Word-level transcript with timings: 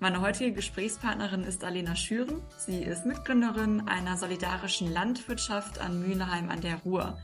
Meine 0.00 0.20
heutige 0.20 0.52
Gesprächspartnerin 0.52 1.44
ist 1.44 1.64
Alena 1.64 1.94
Schüren. 1.94 2.42
Sie 2.58 2.82
ist 2.82 3.06
Mitgründerin 3.06 3.86
einer 3.86 4.16
solidarischen 4.16 4.92
Landwirtschaft 4.92 5.80
an 5.80 6.00
Mühlenheim 6.00 6.50
an 6.50 6.60
der 6.60 6.76
Ruhr. 6.78 7.16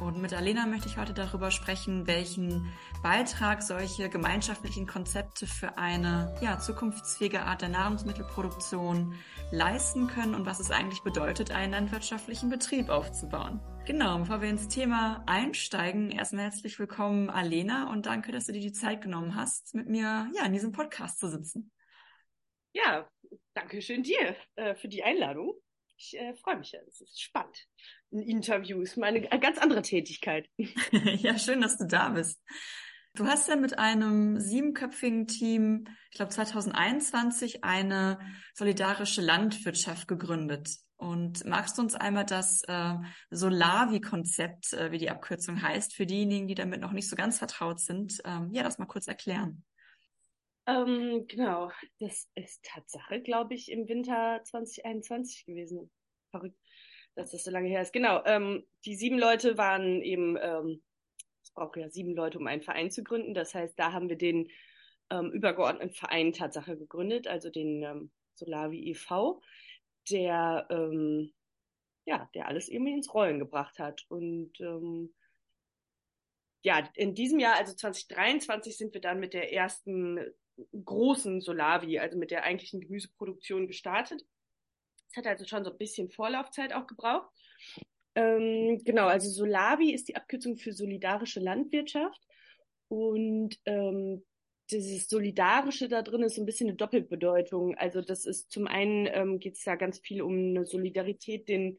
Und 0.00 0.20
mit 0.20 0.34
Alena 0.34 0.66
möchte 0.66 0.88
ich 0.88 0.96
heute 0.96 1.14
darüber 1.14 1.52
sprechen, 1.52 2.08
welchen 2.08 2.66
Beitrag 3.04 3.62
solche 3.62 4.08
gemeinschaftlichen 4.08 4.86
Konzepte 4.86 5.46
für 5.46 5.78
eine 5.78 6.34
ja, 6.40 6.58
zukunftsfähige 6.58 7.42
Art 7.42 7.62
der 7.62 7.68
Nahrungsmittelproduktion 7.68 9.14
leisten 9.52 10.08
können 10.08 10.34
und 10.34 10.44
was 10.44 10.58
es 10.58 10.72
eigentlich 10.72 11.02
bedeutet, 11.02 11.52
einen 11.52 11.72
landwirtschaftlichen 11.72 12.50
Betrieb 12.50 12.88
aufzubauen. 12.88 13.60
Genau, 13.86 14.18
bevor 14.18 14.40
wir 14.40 14.48
ins 14.48 14.66
Thema 14.66 15.22
einsteigen, 15.26 16.10
erstmal 16.10 16.44
herzlich 16.44 16.78
willkommen, 16.80 17.30
Alena, 17.30 17.90
und 17.90 18.06
danke, 18.06 18.32
dass 18.32 18.46
du 18.46 18.52
dir 18.52 18.60
die 18.60 18.72
Zeit 18.72 19.02
genommen 19.02 19.36
hast, 19.36 19.74
mit 19.74 19.88
mir 19.88 20.28
ja, 20.34 20.44
in 20.44 20.52
diesem 20.52 20.72
Podcast 20.72 21.20
zu 21.20 21.28
sitzen. 21.28 21.70
Ja, 22.72 23.08
danke 23.54 23.82
schön 23.82 24.02
dir 24.02 24.36
äh, 24.56 24.74
für 24.74 24.88
die 24.88 25.02
Einladung. 25.02 25.54
Ich 25.96 26.18
äh, 26.18 26.34
freue 26.34 26.58
mich 26.58 26.72
ja. 26.72 26.80
Es 26.88 27.00
ist 27.00 27.20
spannend. 27.20 27.66
Ein 28.12 28.20
Interview 28.20 28.80
ist 28.80 28.96
meine 28.96 29.30
eine 29.30 29.40
ganz 29.40 29.58
andere 29.58 29.82
Tätigkeit. 29.82 30.48
ja, 30.56 31.38
schön, 31.38 31.60
dass 31.60 31.78
du 31.78 31.86
da 31.86 32.10
bist. 32.10 32.40
Du 33.14 33.26
hast 33.26 33.46
ja 33.48 33.56
mit 33.56 33.78
einem 33.78 34.40
siebenköpfigen 34.40 35.26
Team, 35.26 35.84
ich 36.10 36.16
glaube 36.16 36.32
2021, 36.32 37.62
eine 37.62 38.18
solidarische 38.54 39.20
Landwirtschaft 39.20 40.08
gegründet. 40.08 40.70
Und 40.96 41.44
magst 41.44 41.76
du 41.76 41.82
uns 41.82 41.94
einmal 41.94 42.24
das 42.24 42.62
äh, 42.68 42.94
Solavi-Konzept, 43.30 44.72
äh, 44.72 44.92
wie 44.92 44.98
die 44.98 45.10
Abkürzung 45.10 45.60
heißt, 45.60 45.94
für 45.94 46.06
diejenigen, 46.06 46.48
die 46.48 46.54
damit 46.54 46.80
noch 46.80 46.92
nicht 46.92 47.10
so 47.10 47.16
ganz 47.16 47.38
vertraut 47.38 47.80
sind, 47.80 48.22
ähm, 48.24 48.50
ja, 48.52 48.62
das 48.62 48.78
mal 48.78 48.86
kurz 48.86 49.08
erklären? 49.08 49.62
Ähm, 50.66 51.26
genau, 51.26 51.72
das 51.98 52.28
ist 52.36 52.64
Tatsache, 52.64 53.20
glaube 53.20 53.54
ich, 53.54 53.70
im 53.70 53.88
Winter 53.88 54.40
2021 54.44 55.44
gewesen. 55.44 55.90
Verrückt, 56.30 56.56
dass 57.16 57.32
das 57.32 57.44
so 57.44 57.50
lange 57.50 57.68
her 57.68 57.82
ist. 57.82 57.92
Genau, 57.92 58.22
ähm, 58.24 58.64
die 58.84 58.94
sieben 58.94 59.18
Leute 59.18 59.58
waren 59.58 60.02
eben, 60.02 60.38
ähm, 60.40 60.82
es 61.42 61.50
braucht 61.52 61.76
ja 61.76 61.90
sieben 61.90 62.14
Leute, 62.14 62.38
um 62.38 62.46
einen 62.46 62.62
Verein 62.62 62.90
zu 62.90 63.02
gründen. 63.02 63.34
Das 63.34 63.54
heißt, 63.54 63.76
da 63.76 63.92
haben 63.92 64.08
wir 64.08 64.16
den 64.16 64.48
ähm, 65.10 65.32
übergeordneten 65.32 65.94
Verein 65.94 66.32
Tatsache 66.32 66.76
gegründet, 66.78 67.26
also 67.26 67.50
den 67.50 67.82
ähm, 67.82 68.12
Solavi 68.34 68.88
e.V., 68.90 69.42
der, 70.10 70.66
ähm, 70.70 71.32
ja, 72.06 72.30
der 72.34 72.46
alles 72.46 72.68
irgendwie 72.68 72.92
ins 72.92 73.12
Rollen 73.12 73.38
gebracht 73.40 73.78
hat. 73.78 74.04
Und 74.08 74.58
ja, 76.64 76.88
in 76.94 77.14
diesem 77.14 77.40
Jahr, 77.40 77.56
also 77.56 77.74
2023, 77.74 78.76
sind 78.76 78.94
wir 78.94 79.00
dann 79.00 79.20
mit 79.20 79.32
der 79.32 79.52
ersten 79.52 80.18
großen 80.84 81.40
Solavi, 81.40 81.98
also 81.98 82.18
mit 82.18 82.30
der 82.30 82.44
eigentlichen 82.44 82.80
Gemüseproduktion 82.80 83.66
gestartet. 83.66 84.24
Es 85.10 85.16
hat 85.16 85.26
also 85.26 85.44
schon 85.44 85.64
so 85.64 85.70
ein 85.70 85.78
bisschen 85.78 86.10
Vorlaufzeit 86.10 86.72
auch 86.72 86.86
gebraucht. 86.86 87.30
Ähm, 88.14 88.80
genau, 88.84 89.06
also 89.06 89.28
Solavi 89.30 89.92
ist 89.92 90.08
die 90.08 90.16
Abkürzung 90.16 90.56
für 90.56 90.72
solidarische 90.72 91.40
Landwirtschaft. 91.40 92.20
Und 92.88 93.58
ähm, 93.64 94.22
dieses 94.70 95.08
Solidarische 95.08 95.88
da 95.88 96.02
drin 96.02 96.22
ist 96.22 96.36
so 96.36 96.42
ein 96.42 96.46
bisschen 96.46 96.68
eine 96.68 96.76
Doppelbedeutung. 96.76 97.76
Also 97.76 98.00
das 98.00 98.26
ist 98.26 98.50
zum 98.50 98.66
einen 98.66 99.06
ähm, 99.12 99.38
geht 99.38 99.54
es 99.54 99.64
da 99.64 99.76
ganz 99.76 99.98
viel 99.98 100.22
um 100.22 100.34
eine 100.34 100.66
Solidarität 100.66 101.48
den 101.48 101.78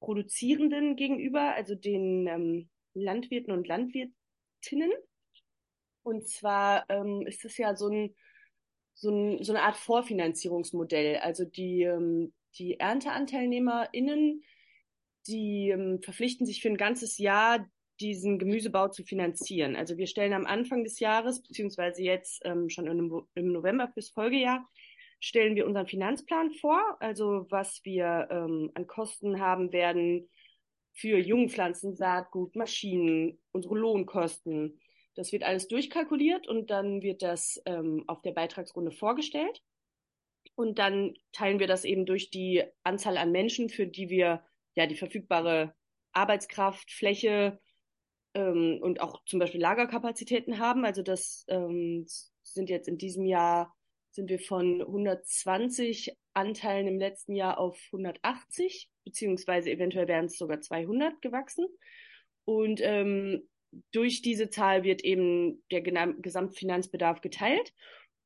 Produzierenden 0.00 0.96
gegenüber, 0.96 1.54
also 1.54 1.74
den 1.74 2.26
ähm, 2.26 2.68
Landwirten 2.94 3.52
und 3.52 3.66
Landwirtinnen. 3.66 4.92
Und 6.04 6.28
zwar 6.28 6.84
ähm, 6.88 7.26
ist 7.26 7.44
es 7.44 7.56
ja 7.58 7.74
so, 7.74 7.88
ein, 7.88 8.14
so, 8.94 9.10
ein, 9.10 9.42
so 9.42 9.52
eine 9.52 9.62
Art 9.62 9.76
Vorfinanzierungsmodell. 9.76 11.16
Also 11.16 11.44
die, 11.44 11.82
ähm, 11.82 12.32
die 12.58 12.78
ErnteanteilnehmerInnen, 12.78 14.44
die 15.26 15.70
ähm, 15.70 16.00
verpflichten 16.02 16.46
sich 16.46 16.62
für 16.62 16.68
ein 16.68 16.76
ganzes 16.76 17.18
Jahr, 17.18 17.66
diesen 18.00 18.38
Gemüsebau 18.38 18.88
zu 18.88 19.04
finanzieren. 19.04 19.76
Also 19.76 19.96
wir 19.96 20.06
stellen 20.06 20.32
am 20.32 20.46
Anfang 20.46 20.84
des 20.84 21.00
Jahres, 21.00 21.42
beziehungsweise 21.42 22.02
jetzt 22.02 22.42
ähm, 22.44 22.68
schon 22.68 22.86
im, 22.86 23.22
im 23.34 23.52
November 23.52 23.88
fürs 23.88 24.10
Folgejahr, 24.10 24.68
stellen 25.20 25.54
wir 25.54 25.66
unseren 25.66 25.86
Finanzplan 25.86 26.52
vor, 26.52 26.80
also 27.00 27.46
was 27.48 27.80
wir 27.84 28.28
ähm, 28.30 28.70
an 28.74 28.86
Kosten 28.86 29.40
haben 29.40 29.72
werden 29.72 30.28
für 30.92 31.18
Jungpflanzen, 31.18 31.96
Saatgut, 31.96 32.56
Maschinen, 32.56 33.40
unsere 33.52 33.76
Lohnkosten, 33.76 34.80
das 35.14 35.32
wird 35.32 35.44
alles 35.44 35.68
durchkalkuliert 35.68 36.46
und 36.48 36.70
dann 36.70 37.02
wird 37.02 37.22
das 37.22 37.60
ähm, 37.66 38.04
auf 38.06 38.22
der 38.22 38.32
Beitragsrunde 38.32 38.90
vorgestellt. 38.90 39.62
Und 40.56 40.78
dann 40.78 41.14
teilen 41.32 41.58
wir 41.58 41.66
das 41.66 41.84
eben 41.84 42.06
durch 42.06 42.30
die 42.30 42.62
Anzahl 42.82 43.16
an 43.16 43.32
Menschen, 43.32 43.68
für 43.68 43.86
die 43.86 44.08
wir 44.08 44.44
ja 44.74 44.86
die 44.86 44.96
verfügbare 44.96 45.74
Arbeitskraft, 46.12 46.92
Fläche 46.92 47.60
ähm, 48.34 48.78
und 48.82 49.00
auch 49.00 49.24
zum 49.24 49.38
Beispiel 49.38 49.60
Lagerkapazitäten 49.60 50.58
haben. 50.58 50.84
Also 50.84 51.02
das 51.02 51.44
ähm, 51.48 52.06
sind 52.42 52.70
jetzt 52.70 52.88
in 52.88 52.98
diesem 52.98 53.24
Jahr 53.24 53.74
sind 54.10 54.30
wir 54.30 54.38
von 54.38 54.80
120 54.80 56.16
Anteilen 56.34 56.86
im 56.86 56.98
letzten 56.98 57.34
Jahr 57.34 57.58
auf 57.58 57.80
180, 57.86 58.88
beziehungsweise 59.04 59.70
eventuell 59.70 60.06
wären 60.06 60.26
es 60.26 60.38
sogar 60.38 60.60
200 60.60 61.20
gewachsen. 61.20 61.66
Und 62.44 62.80
ähm, 62.82 63.48
durch 63.92 64.22
diese 64.22 64.50
Zahl 64.50 64.84
wird 64.84 65.02
eben 65.02 65.62
der 65.70 65.82
Gesamtfinanzbedarf 65.82 67.20
geteilt. 67.20 67.72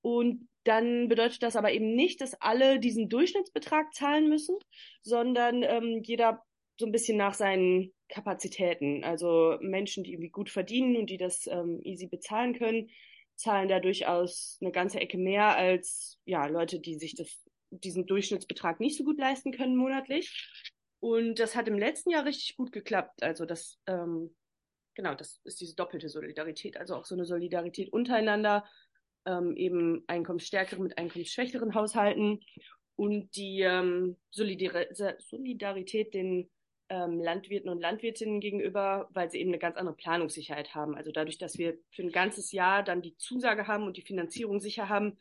Und 0.01 0.49
dann 0.65 1.09
bedeutet 1.09 1.43
das 1.43 1.57
aber 1.57 1.73
eben 1.73 1.95
nicht, 1.95 2.21
dass 2.21 2.41
alle 2.41 2.79
diesen 2.79 3.09
Durchschnittsbetrag 3.09 3.93
zahlen 3.95 4.29
müssen, 4.29 4.57
sondern 5.03 5.63
ähm, 5.63 6.03
jeder 6.05 6.43
so 6.79 6.87
ein 6.87 6.93
bisschen 6.93 7.17
nach 7.17 7.35
seinen 7.35 7.93
Kapazitäten. 8.09 9.05
Also 9.05 9.57
Menschen, 9.61 10.05
die 10.05 10.13
irgendwie 10.13 10.31
gut 10.31 10.51
verdienen 10.51 10.97
und 10.97 11.11
die 11.11 11.17
das 11.17 11.47
ähm, 11.47 11.81
easy 11.83 12.07
bezahlen 12.07 12.55
können, 12.55 12.91
zahlen 13.35 13.69
da 13.69 13.81
durchaus 13.81 14.59
eine 14.61 14.73
ganze 14.73 15.01
Ecke 15.01 15.19
mehr 15.19 15.57
als 15.57 16.19
ja 16.25 16.47
Leute, 16.47 16.81
die 16.81 16.99
sich 16.99 17.15
das, 17.15 17.43
diesen 17.71 18.07
Durchschnittsbetrag 18.07 18.81
nicht 18.81 18.97
so 18.97 19.05
gut 19.05 19.19
leisten 19.19 19.53
können 19.53 19.77
monatlich. 19.77 20.51
Und 21.01 21.39
das 21.39 21.55
hat 21.55 21.69
im 21.69 21.79
letzten 21.79 22.11
Jahr 22.11 22.25
richtig 22.25 22.57
gut 22.57 22.73
geklappt. 22.73 23.23
Also 23.23 23.47
das 23.47 23.79
ähm, 23.87 24.35
genau, 24.99 25.15
das 25.15 25.41
ist 25.45 25.61
diese 25.61 25.77
doppelte 25.77 26.09
Solidarität, 26.09 26.77
also 26.77 26.97
auch 26.97 27.05
so 27.05 27.15
eine 27.15 27.25
Solidarität 27.25 27.93
untereinander, 27.93 28.65
ähm, 29.27 29.57
eben 29.57 30.03
einkommensstärkeren 30.09 30.83
mit 30.83 30.99
einkommensschwächeren 30.99 31.73
Haushalten 31.77 32.41
und 32.97 33.37
die 33.37 33.61
ähm, 33.61 34.17
Solidar 34.33 34.87
Solidarität 35.21 36.15
den 36.15 36.51
ähm, 36.89 37.21
Landwirten 37.21 37.71
und 37.71 37.81
Landwirtinnen 37.81 38.41
gegenüber, 38.41 39.09
weil 39.13 39.31
sie 39.31 39.39
eben 39.39 39.51
eine 39.51 39.61
ganz 39.61 39.77
andere 39.77 39.95
Planungssicherheit 39.95 40.75
haben. 40.75 40.97
Also 40.97 41.13
dadurch, 41.13 41.39
dass 41.39 41.59
wir 41.59 41.79
für 41.93 42.03
ein 42.03 42.11
ganzes 42.11 42.51
Jahr 42.51 42.83
dann 42.83 43.01
die 43.01 43.17
Zusage 43.19 43.69
haben 43.69 43.85
und 43.85 43.97
die 43.99 44.03
Finanzierung 44.03 44.59
sicher 44.59 44.89
haben, 44.89 45.17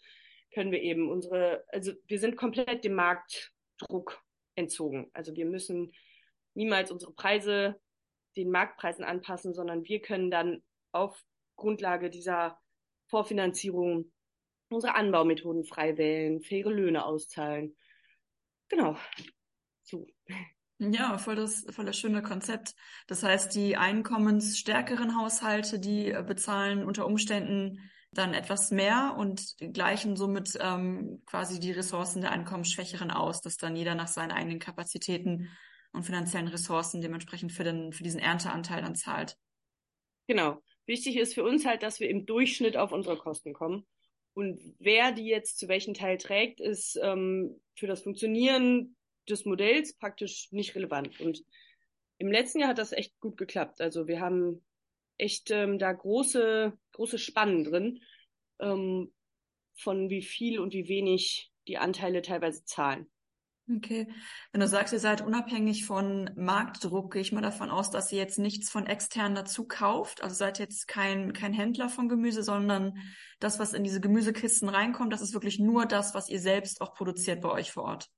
können 0.55 0.71
wir 0.71 0.81
eben 0.81 1.11
unsere, 1.11 1.65
also 1.67 1.91
wir 2.07 2.19
sind 2.19 2.35
komplett 2.35 2.83
dem 2.83 2.95
Marktdruck 2.95 4.23
entzogen. 4.55 5.11
Also 5.13 5.35
wir 5.35 5.45
müssen 5.45 5.93
niemals 6.55 6.89
unsere 6.89 7.13
Preise 7.13 7.79
den 8.37 8.51
Marktpreisen 8.51 9.03
anpassen, 9.03 9.53
sondern 9.53 9.83
wir 9.83 9.99
können 10.01 10.31
dann 10.31 10.61
auf 10.91 11.21
Grundlage 11.55 12.09
dieser 12.09 12.59
Vorfinanzierung 13.07 14.11
unsere 14.69 14.95
Anbaumethoden 14.95 15.63
frei 15.63 15.97
wählen, 15.97 16.41
faire 16.41 16.69
Löhne 16.69 17.05
auszahlen. 17.05 17.75
Genau. 18.69 18.97
So. 19.83 20.05
Ja, 20.79 21.17
voll 21.17 21.35
das, 21.35 21.65
voll 21.69 21.85
das 21.85 21.97
schöne 21.97 22.21
Konzept. 22.21 22.75
Das 23.07 23.23
heißt, 23.23 23.55
die 23.55 23.77
einkommensstärkeren 23.77 25.17
Haushalte, 25.19 25.79
die 25.79 26.13
bezahlen 26.27 26.85
unter 26.85 27.05
Umständen 27.05 27.89
dann 28.11 28.33
etwas 28.33 28.71
mehr 28.71 29.15
und 29.17 29.55
gleichen 29.73 30.15
somit 30.15 30.57
ähm, 30.59 31.21
quasi 31.25 31.59
die 31.59 31.71
Ressourcen 31.71 32.21
der 32.21 32.31
einkommensschwächeren 32.31 33.11
aus, 33.11 33.41
dass 33.41 33.57
dann 33.57 33.75
jeder 33.75 33.95
nach 33.95 34.07
seinen 34.07 34.31
eigenen 34.31 34.59
Kapazitäten 34.59 35.49
und 35.97 36.03
finanziellen 36.03 36.47
Ressourcen 36.47 37.01
dementsprechend 37.01 37.51
für, 37.51 37.63
den, 37.63 37.91
für 37.91 38.03
diesen 38.03 38.19
Ernteanteil 38.19 38.81
dann 38.81 38.95
zahlt. 38.95 39.37
Genau. 40.27 40.61
Wichtig 40.85 41.17
ist 41.17 41.33
für 41.33 41.43
uns 41.43 41.65
halt, 41.65 41.83
dass 41.83 41.99
wir 41.99 42.09
im 42.09 42.25
Durchschnitt 42.25 42.77
auf 42.77 42.93
unsere 42.93 43.17
Kosten 43.17 43.53
kommen 43.53 43.85
Und 44.33 44.61
wer 44.79 45.11
die 45.11 45.25
jetzt 45.25 45.59
zu 45.59 45.67
welchem 45.67 45.93
Teil 45.93 46.17
trägt, 46.17 46.61
ist 46.61 46.97
ähm, 47.01 47.59
für 47.75 47.87
das 47.87 48.03
Funktionieren 48.03 48.95
des 49.27 49.43
Modells 49.43 49.97
praktisch 49.97 50.49
nicht 50.51 50.75
relevant. 50.75 51.19
Und 51.19 51.43
im 52.19 52.31
letzten 52.31 52.59
Jahr 52.59 52.69
hat 52.69 52.77
das 52.77 52.93
echt 52.93 53.19
gut 53.19 53.35
geklappt. 53.35 53.81
Also 53.81 54.07
wir 54.07 54.21
haben 54.21 54.63
echt 55.17 55.51
ähm, 55.51 55.77
da 55.77 55.91
große, 55.91 56.71
große 56.93 57.19
Spannen 57.19 57.63
drin, 57.63 58.01
ähm, 58.59 59.11
von 59.75 60.09
wie 60.09 60.21
viel 60.21 60.59
und 60.59 60.73
wie 60.73 60.87
wenig 60.87 61.51
die 61.67 61.77
Anteile 61.77 62.21
teilweise 62.21 62.63
zahlen. 62.63 63.09
Okay. 63.75 64.07
Wenn 64.53 64.61
du 64.61 64.67
sagst, 64.67 64.93
ihr 64.93 64.99
seid 64.99 65.21
unabhängig 65.21 65.85
von 65.85 66.29
Marktdruck, 66.37 67.11
gehe 67.11 67.21
ich 67.21 67.33
mal 67.33 67.41
davon 67.41 67.69
aus, 67.69 67.91
dass 67.91 68.11
ihr 68.13 68.17
jetzt 68.17 68.39
nichts 68.39 68.69
von 68.69 68.85
extern 68.85 69.35
dazu 69.35 69.67
kauft. 69.67 70.23
Also 70.23 70.35
seid 70.35 70.57
jetzt 70.57 70.87
kein, 70.87 71.33
kein 71.33 71.53
Händler 71.53 71.89
von 71.89 72.07
Gemüse, 72.07 72.43
sondern 72.43 72.97
das, 73.39 73.59
was 73.59 73.73
in 73.73 73.83
diese 73.83 73.99
Gemüsekisten 73.99 74.69
reinkommt, 74.69 75.11
das 75.11 75.21
ist 75.21 75.33
wirklich 75.33 75.59
nur 75.59 75.85
das, 75.85 76.13
was 76.13 76.29
ihr 76.29 76.39
selbst 76.39 76.79
auch 76.79 76.93
produziert 76.93 77.41
bei 77.41 77.51
euch 77.51 77.71
vor 77.71 77.83
Ort. 77.83 78.09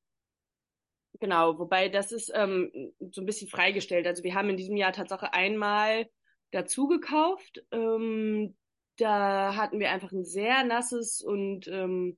Genau, 1.19 1.57
wobei 1.57 1.89
das 1.89 2.11
ist 2.11 2.31
ähm, 2.35 2.71
so 3.11 3.21
ein 3.21 3.25
bisschen 3.25 3.49
freigestellt. 3.49 4.05
Also 4.05 4.23
wir 4.23 4.35
haben 4.35 4.49
in 4.51 4.57
diesem 4.57 4.77
Jahr 4.77 4.93
Tatsache 4.93 5.33
einmal 5.33 6.07
dazu 6.51 6.87
gekauft. 6.87 7.63
Ähm, 7.71 8.55
da 8.97 9.55
hatten 9.55 9.79
wir 9.79 9.89
einfach 9.89 10.11
ein 10.11 10.23
sehr 10.23 10.63
nasses 10.63 11.21
und 11.21 11.67
ähm, 11.67 12.17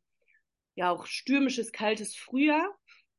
ja 0.76 0.92
auch 0.92 1.06
stürmisches, 1.06 1.72
kaltes 1.72 2.16
Frühjahr. 2.16 2.68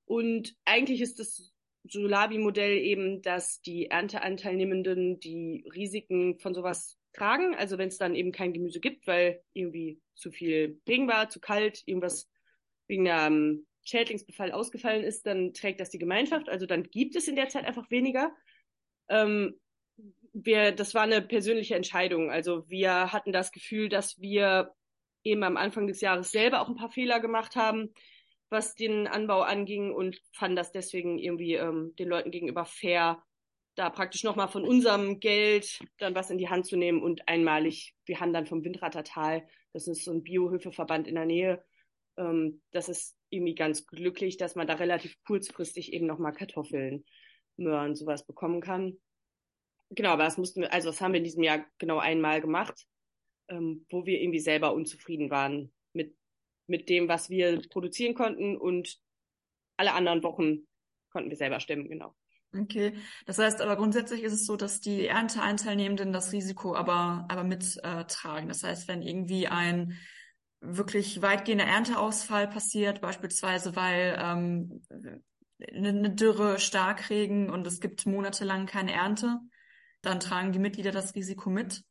Und 0.05 0.55
eigentlich 0.65 1.01
ist 1.01 1.19
das 1.19 1.53
Solabi-Modell 1.85 2.79
eben, 2.79 3.23
dass 3.23 3.61
die 3.61 3.87
Ernteanteilnehmenden 3.87 5.19
die 5.21 5.65
Risiken 5.75 6.39
von 6.39 6.55
sowas 6.55 6.97
tragen. 7.13 7.55
Also 7.55 7.79
wenn 7.79 7.89
es 7.89 7.99
dann 7.99 8.15
eben 8.15 8.33
kein 8.33 8.53
Gemüse 8.53 8.81
gibt, 8.81 9.07
weil 9.07 9.43
irgendwie 9.53 10.01
zu 10.15 10.31
viel 10.31 10.81
Regen 10.89 11.09
war, 11.09 11.29
zu 11.29 11.41
kalt, 11.41 11.83
irgendwas 11.87 12.29
wegen 12.87 13.09
einem 13.09 13.67
Schädlingsbefall 13.85 14.53
ausgefallen 14.53 15.03
ist, 15.03 15.27
dann 15.27 15.53
trägt 15.53 15.81
das 15.81 15.91
die 15.91 15.99
Gemeinschaft. 15.99 16.49
Also 16.49 16.67
dann 16.67 16.85
gibt 16.85 17.17
es 17.17 17.29
in 17.29 17.37
der 17.37 17.49
Zeit 17.49 17.65
einfach 17.65 17.91
weniger. 17.91 18.33
Ähm, 19.09 19.59
wir, 20.33 20.73
das 20.73 20.95
war 20.95 21.03
eine 21.03 21.21
persönliche 21.21 21.75
Entscheidung. 21.75 22.31
Also 22.31 22.69
wir 22.69 23.13
hatten 23.13 23.33
das 23.33 23.53
Gefühl, 23.53 23.89
dass 23.89 24.21
wir 24.21 24.73
eben 25.25 25.43
am 25.43 25.57
Anfang 25.57 25.87
des 25.87 26.01
Jahres 26.01 26.31
selber 26.31 26.61
auch 26.61 26.69
ein 26.69 26.77
paar 26.77 26.91
Fehler 26.91 27.21
gemacht 27.21 27.57
haben, 27.57 27.93
was 28.53 28.75
den 28.75 29.07
Anbau 29.07 29.41
anging 29.41 29.93
und 29.93 30.21
fanden 30.33 30.57
das 30.57 30.71
deswegen 30.71 31.19
irgendwie 31.19 31.55
ähm, 31.55 31.95
den 31.99 32.09
Leuten 32.09 32.31
gegenüber 32.31 32.65
fair, 32.65 33.23
da 33.75 33.91
praktisch 33.91 34.23
nochmal 34.23 34.49
von 34.49 34.65
unserem 34.65 35.19
Geld 35.19 35.81
dann 35.99 36.15
was 36.15 36.31
in 36.31 36.39
die 36.39 36.51
Hand 36.51 36.67
zu 36.67 36.77
nehmen 36.77 37.03
und 37.03 37.27
einmalig, 37.27 37.95
wir 38.05 38.21
haben 38.21 38.33
dann 38.33 38.47
vom 38.47 38.65
Windrattertal, 38.65 39.47
das 39.73 39.89
ist 39.89 40.05
so 40.05 40.13
ein 40.13 40.23
Biohöfeverband 40.23 41.09
in 41.09 41.15
der 41.15 41.27
Nähe, 41.27 41.65
ähm, 42.17 42.63
das 42.71 42.89
ist 42.89 43.17
irgendwie 43.31 43.55
ganz 43.55 43.87
glücklich, 43.87 44.37
dass 44.37 44.55
man 44.55 44.67
da 44.67 44.75
relativ 44.75 45.17
kurzfristig 45.27 45.93
eben 45.93 46.07
nochmal 46.07 46.33
Kartoffeln, 46.33 47.05
Möhren, 47.57 47.95
sowas 47.95 48.27
bekommen 48.27 48.61
kann. 48.61 48.99
Genau, 49.91 50.11
aber 50.11 50.25
das 50.25 50.39
mussten 50.39 50.63
wir, 50.63 50.73
also 50.73 50.91
das 50.91 51.01
haben 51.01 51.13
wir 51.13 51.19
in 51.19 51.25
diesem 51.25 51.43
Jahr 51.43 51.65
genau 51.79 51.99
einmal 51.99 52.41
gemacht, 52.41 52.87
ähm, 53.49 53.87
wo 53.91 54.05
wir 54.05 54.21
irgendwie 54.21 54.41
selber 54.41 54.75
unzufrieden 54.75 55.31
waren 55.31 55.73
mit, 56.73 56.89
dem, 56.89 57.07
was 57.07 57.31
wir 57.31 57.63
produzieren 57.69 58.15
konnten 58.15 58.57
und 58.57 58.99
alle 59.77 59.93
anderen 59.93 60.23
Wochen 60.23 60.67
konnten 61.11 61.31
wir 61.31 61.37
selber 61.37 61.61
stemmen, 61.61 61.89
genau. 61.89 62.17
Okay, 62.55 62.95
das 63.25 63.39
heißt 63.39 63.63
aber 63.63 63.77
grundsätzlich 63.77 64.23
ist 64.23 64.33
es 64.33 64.45
so, 64.45 64.57
dass 64.57 64.81
die 64.81 65.07
Ernteeinteilnehmenden 65.07 66.13
das 66.13 66.33
Risiko 66.33 66.75
aber, 66.75 67.27
aber 67.29 67.45
mittragen. 67.45 68.45
Äh, 68.45 68.49
das 68.49 68.63
heißt, 68.63 68.89
wenn 68.89 69.03
irgendwie 69.03 69.47
ein 69.47 69.97
wirklich 70.61 71.23
weitgehender 71.23 71.65
Ernteausfall 71.65 72.49
passiert, 72.49 73.01
beispielsweise 73.01 73.75
weil 73.75 74.17
ähm, 74.19 74.83
eine 75.75 76.11
Dürre, 76.11 76.59
Starkregen 76.59 77.49
und 77.51 77.67
es 77.67 77.81
gibt 77.81 78.07
monatelang 78.07 78.67
keine 78.67 78.93
Ernte, 78.93 79.39
dann 80.03 80.21
tragen 80.21 80.53
die 80.53 80.59
Mitglieder 80.59 80.91
das 80.91 81.15
Risiko 81.15 81.49
mit. 81.49 81.85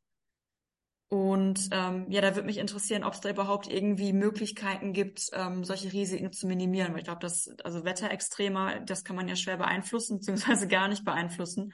Und 1.13 1.67
ähm, 1.73 2.05
ja, 2.09 2.21
da 2.21 2.35
würde 2.35 2.45
mich 2.45 2.57
interessieren, 2.57 3.03
ob 3.03 3.13
es 3.13 3.19
da 3.19 3.29
überhaupt 3.29 3.69
irgendwie 3.69 4.13
Möglichkeiten 4.13 4.93
gibt, 4.93 5.29
ähm, 5.33 5.65
solche 5.65 5.91
Risiken 5.91 6.31
zu 6.31 6.47
minimieren. 6.47 6.93
Weil 6.93 6.99
ich 6.99 7.03
glaube, 7.03 7.19
dass 7.19 7.49
also 7.65 7.83
Wetterextreme, 7.83 8.81
das 8.85 9.03
kann 9.03 9.17
man 9.17 9.27
ja 9.27 9.35
schwer 9.35 9.57
beeinflussen, 9.57 10.17
beziehungsweise 10.19 10.69
gar 10.69 10.87
nicht 10.87 11.03
beeinflussen. 11.03 11.73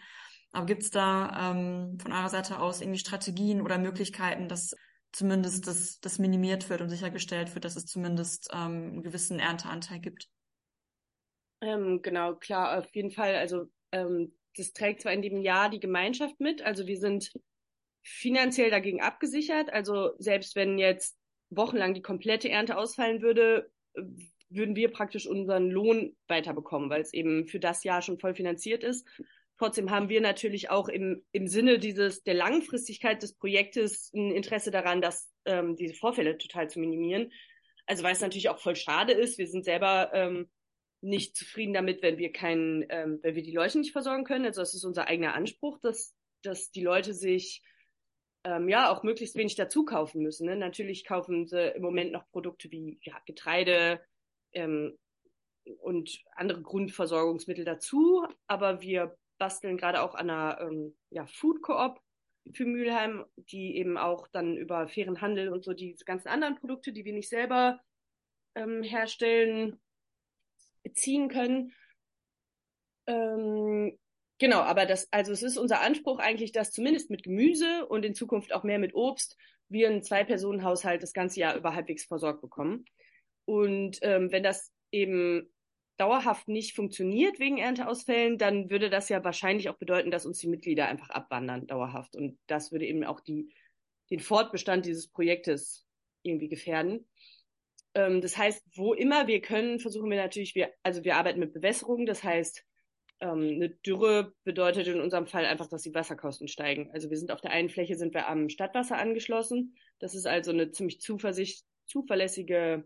Aber 0.53 0.65
gibt 0.65 0.81
es 0.81 0.89
da 0.89 1.51
ähm, 1.51 1.99
von 1.99 2.13
eurer 2.13 2.29
Seite 2.29 2.59
aus 2.59 2.81
irgendwie 2.81 2.97
Strategien 2.97 3.61
oder 3.61 3.77
Möglichkeiten, 3.77 4.47
dass 4.47 4.73
zumindest 5.11 5.67
das, 5.67 5.99
das 5.99 6.17
minimiert 6.17 6.67
wird 6.71 6.81
und 6.81 6.89
sichergestellt 6.89 7.53
wird, 7.53 7.63
dass 7.63 7.75
es 7.75 7.85
zumindest 7.85 8.49
ähm, 8.51 8.89
einen 8.91 9.03
gewissen 9.03 9.37
Ernteanteil 9.37 9.99
gibt? 9.99 10.29
Ähm, 11.61 12.01
genau, 12.01 12.33
klar, 12.33 12.79
auf 12.79 12.87
jeden 12.95 13.11
Fall. 13.11 13.35
Also 13.35 13.65
ähm, 13.91 14.33
das 14.55 14.73
trägt 14.73 15.03
zwar 15.03 15.13
in 15.13 15.21
dem 15.21 15.41
Jahr 15.43 15.69
die 15.69 15.79
Gemeinschaft 15.79 16.39
mit, 16.39 16.63
also 16.63 16.87
wir 16.87 16.97
sind 16.97 17.31
finanziell 18.07 18.69
dagegen 18.69 19.01
abgesichert. 19.01 19.71
Also 19.71 20.11
selbst 20.17 20.55
wenn 20.55 20.77
jetzt 20.77 21.17
wochenlang 21.49 21.93
die 21.93 22.01
komplette 22.01 22.49
Ernte 22.49 22.77
ausfallen 22.77 23.21
würde, 23.21 23.69
würden 24.49 24.75
wir 24.75 24.91
praktisch 24.91 25.27
unseren 25.27 25.69
Lohn 25.69 26.15
weiterbekommen, 26.27 26.89
weil 26.89 27.01
es 27.01 27.13
eben 27.13 27.47
für 27.47 27.59
das 27.59 27.83
Jahr 27.83 28.01
schon 28.01 28.19
voll 28.19 28.33
finanziert 28.33 28.83
ist. 28.83 29.05
Trotzdem 29.57 29.89
haben 29.89 30.07
wir 30.07 30.21
natürlich 30.21 30.69
auch 30.69 30.87
im, 30.87 31.25
im 31.31 31.47
Sinne 31.47 31.79
dieses 31.79 32.23
der 32.23 32.35
Langfristigkeit 32.35 33.21
des 33.21 33.33
Projektes 33.33 34.11
ein 34.13 34.31
Interesse 34.31 34.71
daran, 34.71 35.01
dass 35.01 35.29
ähm, 35.45 35.75
diese 35.75 35.95
Vorfälle 35.95 36.37
total 36.37 36.69
zu 36.69 36.79
minimieren. 36.79 37.31
Also 37.87 38.03
weil 38.03 38.13
es 38.13 38.21
natürlich 38.21 38.49
auch 38.49 38.59
voll 38.59 38.75
schade 38.75 39.13
ist. 39.13 39.37
Wir 39.37 39.47
sind 39.47 39.65
selber 39.65 40.11
ähm, 40.13 40.47
nicht 41.01 41.35
zufrieden 41.35 41.73
damit, 41.73 42.01
wenn 42.03 42.17
wir 42.17 42.31
keinen, 42.31 42.85
ähm, 42.89 43.19
wenn 43.21 43.35
wir 43.35 43.43
die 43.43 43.53
Leute 43.53 43.79
nicht 43.79 43.91
versorgen 43.91 44.23
können. 44.23 44.45
Also 44.45 44.61
das 44.61 44.75
ist 44.75 44.85
unser 44.85 45.07
eigener 45.07 45.33
Anspruch, 45.33 45.79
dass, 45.79 46.13
dass 46.43 46.69
die 46.71 46.83
Leute 46.83 47.13
sich 47.13 47.63
ähm, 48.47 48.69
ja 48.69 48.89
auch 48.89 49.03
möglichst 49.03 49.35
wenig 49.35 49.55
dazu 49.55 49.83
kaufen 49.83 50.21
müssen. 50.21 50.45
Ne? 50.45 50.55
Natürlich 50.55 51.03
kaufen 51.03 51.47
sie 51.47 51.71
im 51.75 51.81
Moment 51.81 52.13
noch 52.13 52.29
Produkte 52.31 52.71
wie 52.71 52.97
ja, 53.01 53.19
Getreide 53.25 53.99
ähm, 54.53 54.97
und 55.79 56.23
andere 56.33 56.61
Grundversorgungsmittel 56.61 57.65
dazu, 57.65 58.25
aber 58.47 58.81
wir 58.81 59.17
basteln 59.37 59.77
gerade 59.77 60.01
auch 60.01 60.15
an 60.15 60.29
einer 60.29 60.61
ähm, 60.61 60.95
ja, 61.09 61.25
Food 61.25 61.61
Coop 61.61 61.99
für 62.53 62.65
Mülheim, 62.65 63.25
die 63.35 63.75
eben 63.75 63.97
auch 63.97 64.29
dann 64.29 64.55
über 64.55 64.87
fairen 64.87 65.19
Handel 65.19 65.49
und 65.49 65.65
so 65.65 65.73
die 65.73 65.97
ganzen 66.05 66.29
anderen 66.29 66.55
Produkte, 66.55 66.93
die 66.93 67.03
wir 67.03 67.13
nicht 67.13 67.27
selber 67.27 67.81
ähm, 68.55 68.81
herstellen, 68.81 69.77
beziehen 70.83 71.27
können. 71.27 71.73
Ähm, 73.07 73.99
genau, 74.39 74.59
aber 74.59 74.85
das, 74.85 75.07
also 75.11 75.31
es 75.31 75.43
ist 75.43 75.57
unser 75.57 75.81
Anspruch 75.81 76.19
eigentlich, 76.19 76.51
dass 76.51 76.71
zumindest 76.71 77.09
mit 77.09 77.23
Gemüse 77.23 77.85
und 77.87 78.05
in 78.05 78.15
Zukunft 78.15 78.53
auch 78.53 78.63
mehr 78.63 78.79
mit 78.79 78.93
Obst 78.93 79.37
wir 79.69 79.89
einen 79.89 80.03
Zwei-Personen-Haushalt 80.03 81.03
das 81.03 81.13
ganze 81.13 81.39
Jahr 81.39 81.55
über 81.55 81.75
halbwegs 81.75 82.05
versorgt 82.05 82.41
bekommen. 82.41 82.85
Und 83.45 83.99
ähm, 84.01 84.31
wenn 84.31 84.43
das 84.43 84.71
eben 84.91 85.49
dauerhaft 85.97 86.47
nicht 86.47 86.75
funktioniert 86.75 87.39
wegen 87.39 87.57
Ernteausfällen, 87.57 88.37
dann 88.37 88.69
würde 88.69 88.89
das 88.89 89.09
ja 89.09 89.23
wahrscheinlich 89.23 89.69
auch 89.69 89.77
bedeuten, 89.77 90.11
dass 90.11 90.25
uns 90.25 90.39
die 90.39 90.47
Mitglieder 90.47 90.87
einfach 90.87 91.09
abwandern 91.09 91.67
dauerhaft. 91.67 92.15
Und 92.15 92.37
das 92.47 92.71
würde 92.71 92.85
eben 92.85 93.03
auch 93.03 93.19
die, 93.19 93.49
den 94.09 94.19
Fortbestand 94.19 94.85
dieses 94.85 95.07
Projektes 95.09 95.85
irgendwie 96.21 96.49
gefährden. 96.49 97.07
Ähm, 97.95 98.21
das 98.21 98.37
heißt, 98.37 98.63
wo 98.75 98.93
immer 98.93 99.27
wir 99.27 99.41
können, 99.41 99.79
versuchen 99.79 100.09
wir 100.09 100.17
natürlich, 100.17 100.55
wir, 100.55 100.71
also 100.83 101.03
wir 101.03 101.15
arbeiten 101.15 101.39
mit 101.39 101.53
Bewässerung. 101.53 102.05
Das 102.05 102.23
heißt, 102.23 102.63
ähm, 103.19 103.49
eine 103.55 103.69
Dürre 103.69 104.33
bedeutet 104.43 104.87
in 104.87 105.01
unserem 105.01 105.27
Fall 105.27 105.45
einfach, 105.45 105.67
dass 105.67 105.81
die 105.81 105.93
Wasserkosten 105.93 106.47
steigen. 106.47 106.91
Also 106.91 107.09
wir 107.09 107.17
sind 107.17 107.31
auf 107.31 107.41
der 107.41 107.51
einen 107.51 107.69
Fläche 107.69 107.95
sind 107.95 108.13
wir 108.13 108.27
am 108.27 108.49
Stadtwasser 108.49 108.97
angeschlossen. 108.97 109.75
Das 109.99 110.15
ist 110.15 110.27
also 110.27 110.51
eine 110.51 110.71
ziemlich 110.71 110.99
zuverlässige 111.01 112.83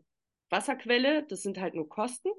Wasserquelle. 0.50 1.26
Das 1.28 1.42
sind 1.42 1.60
halt 1.60 1.74
nur 1.74 1.90
Kosten. 1.90 2.30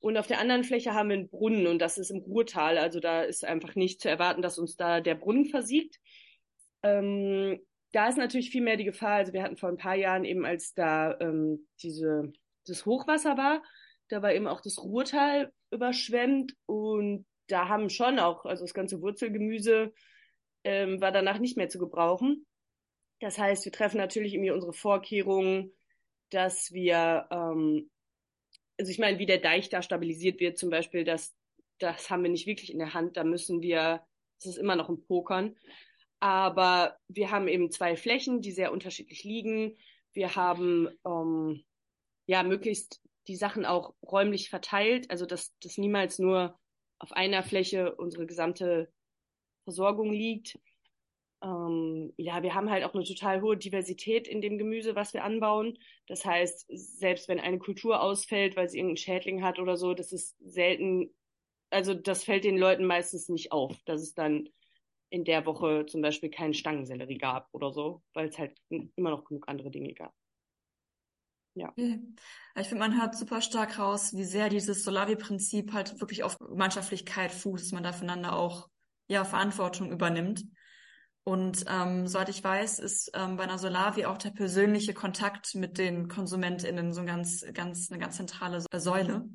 Und 0.00 0.16
auf 0.16 0.28
der 0.28 0.38
anderen 0.38 0.62
Fläche 0.62 0.94
haben 0.94 1.08
wir 1.08 1.16
einen 1.16 1.28
Brunnen 1.28 1.66
und 1.66 1.80
das 1.80 1.98
ist 1.98 2.10
im 2.10 2.18
Ruhrtal. 2.18 2.78
Also 2.78 3.00
da 3.00 3.22
ist 3.22 3.44
einfach 3.44 3.74
nicht 3.74 4.00
zu 4.00 4.08
erwarten, 4.08 4.42
dass 4.42 4.58
uns 4.58 4.76
da 4.76 5.00
der 5.00 5.16
Brunnen 5.16 5.46
versiegt. 5.46 5.98
Ähm, 6.84 7.58
da 7.92 8.08
ist 8.08 8.18
natürlich 8.18 8.50
viel 8.50 8.62
mehr 8.62 8.76
die 8.76 8.84
Gefahr. 8.84 9.14
Also 9.14 9.32
wir 9.32 9.42
hatten 9.42 9.56
vor 9.56 9.68
ein 9.68 9.76
paar 9.76 9.96
Jahren 9.96 10.24
eben, 10.24 10.44
als 10.44 10.72
da 10.74 11.18
ähm, 11.18 11.66
diese, 11.82 12.32
das 12.66 12.86
Hochwasser 12.86 13.36
war, 13.36 13.62
da 14.08 14.22
war 14.22 14.32
eben 14.32 14.46
auch 14.46 14.60
das 14.60 14.78
Ruhrtal 14.78 15.52
überschwemmt 15.70 16.54
und 16.66 17.26
da 17.48 17.68
haben 17.68 17.90
schon 17.90 18.18
auch, 18.18 18.44
also 18.44 18.64
das 18.64 18.74
ganze 18.74 19.00
Wurzelgemüse 19.00 19.92
ähm, 20.64 21.00
war 21.00 21.12
danach 21.12 21.38
nicht 21.38 21.56
mehr 21.56 21.68
zu 21.68 21.78
gebrauchen. 21.78 22.46
Das 23.20 23.38
heißt, 23.38 23.64
wir 23.64 23.72
treffen 23.72 23.96
natürlich 23.96 24.34
irgendwie 24.34 24.50
unsere 24.50 24.72
Vorkehrungen, 24.72 25.72
dass 26.30 26.72
wir 26.72 27.26
ähm, 27.30 27.90
also 28.78 28.90
ich 28.90 28.98
meine, 28.98 29.18
wie 29.18 29.26
der 29.26 29.38
Deich 29.38 29.68
da 29.68 29.82
stabilisiert 29.82 30.40
wird 30.40 30.56
zum 30.56 30.70
Beispiel, 30.70 31.04
das, 31.04 31.34
das 31.78 32.10
haben 32.10 32.22
wir 32.22 32.30
nicht 32.30 32.46
wirklich 32.46 32.72
in 32.72 32.78
der 32.78 32.94
Hand. 32.94 33.16
Da 33.16 33.24
müssen 33.24 33.60
wir, 33.60 34.06
das 34.38 34.52
ist 34.52 34.58
immer 34.58 34.76
noch 34.76 34.88
ein 34.88 35.02
Pokern. 35.02 35.56
Aber 36.20 36.96
wir 37.08 37.30
haben 37.30 37.48
eben 37.48 37.70
zwei 37.70 37.96
Flächen, 37.96 38.40
die 38.40 38.52
sehr 38.52 38.72
unterschiedlich 38.72 39.24
liegen. 39.24 39.76
Wir 40.12 40.36
haben 40.36 40.88
ähm, 41.04 41.64
ja 42.26 42.42
möglichst 42.42 43.00
die 43.28 43.36
Sachen 43.36 43.64
auch 43.66 43.94
räumlich 44.02 44.50
verteilt, 44.50 45.10
also 45.10 45.26
dass 45.26 45.54
das 45.60 45.78
niemals 45.78 46.18
nur 46.18 46.58
auf 46.98 47.12
einer 47.12 47.42
Fläche 47.42 47.94
unsere 47.94 48.26
gesamte 48.26 48.92
Versorgung 49.64 50.12
liegt. 50.12 50.58
Ähm, 51.42 52.12
ja, 52.16 52.42
wir 52.42 52.54
haben 52.54 52.70
halt 52.70 52.84
auch 52.84 52.94
eine 52.94 53.04
total 53.04 53.42
hohe 53.42 53.56
Diversität 53.56 54.26
in 54.26 54.40
dem 54.40 54.58
Gemüse, 54.58 54.96
was 54.96 55.14
wir 55.14 55.24
anbauen. 55.24 55.78
Das 56.06 56.24
heißt, 56.24 56.66
selbst 56.68 57.28
wenn 57.28 57.38
eine 57.38 57.58
Kultur 57.58 58.02
ausfällt, 58.02 58.56
weil 58.56 58.68
sie 58.68 58.78
irgendeinen 58.78 58.96
Schädling 58.96 59.42
hat 59.44 59.58
oder 59.58 59.76
so, 59.76 59.94
das 59.94 60.12
ist 60.12 60.36
selten, 60.40 61.14
also 61.70 61.94
das 61.94 62.24
fällt 62.24 62.44
den 62.44 62.58
Leuten 62.58 62.86
meistens 62.86 63.28
nicht 63.28 63.52
auf, 63.52 63.76
dass 63.84 64.00
es 64.02 64.14
dann 64.14 64.48
in 65.10 65.24
der 65.24 65.46
Woche 65.46 65.86
zum 65.86 66.02
Beispiel 66.02 66.30
keinen 66.30 66.54
Stangensellerie 66.54 67.18
gab 67.18 67.48
oder 67.52 67.72
so, 67.72 68.02
weil 68.14 68.28
es 68.28 68.38
halt 68.38 68.58
immer 68.68 69.10
noch 69.10 69.24
genug 69.24 69.48
andere 69.48 69.70
Dinge 69.70 69.94
gab. 69.94 70.14
Ja. 71.58 71.72
Ich 71.76 72.68
finde, 72.68 72.84
man 72.84 73.00
hört 73.00 73.16
super 73.16 73.40
stark 73.40 73.78
raus, 73.78 74.14
wie 74.14 74.24
sehr 74.24 74.48
dieses 74.48 74.84
Solavi-Prinzip 74.84 75.72
halt 75.72 76.00
wirklich 76.00 76.22
auf 76.22 76.38
Mannschaftlichkeit 76.40 77.32
fußt, 77.32 77.66
dass 77.66 77.72
man 77.72 77.82
da 77.82 77.92
voneinander 77.92 78.34
auch 78.34 78.68
ja 79.08 79.24
Verantwortung 79.24 79.90
übernimmt. 79.90 80.44
Und 81.24 81.64
ähm, 81.68 82.06
soweit 82.06 82.28
ich 82.30 82.42
weiß, 82.42 82.78
ist 82.78 83.10
ähm, 83.14 83.36
bei 83.36 83.42
einer 83.42 83.58
Solavi 83.58 84.06
auch 84.06 84.16
der 84.18 84.30
persönliche 84.30 84.94
Kontakt 84.94 85.54
mit 85.54 85.76
den 85.76 86.08
KonsumentInnen 86.08 86.94
so 86.94 87.00
ein 87.00 87.06
ganz, 87.06 87.44
ganz, 87.52 87.90
eine 87.90 88.00
ganz 88.00 88.16
zentrale 88.16 88.64
Säule. 88.72 89.28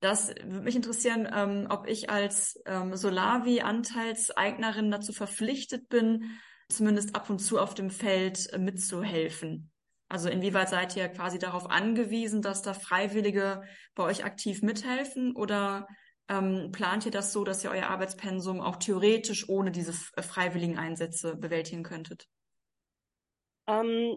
Das 0.00 0.28
würde 0.28 0.64
mich 0.64 0.76
interessieren, 0.76 1.28
ähm, 1.32 1.66
ob 1.70 1.86
ich 1.86 2.10
als 2.10 2.60
ähm, 2.66 2.96
Solavi-Anteilseignerin 2.96 4.90
dazu 4.90 5.12
verpflichtet 5.12 5.88
bin, 5.88 6.38
zumindest 6.68 7.14
ab 7.14 7.30
und 7.30 7.38
zu 7.38 7.58
auf 7.58 7.74
dem 7.74 7.90
Feld 7.90 8.52
äh, 8.52 8.58
mitzuhelfen. 8.58 9.70
Also 10.10 10.28
inwieweit 10.28 10.68
seid 10.68 10.96
ihr 10.96 11.08
quasi 11.08 11.38
darauf 11.38 11.70
angewiesen, 11.70 12.42
dass 12.42 12.62
da 12.62 12.74
Freiwillige 12.74 13.62
bei 13.94 14.02
euch 14.02 14.24
aktiv 14.24 14.60
mithelfen 14.60 15.36
oder 15.36 15.86
ähm, 16.28 16.72
plant 16.72 17.06
ihr 17.06 17.12
das 17.12 17.32
so, 17.32 17.44
dass 17.44 17.62
ihr 17.62 17.70
euer 17.70 17.86
Arbeitspensum 17.86 18.60
auch 18.60 18.76
theoretisch 18.76 19.48
ohne 19.48 19.70
diese 19.70 19.92
äh, 20.16 20.22
freiwilligen 20.22 20.78
Einsätze 20.78 21.36
bewältigen 21.36 21.84
könntet? 21.84 22.26
Ähm, 23.68 24.16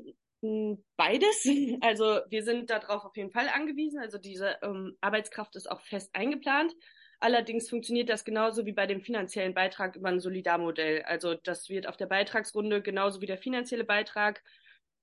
beides. 0.98 1.46
Also 1.82 2.22
wir 2.28 2.44
sind 2.44 2.72
darauf 2.72 3.06
auf 3.06 3.16
jeden 3.16 3.32
Fall 3.32 3.48
angewiesen. 3.50 4.00
Also 4.00 4.18
diese 4.18 4.58
ähm, 4.64 4.98
Arbeitskraft 5.00 5.56
ist 5.56 5.70
auch 5.70 5.82
fest 5.82 6.10
eingeplant. 6.14 6.74
Allerdings 7.20 7.70
funktioniert 7.70 8.10
das 8.10 8.26
genauso 8.26 8.66
wie 8.66 8.74
bei 8.74 8.88
dem 8.88 9.02
finanziellen 9.02 9.54
Beitrag 9.54 9.96
über 9.96 10.10
ein 10.10 10.20
Solidarmodell. 10.20 11.04
Also 11.04 11.36
das 11.36 11.70
wird 11.70 11.88
auf 11.88 11.98
der 11.98 12.08
Beitragsrunde 12.08 12.82
genauso 12.82 13.22
wie 13.22 13.28
der 13.28 13.38
finanzielle 13.38 13.84
Beitrag 13.84 14.42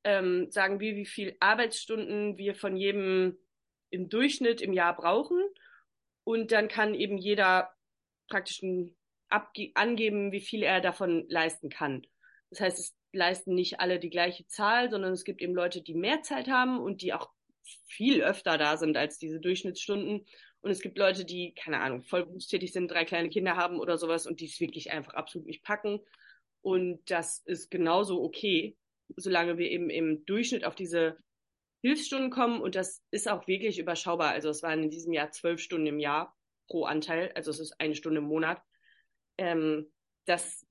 ähm, 0.04 0.50
sagen 0.50 0.80
wir, 0.80 0.96
wie 0.96 1.06
viel 1.06 1.36
Arbeitsstunden 1.40 2.38
wir 2.38 2.54
von 2.54 2.76
jedem 2.76 3.38
im 3.90 4.08
Durchschnitt 4.08 4.60
im 4.60 4.72
Jahr 4.72 4.94
brauchen 4.94 5.42
und 6.24 6.52
dann 6.52 6.68
kann 6.68 6.94
eben 6.94 7.18
jeder 7.18 7.70
praktisch 8.28 8.60
angeben, 9.28 10.32
wie 10.32 10.40
viel 10.40 10.62
er 10.62 10.80
davon 10.80 11.26
leisten 11.28 11.68
kann. 11.68 12.06
Das 12.50 12.60
heißt, 12.60 12.78
es 12.78 12.96
leisten 13.12 13.54
nicht 13.54 13.80
alle 13.80 13.98
die 13.98 14.10
gleiche 14.10 14.46
Zahl, 14.46 14.90
sondern 14.90 15.12
es 15.12 15.24
gibt 15.24 15.42
eben 15.42 15.54
Leute, 15.54 15.82
die 15.82 15.94
mehr 15.94 16.22
Zeit 16.22 16.48
haben 16.48 16.78
und 16.80 17.02
die 17.02 17.12
auch 17.12 17.30
viel 17.86 18.22
öfter 18.22 18.58
da 18.58 18.76
sind 18.76 18.96
als 18.96 19.18
diese 19.18 19.40
Durchschnittsstunden. 19.40 20.26
Und 20.62 20.70
es 20.70 20.80
gibt 20.80 20.98
Leute, 20.98 21.24
die, 21.24 21.54
keine 21.54 21.80
Ahnung, 21.80 22.02
voll 22.02 22.26
berufstätig 22.26 22.72
sind, 22.72 22.90
drei 22.90 23.04
kleine 23.04 23.30
Kinder 23.30 23.56
haben 23.56 23.78
oder 23.78 23.98
sowas 23.98 24.26
und 24.26 24.40
die 24.40 24.46
es 24.46 24.60
wirklich 24.60 24.90
einfach 24.90 25.14
absolut 25.14 25.46
nicht 25.46 25.62
packen. 25.62 26.00
Und 26.62 27.00
das 27.10 27.38
ist 27.46 27.70
genauso 27.70 28.22
okay, 28.22 28.76
solange 29.16 29.58
wir 29.58 29.70
eben 29.70 29.90
im 29.90 30.24
Durchschnitt 30.26 30.64
auf 30.64 30.74
diese 30.74 31.16
Hilfsstunden 31.82 32.30
kommen 32.30 32.60
und 32.60 32.74
das 32.74 33.02
ist 33.10 33.28
auch 33.28 33.46
wirklich 33.46 33.78
überschaubar. 33.78 34.30
Also 34.32 34.50
es 34.50 34.62
waren 34.62 34.82
in 34.82 34.90
diesem 34.90 35.12
Jahr 35.12 35.30
zwölf 35.30 35.60
Stunden 35.60 35.86
im 35.86 35.98
Jahr 35.98 36.36
pro 36.68 36.84
Anteil, 36.84 37.32
also 37.34 37.50
es 37.50 37.58
ist 37.58 37.80
eine 37.80 37.94
Stunde 37.94 38.18
im 38.18 38.26
Monat. 38.26 38.62
Ähm, 39.38 39.90
das 40.26 40.66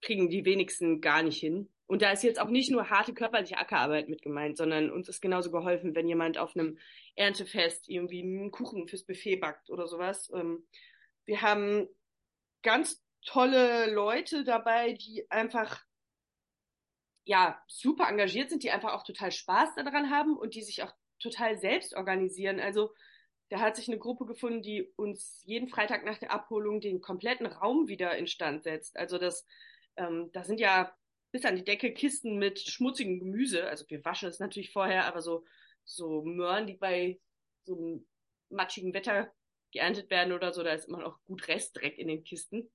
kriegen 0.00 0.30
die 0.30 0.44
wenigsten 0.44 1.00
gar 1.00 1.22
nicht 1.22 1.38
hin. 1.38 1.68
Und 1.86 2.02
da 2.02 2.12
ist 2.12 2.22
jetzt 2.22 2.40
auch 2.40 2.48
nicht 2.48 2.70
nur 2.70 2.90
harte 2.90 3.14
körperliche 3.14 3.56
Ackerarbeit 3.56 4.08
mit 4.08 4.20
gemeint, 4.22 4.58
sondern 4.58 4.90
uns 4.90 5.08
ist 5.08 5.22
genauso 5.22 5.50
geholfen, 5.50 5.94
wenn 5.94 6.06
jemand 6.06 6.36
auf 6.36 6.54
einem 6.54 6.78
Erntefest 7.16 7.88
irgendwie 7.88 8.22
einen 8.22 8.50
Kuchen 8.50 8.86
fürs 8.88 9.04
Buffet 9.04 9.36
backt 9.36 9.70
oder 9.70 9.86
sowas. 9.86 10.30
Ähm, 10.34 10.66
wir 11.24 11.40
haben 11.40 11.88
ganz 12.62 13.02
tolle 13.24 13.92
Leute 13.92 14.44
dabei, 14.44 14.92
die 14.92 15.30
einfach 15.30 15.82
ja 17.28 17.62
super 17.66 18.08
engagiert 18.08 18.48
sind, 18.48 18.62
die 18.62 18.70
einfach 18.70 18.94
auch 18.94 19.04
total 19.04 19.30
Spaß 19.30 19.74
daran 19.76 20.10
haben 20.10 20.34
und 20.34 20.54
die 20.54 20.62
sich 20.62 20.82
auch 20.82 20.92
total 21.20 21.58
selbst 21.58 21.94
organisieren. 21.94 22.58
Also 22.58 22.94
da 23.50 23.60
hat 23.60 23.76
sich 23.76 23.86
eine 23.86 23.98
Gruppe 23.98 24.24
gefunden, 24.24 24.62
die 24.62 24.90
uns 24.96 25.42
jeden 25.44 25.68
Freitag 25.68 26.06
nach 26.06 26.16
der 26.16 26.32
Abholung 26.32 26.80
den 26.80 27.02
kompletten 27.02 27.44
Raum 27.44 27.86
wieder 27.86 28.16
instand 28.16 28.62
setzt. 28.62 28.96
Also 28.96 29.18
das, 29.18 29.46
ähm, 29.96 30.30
da 30.32 30.42
sind 30.42 30.58
ja 30.58 30.90
bis 31.30 31.44
an 31.44 31.56
die 31.56 31.64
Decke 31.64 31.92
Kisten 31.92 32.38
mit 32.38 32.60
schmutzigem 32.60 33.18
Gemüse. 33.18 33.68
Also 33.68 33.84
wir 33.88 34.02
waschen 34.06 34.30
es 34.30 34.38
natürlich 34.38 34.72
vorher, 34.72 35.04
aber 35.04 35.20
so, 35.20 35.44
so 35.84 36.22
Möhren, 36.22 36.66
die 36.66 36.78
bei 36.78 37.20
so 37.64 37.76
einem 37.76 38.06
matschigen 38.48 38.94
Wetter 38.94 39.30
geerntet 39.70 40.08
werden 40.08 40.32
oder 40.32 40.54
so, 40.54 40.62
da 40.62 40.72
ist 40.72 40.88
immer 40.88 41.00
noch 41.00 41.22
gut 41.24 41.46
Restdreck 41.46 41.98
in 41.98 42.08
den 42.08 42.24
Kisten. 42.24 42.70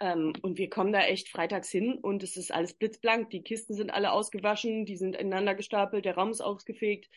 Ähm, 0.00 0.32
und 0.42 0.58
wir 0.58 0.68
kommen 0.68 0.92
da 0.92 1.02
echt 1.02 1.28
freitags 1.28 1.70
hin 1.70 1.94
und 1.94 2.22
es 2.22 2.36
ist 2.36 2.52
alles 2.52 2.74
blitzblank. 2.74 3.30
Die 3.30 3.42
Kisten 3.42 3.74
sind 3.74 3.90
alle 3.90 4.12
ausgewaschen, 4.12 4.84
die 4.84 4.96
sind 4.96 5.16
ineinander 5.16 5.54
gestapelt, 5.54 6.04
der 6.04 6.16
Raum 6.16 6.30
ist 6.30 6.40
ausgefegt. 6.40 7.08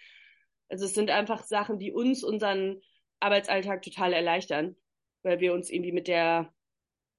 Also 0.70 0.86
es 0.86 0.94
sind 0.94 1.10
einfach 1.10 1.44
Sachen, 1.44 1.80
die 1.80 1.92
uns 1.92 2.24
unseren 2.24 2.82
Arbeitsalltag 3.20 3.82
total 3.82 4.14
erleichtern, 4.14 4.76
weil 5.24 5.40
wir 5.40 5.54
uns 5.54 5.70
irgendwie 5.70 5.92
mit 5.92 6.08
der 6.08 6.54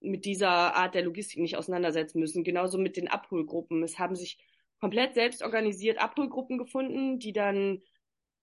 mit 0.00 0.24
dieser 0.24 0.76
Art 0.76 0.94
der 0.94 1.02
Logistik 1.02 1.40
nicht 1.40 1.56
auseinandersetzen 1.56 2.20
müssen. 2.20 2.44
Genauso 2.44 2.78
mit 2.78 2.96
den 2.96 3.08
Abholgruppen. 3.08 3.82
Es 3.82 3.98
haben 3.98 4.14
sich 4.14 4.38
komplett 4.78 5.14
selbst 5.14 5.42
organisiert 5.42 5.98
Abholgruppen 5.98 6.58
gefunden, 6.58 7.18
die 7.18 7.32
dann 7.32 7.82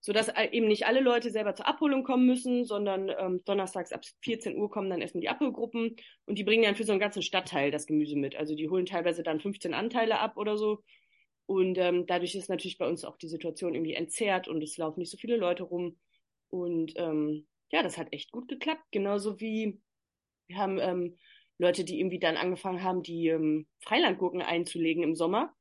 so 0.04 0.12
dass 0.12 0.30
eben 0.52 0.68
nicht 0.68 0.84
alle 0.84 1.00
Leute 1.00 1.30
selber 1.30 1.54
zur 1.54 1.66
Abholung 1.66 2.04
kommen 2.04 2.26
müssen, 2.26 2.66
sondern 2.66 3.10
ähm, 3.18 3.40
donnerstags 3.46 3.90
ab 3.90 4.02
14 4.20 4.54
Uhr 4.54 4.70
kommen 4.70 4.90
dann 4.90 5.00
erstmal 5.00 5.22
die 5.22 5.30
Abholgruppen 5.30 5.96
und 6.26 6.38
die 6.38 6.44
bringen 6.44 6.64
dann 6.64 6.76
für 6.76 6.84
so 6.84 6.92
einen 6.92 7.00
ganzen 7.00 7.22
Stadtteil 7.22 7.70
das 7.70 7.86
Gemüse 7.86 8.14
mit. 8.14 8.36
Also 8.36 8.54
die 8.54 8.68
holen 8.68 8.84
teilweise 8.84 9.22
dann 9.22 9.40
15 9.40 9.72
Anteile 9.72 10.18
ab 10.18 10.36
oder 10.36 10.58
so. 10.58 10.82
Und 11.46 11.78
ähm, 11.78 12.04
dadurch 12.06 12.34
ist 12.34 12.50
natürlich 12.50 12.76
bei 12.76 12.86
uns 12.86 13.02
auch 13.06 13.16
die 13.16 13.28
Situation 13.28 13.74
irgendwie 13.74 13.94
entzerrt 13.94 14.46
und 14.46 14.62
es 14.62 14.76
laufen 14.76 15.00
nicht 15.00 15.10
so 15.10 15.16
viele 15.16 15.38
Leute 15.38 15.62
rum. 15.62 15.98
Und 16.50 16.92
ähm, 16.96 17.46
ja, 17.72 17.82
das 17.82 17.96
hat 17.96 18.12
echt 18.12 18.30
gut 18.30 18.46
geklappt. 18.46 18.84
Genauso 18.90 19.40
wie 19.40 19.80
wir 20.48 20.58
haben 20.58 20.78
ähm, 20.80 21.16
Leute, 21.56 21.82
die 21.82 21.98
irgendwie 21.98 22.18
dann 22.18 22.36
angefangen 22.36 22.82
haben, 22.82 23.02
die 23.02 23.28
ähm, 23.28 23.66
Freilandgurken 23.80 24.42
einzulegen 24.42 25.02
im 25.02 25.14
Sommer, 25.14 25.54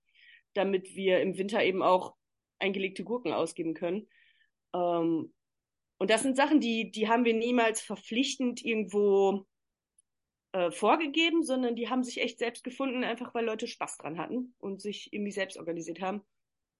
damit 0.53 0.95
wir 0.95 1.21
im 1.21 1.37
Winter 1.37 1.63
eben 1.63 1.81
auch 1.81 2.15
eingelegte 2.59 3.05
Gurken 3.05 3.31
ausgeben 3.31 3.73
können. 3.73 4.09
Ähm, 4.73 5.33
und 5.97 6.09
das 6.09 6.23
sind 6.23 6.35
Sachen, 6.35 6.59
die, 6.59 6.91
die 6.91 7.07
haben 7.07 7.25
wir 7.25 7.33
niemals 7.33 7.81
verpflichtend 7.81 8.63
irgendwo 8.63 9.45
äh, 10.51 10.71
vorgegeben, 10.71 11.43
sondern 11.43 11.75
die 11.75 11.89
haben 11.89 12.03
sich 12.03 12.21
echt 12.21 12.39
selbst 12.39 12.63
gefunden, 12.63 13.03
einfach 13.03 13.33
weil 13.33 13.45
Leute 13.45 13.67
Spaß 13.67 13.97
dran 13.97 14.17
hatten 14.17 14.53
und 14.59 14.81
sich 14.81 15.13
irgendwie 15.13 15.31
selbst 15.31 15.57
organisiert 15.57 16.01
haben. 16.01 16.21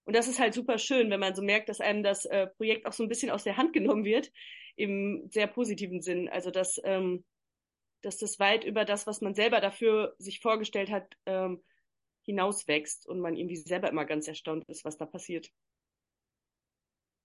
Und 0.05 0.15
das 0.15 0.27
ist 0.27 0.39
halt 0.39 0.53
super 0.53 0.77
schön, 0.77 1.09
wenn 1.09 1.19
man 1.19 1.35
so 1.35 1.41
merkt, 1.41 1.69
dass 1.69 1.79
einem 1.79 2.03
das 2.03 2.25
äh, 2.25 2.47
Projekt 2.47 2.85
auch 2.85 2.93
so 2.93 3.03
ein 3.03 3.09
bisschen 3.09 3.31
aus 3.31 3.43
der 3.43 3.55
Hand 3.57 3.71
genommen 3.73 4.03
wird, 4.03 4.31
im 4.75 5.29
sehr 5.31 5.47
positiven 5.47 6.01
Sinn. 6.01 6.27
Also 6.27 6.51
dass, 6.51 6.81
ähm, 6.83 7.23
dass 8.01 8.17
das 8.17 8.39
weit 8.39 8.65
über 8.65 8.83
das, 8.83 9.07
was 9.07 9.21
man 9.21 9.35
selber 9.35 9.61
dafür 9.61 10.15
sich 10.17 10.41
vorgestellt 10.41 10.91
hat, 10.91 11.15
ähm, 11.25 11.63
hinauswächst 12.25 13.07
und 13.07 13.19
man 13.19 13.35
irgendwie 13.35 13.55
selber 13.55 13.89
immer 13.89 14.05
ganz 14.05 14.27
erstaunt 14.27 14.67
ist, 14.67 14.83
was 14.83 14.97
da 14.97 15.05
passiert 15.05 15.49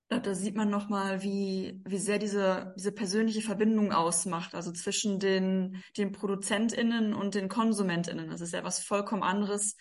da 0.09 0.35
sieht 0.35 0.57
man 0.57 0.71
nochmal, 0.71 1.23
wie, 1.23 1.83
wie 1.85 1.99
sehr 1.99 2.19
diese, 2.19 2.73
diese 2.79 2.93
persönliche 2.93 3.43
Verbindung 3.43 3.93
ausmacht, 3.93 4.55
also 4.55 4.73
zwischen 4.73 5.19
den, 5.19 5.83
den 5.99 6.13
ProduzentInnen 6.13 7.13
und 7.13 7.35
den 7.35 7.49
KonsumentInnen. 7.49 8.31
Das 8.31 8.41
ist 8.41 8.55
ja 8.55 8.65
was 8.65 8.79
vollkommen 8.81 9.23
anderes, 9.23 9.77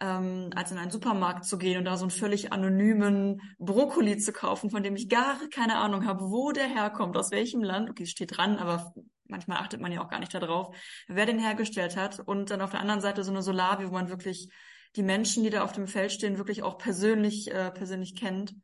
ähm, 0.00 0.50
als 0.54 0.70
in 0.70 0.78
einen 0.78 0.92
Supermarkt 0.92 1.44
zu 1.44 1.58
gehen 1.58 1.78
und 1.78 1.84
da 1.84 1.96
so 1.96 2.04
einen 2.04 2.10
völlig 2.10 2.52
anonymen 2.52 3.40
Brokkoli 3.58 4.16
zu 4.18 4.32
kaufen, 4.32 4.70
von 4.70 4.82
dem 4.84 4.94
ich 4.94 5.08
gar 5.08 5.38
keine 5.50 5.76
Ahnung 5.76 6.06
habe, 6.06 6.30
wo 6.30 6.52
der 6.52 6.68
herkommt, 6.68 7.16
aus 7.16 7.32
welchem 7.32 7.62
Land. 7.62 7.90
Okay, 7.90 8.06
steht 8.06 8.36
dran, 8.36 8.58
aber 8.58 8.94
manchmal 9.26 9.58
achtet 9.58 9.80
man 9.80 9.90
ja 9.90 10.04
auch 10.04 10.08
gar 10.08 10.20
nicht 10.20 10.34
darauf, 10.34 10.76
wer 11.08 11.26
den 11.26 11.38
hergestellt 11.40 11.96
hat. 11.96 12.20
Und 12.20 12.50
dann 12.50 12.60
auf 12.60 12.70
der 12.70 12.80
anderen 12.80 13.00
Seite 13.00 13.24
so 13.24 13.32
eine 13.32 13.42
Solavi, 13.42 13.88
wo 13.88 13.92
man 13.92 14.08
wirklich 14.08 14.48
die 14.96 15.02
Menschen, 15.02 15.42
die 15.42 15.50
da 15.50 15.64
auf 15.64 15.72
dem 15.72 15.88
Feld 15.88 16.12
stehen, 16.12 16.38
wirklich 16.38 16.62
auch 16.62 16.78
persönlich, 16.78 17.50
äh, 17.52 17.72
persönlich 17.72 18.14
kennt. 18.14 18.54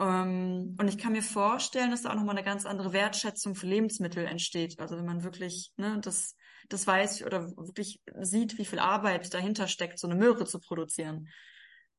Ähm, 0.00 0.76
und 0.78 0.88
ich 0.88 0.98
kann 0.98 1.12
mir 1.12 1.22
vorstellen, 1.22 1.90
dass 1.90 2.02
da 2.02 2.10
auch 2.10 2.14
nochmal 2.14 2.36
eine 2.36 2.44
ganz 2.44 2.66
andere 2.66 2.92
Wertschätzung 2.92 3.54
für 3.54 3.66
Lebensmittel 3.66 4.26
entsteht. 4.26 4.78
Also 4.80 4.96
wenn 4.96 5.06
man 5.06 5.22
wirklich 5.22 5.72
ne, 5.76 6.00
das, 6.00 6.36
das 6.68 6.86
weiß 6.86 7.24
oder 7.24 7.48
wirklich 7.56 8.00
sieht, 8.20 8.58
wie 8.58 8.64
viel 8.64 8.78
Arbeit 8.78 9.32
dahinter 9.34 9.68
steckt, 9.68 9.98
so 9.98 10.08
eine 10.08 10.16
Möhre 10.16 10.44
zu 10.44 10.60
produzieren. 10.60 11.28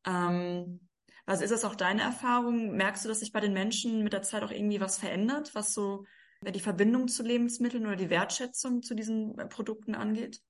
Ähm, 0.06 0.88
Also 1.26 1.44
ist 1.44 1.52
das 1.52 1.64
auch 1.64 1.76
deine 1.76 2.02
Erfahrung? 2.02 2.76
Merkst 2.76 3.06
du, 3.06 3.10
dass 3.10 3.22
sich 3.22 3.32
bei 3.32 3.40
den 3.40 3.54
Menschen 3.54 4.04
mit 4.04 4.12
der 4.12 4.24
Zeit 4.24 4.44
auch 4.44 4.52
irgendwie 4.52 4.82
was 4.82 4.98
verändert, 4.98 5.56
was 5.56 5.74
so 5.74 6.06
die 6.42 6.60
Verbindung 6.60 7.08
zu 7.08 7.24
Lebensmitteln 7.24 7.86
oder 7.86 7.96
die 7.96 8.10
Wertschätzung 8.10 8.84
zu 8.84 8.96
diesen 8.96 9.40
äh, 9.40 9.48
Produkten 9.48 9.96
angeht? 9.96 10.42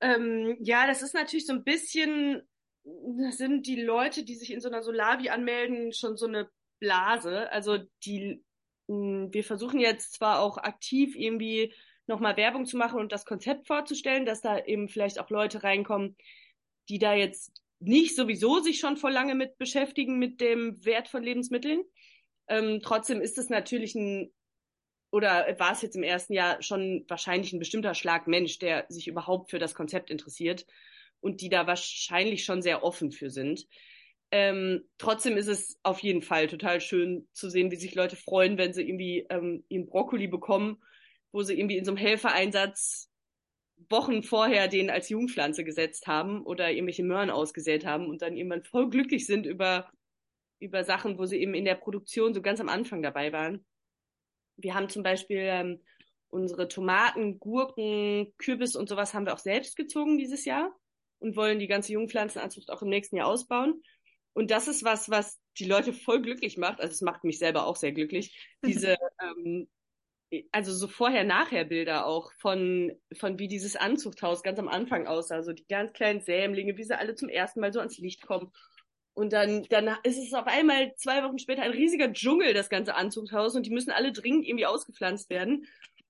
Ähm, 0.00 0.56
ja, 0.60 0.86
das 0.86 1.02
ist 1.02 1.14
natürlich 1.14 1.46
so 1.46 1.52
ein 1.52 1.64
bisschen, 1.64 2.42
sind 3.30 3.66
die 3.66 3.80
Leute, 3.80 4.24
die 4.24 4.34
sich 4.34 4.52
in 4.52 4.60
so 4.60 4.68
einer 4.68 4.82
Solavi 4.82 5.28
anmelden, 5.30 5.92
schon 5.92 6.16
so 6.16 6.26
eine 6.26 6.48
Blase. 6.80 7.50
Also 7.52 7.78
die, 8.04 8.42
mh, 8.88 9.28
wir 9.32 9.44
versuchen 9.44 9.80
jetzt 9.80 10.14
zwar 10.14 10.40
auch 10.40 10.58
aktiv 10.58 11.14
irgendwie 11.16 11.74
nochmal 12.06 12.36
Werbung 12.36 12.66
zu 12.66 12.76
machen 12.76 12.98
und 12.98 13.12
das 13.12 13.26
Konzept 13.26 13.66
vorzustellen, 13.66 14.24
dass 14.24 14.40
da 14.40 14.58
eben 14.64 14.88
vielleicht 14.88 15.18
auch 15.18 15.30
Leute 15.30 15.62
reinkommen, 15.62 16.16
die 16.88 16.98
da 16.98 17.14
jetzt 17.14 17.52
nicht 17.80 18.16
sowieso 18.16 18.60
sich 18.60 18.80
schon 18.80 18.96
vor 18.96 19.10
lange 19.10 19.34
mit 19.34 19.58
beschäftigen 19.58 20.18
mit 20.18 20.40
dem 20.40 20.84
Wert 20.84 21.08
von 21.08 21.22
Lebensmitteln. 21.22 21.82
Ähm, 22.48 22.80
trotzdem 22.82 23.20
ist 23.20 23.38
es 23.38 23.50
natürlich 23.50 23.94
ein, 23.94 24.32
oder 25.10 25.54
war 25.58 25.72
es 25.72 25.82
jetzt 25.82 25.96
im 25.96 26.02
ersten 26.02 26.32
Jahr 26.32 26.62
schon 26.62 27.04
wahrscheinlich 27.08 27.52
ein 27.52 27.58
bestimmter 27.58 27.94
Schlag 27.94 28.26
Mensch, 28.26 28.58
der 28.58 28.86
sich 28.88 29.06
überhaupt 29.06 29.50
für 29.50 29.58
das 29.58 29.74
Konzept 29.74 30.10
interessiert 30.10 30.66
und 31.20 31.40
die 31.40 31.48
da 31.48 31.66
wahrscheinlich 31.66 32.44
schon 32.44 32.62
sehr 32.62 32.84
offen 32.84 33.12
für 33.12 33.30
sind. 33.30 33.66
Ähm, 34.30 34.84
trotzdem 34.98 35.36
ist 35.36 35.48
es 35.48 35.78
auf 35.82 36.00
jeden 36.00 36.22
Fall 36.22 36.48
total 36.48 36.80
schön 36.80 37.26
zu 37.32 37.48
sehen, 37.48 37.70
wie 37.70 37.76
sich 37.76 37.94
Leute 37.94 38.16
freuen, 38.16 38.58
wenn 38.58 38.74
sie 38.74 38.82
irgendwie 38.82 39.26
ähm, 39.30 39.64
ihren 39.68 39.86
Brokkoli 39.86 40.28
bekommen, 40.28 40.82
wo 41.32 41.42
sie 41.42 41.58
irgendwie 41.58 41.78
in 41.78 41.84
so 41.84 41.92
einem 41.92 41.98
Helfereinsatz 41.98 43.10
Wochen 43.88 44.22
vorher 44.22 44.68
den 44.68 44.90
als 44.90 45.08
Jungpflanze 45.08 45.64
gesetzt 45.64 46.06
haben 46.06 46.42
oder 46.42 46.70
irgendwelche 46.70 47.04
Möhren 47.04 47.30
ausgesät 47.30 47.86
haben 47.86 48.08
und 48.08 48.22
dann 48.22 48.36
irgendwann 48.36 48.64
voll 48.64 48.90
glücklich 48.90 49.24
sind 49.24 49.46
über, 49.46 49.88
über 50.58 50.84
Sachen, 50.84 51.16
wo 51.18 51.24
sie 51.26 51.38
eben 51.38 51.54
in 51.54 51.64
der 51.64 51.76
Produktion 51.76 52.34
so 52.34 52.42
ganz 52.42 52.60
am 52.60 52.68
Anfang 52.68 53.02
dabei 53.02 53.32
waren. 53.32 53.64
Wir 54.56 54.74
haben 54.74 54.88
zum 54.88 55.04
Beispiel 55.04 55.38
ähm, 55.42 55.80
unsere 56.28 56.68
Tomaten, 56.68 57.38
Gurken, 57.38 58.34
Kürbis 58.36 58.74
und 58.74 58.88
sowas 58.88 59.14
haben 59.14 59.24
wir 59.24 59.32
auch 59.32 59.38
selbst 59.38 59.76
gezogen 59.76 60.18
dieses 60.18 60.44
Jahr 60.44 60.74
und 61.18 61.36
wollen 61.36 61.58
die 61.58 61.66
ganze 61.66 61.92
Jungpflanzenanzucht 61.92 62.70
auch 62.70 62.82
im 62.82 62.88
nächsten 62.88 63.16
Jahr 63.16 63.28
ausbauen. 63.28 63.82
Und 64.32 64.50
das 64.50 64.68
ist 64.68 64.84
was, 64.84 65.10
was 65.10 65.38
die 65.58 65.64
Leute 65.64 65.92
voll 65.92 66.22
glücklich 66.22 66.56
macht. 66.58 66.80
Also 66.80 66.92
es 66.92 67.00
macht 67.00 67.24
mich 67.24 67.38
selber 67.38 67.66
auch 67.66 67.76
sehr 67.76 67.92
glücklich. 67.92 68.36
Diese 68.64 68.96
ähm, 69.20 69.68
also 70.52 70.74
so 70.74 70.88
Vorher-Nachher-Bilder 70.88 72.06
auch 72.06 72.32
von, 72.38 72.92
von 73.16 73.38
wie 73.38 73.48
dieses 73.48 73.76
Anzuchthaus 73.76 74.42
ganz 74.42 74.58
am 74.58 74.68
Anfang 74.68 75.06
aussah. 75.06 75.42
So 75.42 75.52
die 75.52 75.66
ganz 75.66 75.92
kleinen 75.92 76.20
Sämlinge, 76.20 76.76
wie 76.76 76.84
sie 76.84 76.98
alle 76.98 77.14
zum 77.14 77.28
ersten 77.28 77.60
Mal 77.60 77.72
so 77.72 77.80
ans 77.80 77.98
Licht 77.98 78.22
kommen. 78.26 78.52
Und 79.14 79.32
dann, 79.32 79.64
dann 79.64 79.96
ist 80.04 80.18
es 80.18 80.32
auf 80.34 80.46
einmal 80.46 80.94
zwei 80.96 81.24
Wochen 81.24 81.38
später 81.38 81.62
ein 81.62 81.72
riesiger 81.72 82.12
Dschungel, 82.12 82.54
das 82.54 82.68
ganze 82.68 82.94
Anzuchthaus, 82.94 83.56
und 83.56 83.66
die 83.66 83.72
müssen 83.72 83.90
alle 83.90 84.12
dringend 84.12 84.46
irgendwie 84.46 84.66
ausgepflanzt 84.66 85.28
werden. 85.28 85.66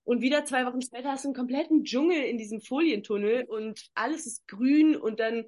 Und 0.09 0.23
wieder 0.23 0.47
zwei 0.47 0.65
Wochen 0.65 0.81
später 0.81 1.11
hast 1.11 1.25
du 1.25 1.29
einen 1.29 1.35
kompletten 1.35 1.85
Dschungel 1.85 2.23
in 2.23 2.39
diesem 2.39 2.63
Folientunnel 2.63 3.45
und 3.45 3.91
alles 3.93 4.27
ist 4.27 4.49
grün 4.49 4.97
und 4.97 5.21
dann, 5.21 5.45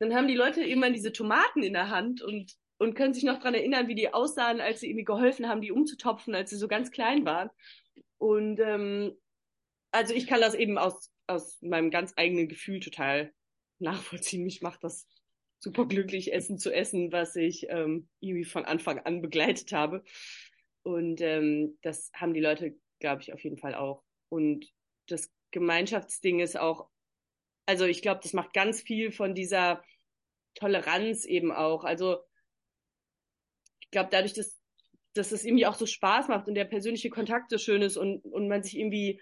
dann 0.00 0.12
haben 0.12 0.26
die 0.26 0.34
Leute 0.34 0.60
irgendwann 0.60 0.92
diese 0.92 1.12
Tomaten 1.12 1.62
in 1.62 1.72
der 1.72 1.88
Hand 1.88 2.20
und, 2.20 2.52
und 2.78 2.96
können 2.96 3.14
sich 3.14 3.22
noch 3.22 3.38
dran 3.38 3.54
erinnern, 3.54 3.86
wie 3.86 3.94
die 3.94 4.12
aussahen, 4.12 4.60
als 4.60 4.80
sie 4.80 4.88
irgendwie 4.88 5.04
geholfen 5.04 5.48
haben, 5.48 5.60
die 5.60 5.70
umzutopfen, 5.70 6.34
als 6.34 6.50
sie 6.50 6.56
so 6.56 6.66
ganz 6.66 6.90
klein 6.90 7.24
waren. 7.24 7.48
Und 8.18 8.58
ähm, 8.58 9.16
also 9.92 10.14
ich 10.14 10.26
kann 10.26 10.40
das 10.40 10.56
eben 10.56 10.78
aus, 10.78 11.12
aus 11.28 11.62
meinem 11.62 11.92
ganz 11.92 12.12
eigenen 12.16 12.48
Gefühl 12.48 12.80
total 12.80 13.32
nachvollziehen. 13.78 14.42
Mich 14.42 14.62
macht 14.62 14.82
das 14.82 15.06
super 15.60 15.86
glücklich, 15.86 16.32
Essen 16.32 16.58
zu 16.58 16.74
essen, 16.74 17.12
was 17.12 17.36
ich 17.36 17.68
ähm, 17.68 18.08
irgendwie 18.18 18.46
von 18.46 18.64
Anfang 18.64 18.98
an 18.98 19.22
begleitet 19.22 19.70
habe. 19.70 20.02
Und 20.82 21.20
ähm, 21.20 21.78
das 21.82 22.10
haben 22.16 22.34
die 22.34 22.40
Leute, 22.40 22.74
glaube 22.98 23.22
ich, 23.22 23.32
auf 23.32 23.42
jeden 23.42 23.58
Fall 23.58 23.74
auch. 23.74 24.02
Und 24.28 24.72
das 25.06 25.30
Gemeinschaftsding 25.50 26.40
ist 26.40 26.58
auch, 26.58 26.88
also 27.66 27.84
ich 27.84 28.02
glaube, 28.02 28.20
das 28.22 28.32
macht 28.32 28.52
ganz 28.52 28.82
viel 28.82 29.12
von 29.12 29.34
dieser 29.34 29.84
Toleranz 30.54 31.24
eben 31.24 31.52
auch. 31.52 31.84
Also 31.84 32.18
ich 33.80 33.90
glaube, 33.90 34.08
dadurch, 34.10 34.34
dass 34.34 34.56
dass 35.16 35.32
es 35.32 35.44
irgendwie 35.44 35.66
auch 35.66 35.74
so 35.74 35.86
Spaß 35.86 36.28
macht 36.28 36.48
und 36.48 36.54
der 36.54 36.64
persönliche 36.64 37.10
Kontakt 37.10 37.50
so 37.50 37.58
schön 37.58 37.82
ist 37.82 37.96
und, 37.96 38.24
und 38.24 38.48
man 38.48 38.62
sich 38.62 38.76
irgendwie. 38.76 39.20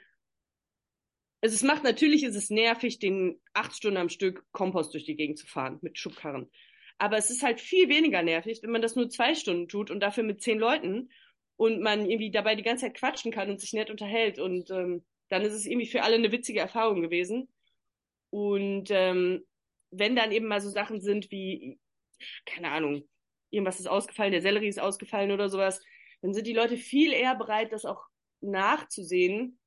Also 1.40 1.54
es 1.54 1.62
macht 1.62 1.84
natürlich, 1.84 2.24
ist 2.24 2.36
es 2.36 2.48
nervig, 2.48 2.98
den 2.98 3.40
acht 3.52 3.76
Stunden 3.76 3.98
am 3.98 4.08
Stück 4.08 4.44
Kompost 4.52 4.94
durch 4.94 5.04
die 5.04 5.16
Gegend 5.16 5.38
zu 5.38 5.46
fahren 5.46 5.78
mit 5.82 5.98
Schubkarren. 5.98 6.50
Aber 6.96 7.18
es 7.18 7.30
ist 7.30 7.42
halt 7.42 7.60
viel 7.60 7.88
weniger 7.88 8.22
nervig, 8.22 8.60
wenn 8.62 8.70
man 8.70 8.80
das 8.80 8.96
nur 8.96 9.10
zwei 9.10 9.34
Stunden 9.34 9.68
tut 9.68 9.90
und 9.90 10.00
dafür 10.00 10.22
mit 10.22 10.40
zehn 10.40 10.58
Leuten 10.58 11.10
und 11.56 11.80
man 11.80 12.08
irgendwie 12.08 12.30
dabei 12.30 12.54
die 12.54 12.62
ganze 12.62 12.86
Zeit 12.86 12.96
quatschen 12.96 13.32
kann 13.32 13.50
und 13.50 13.60
sich 13.60 13.72
nett 13.72 13.90
unterhält. 13.90 14.38
Und 14.38 14.70
ähm, 14.70 15.04
dann 15.28 15.42
ist 15.42 15.52
es 15.52 15.66
irgendwie 15.66 15.86
für 15.86 16.02
alle 16.02 16.16
eine 16.16 16.32
witzige 16.32 16.60
Erfahrung 16.60 17.02
gewesen. 17.02 17.48
Und 18.30 18.90
ähm, 18.90 19.44
wenn 19.90 20.16
dann 20.16 20.32
eben 20.32 20.46
mal 20.46 20.60
so 20.60 20.70
Sachen 20.70 21.00
sind 21.00 21.30
wie, 21.30 21.78
keine 22.46 22.70
Ahnung, 22.70 23.08
irgendwas 23.50 23.78
ist 23.78 23.86
ausgefallen, 23.86 24.32
der 24.32 24.42
Sellerie 24.42 24.68
ist 24.68 24.80
ausgefallen 24.80 25.30
oder 25.30 25.48
sowas, 25.48 25.80
dann 26.22 26.34
sind 26.34 26.46
die 26.46 26.52
Leute 26.52 26.76
viel 26.76 27.12
eher 27.12 27.36
bereit, 27.36 27.72
das 27.72 27.84
auch 27.84 28.02
nachzusehen, 28.40 29.58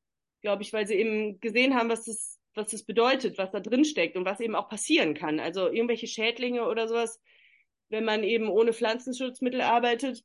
glaube 0.41 0.63
ich, 0.63 0.73
weil 0.73 0.87
sie 0.87 0.95
eben 0.95 1.39
gesehen 1.39 1.75
haben, 1.75 1.89
was 1.89 2.03
das, 2.03 2.39
was 2.53 2.71
das 2.71 2.83
bedeutet, 2.83 3.37
was 3.37 3.51
da 3.51 3.59
drin 3.59 3.85
steckt 3.85 4.17
und 4.17 4.25
was 4.25 4.39
eben 4.39 4.55
auch 4.55 4.69
passieren 4.69 5.13
kann. 5.13 5.39
Also 5.39 5.71
irgendwelche 5.71 6.07
Schädlinge 6.07 6.67
oder 6.67 6.87
sowas, 6.87 7.21
wenn 7.89 8.03
man 8.03 8.23
eben 8.23 8.49
ohne 8.49 8.73
Pflanzenschutzmittel 8.73 9.61
arbeitet, 9.61 10.23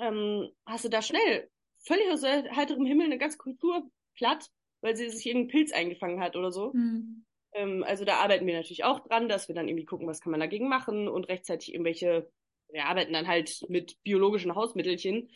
ähm, 0.00 0.50
hast 0.66 0.84
du 0.84 0.88
da 0.88 1.02
schnell 1.02 1.48
völlig 1.84 2.10
aus 2.10 2.22
heiterem 2.22 2.86
Himmel 2.86 3.06
eine 3.06 3.18
ganze 3.18 3.38
Kultur 3.38 3.88
platt, 4.14 4.48
weil 4.80 4.96
sie 4.96 5.08
sich 5.08 5.26
irgendeinen 5.26 5.50
Pilz 5.50 5.72
eingefangen 5.72 6.20
hat 6.20 6.36
oder 6.36 6.50
so. 6.50 6.72
Mhm. 6.72 7.24
Ähm, 7.52 7.84
also 7.84 8.04
da 8.04 8.16
arbeiten 8.16 8.46
wir 8.46 8.54
natürlich 8.54 8.84
auch 8.84 9.00
dran, 9.00 9.28
dass 9.28 9.48
wir 9.48 9.54
dann 9.54 9.68
irgendwie 9.68 9.86
gucken, 9.86 10.06
was 10.06 10.20
kann 10.20 10.30
man 10.30 10.40
dagegen 10.40 10.68
machen 10.68 11.08
und 11.08 11.28
rechtzeitig 11.28 11.72
irgendwelche 11.72 12.30
wir 12.70 12.86
arbeiten 12.86 13.12
dann 13.12 13.26
halt 13.26 13.64
mit 13.68 14.02
biologischen 14.02 14.54
Hausmittelchen. 14.54 15.30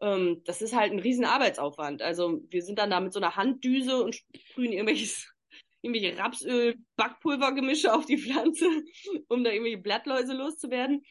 Ähm, 0.00 0.42
das 0.44 0.62
ist 0.62 0.74
halt 0.74 0.92
ein 0.92 0.98
riesen 0.98 1.24
Arbeitsaufwand. 1.24 2.02
Also 2.02 2.42
wir 2.48 2.62
sind 2.62 2.78
dann 2.78 2.90
da 2.90 3.00
mit 3.00 3.12
so 3.12 3.20
einer 3.20 3.36
Handdüse 3.36 4.02
und 4.02 4.14
sprühen 4.14 4.72
irgendwelches, 4.72 5.32
irgendwelche 5.82 6.18
Rapsöl, 6.18 6.76
Backpulvergemische 6.96 7.94
auf 7.94 8.06
die 8.06 8.18
Pflanze, 8.18 8.66
um 9.28 9.44
da 9.44 9.50
irgendwelche 9.50 9.78
Blattläuse 9.78 10.34
loszuwerden. 10.34 11.02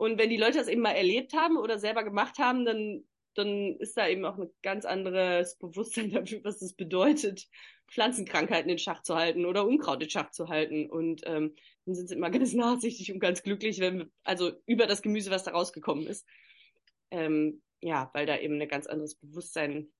Und 0.00 0.16
wenn 0.16 0.30
die 0.30 0.38
Leute 0.38 0.56
das 0.56 0.68
eben 0.68 0.80
mal 0.80 0.92
erlebt 0.92 1.34
haben 1.34 1.58
oder 1.58 1.78
selber 1.78 2.02
gemacht 2.04 2.38
haben, 2.38 2.64
dann, 2.64 3.04
dann 3.34 3.76
ist 3.80 3.98
da 3.98 4.08
eben 4.08 4.24
auch 4.24 4.38
ein 4.38 4.48
ganz 4.62 4.86
anderes 4.86 5.58
Bewusstsein 5.58 6.10
dafür, 6.10 6.42
was 6.42 6.58
das 6.58 6.72
bedeutet, 6.72 7.46
Pflanzenkrankheiten 7.86 8.70
in 8.70 8.78
Schach 8.78 9.02
zu 9.02 9.14
halten 9.14 9.44
oder 9.44 9.66
Unkraut 9.66 10.02
in 10.02 10.08
Schach 10.08 10.30
zu 10.30 10.48
halten. 10.48 10.88
Und 10.88 11.20
ähm, 11.26 11.54
dann 11.84 11.94
sind 11.94 12.08
sie 12.08 12.14
immer 12.14 12.30
ganz 12.30 12.54
nachsichtig 12.54 13.12
und 13.12 13.20
ganz 13.20 13.42
glücklich, 13.42 13.78
wenn, 13.80 14.10
also 14.24 14.52
über 14.64 14.86
das 14.86 15.02
Gemüse, 15.02 15.30
was 15.30 15.44
da 15.44 15.50
rausgekommen 15.50 16.06
ist. 16.06 16.26
Ähm, 17.10 17.60
ja, 17.82 18.08
weil 18.14 18.24
da 18.24 18.38
eben 18.38 18.58
ein 18.58 18.68
ganz 18.68 18.86
anderes 18.86 19.16
Bewusstsein 19.16 19.92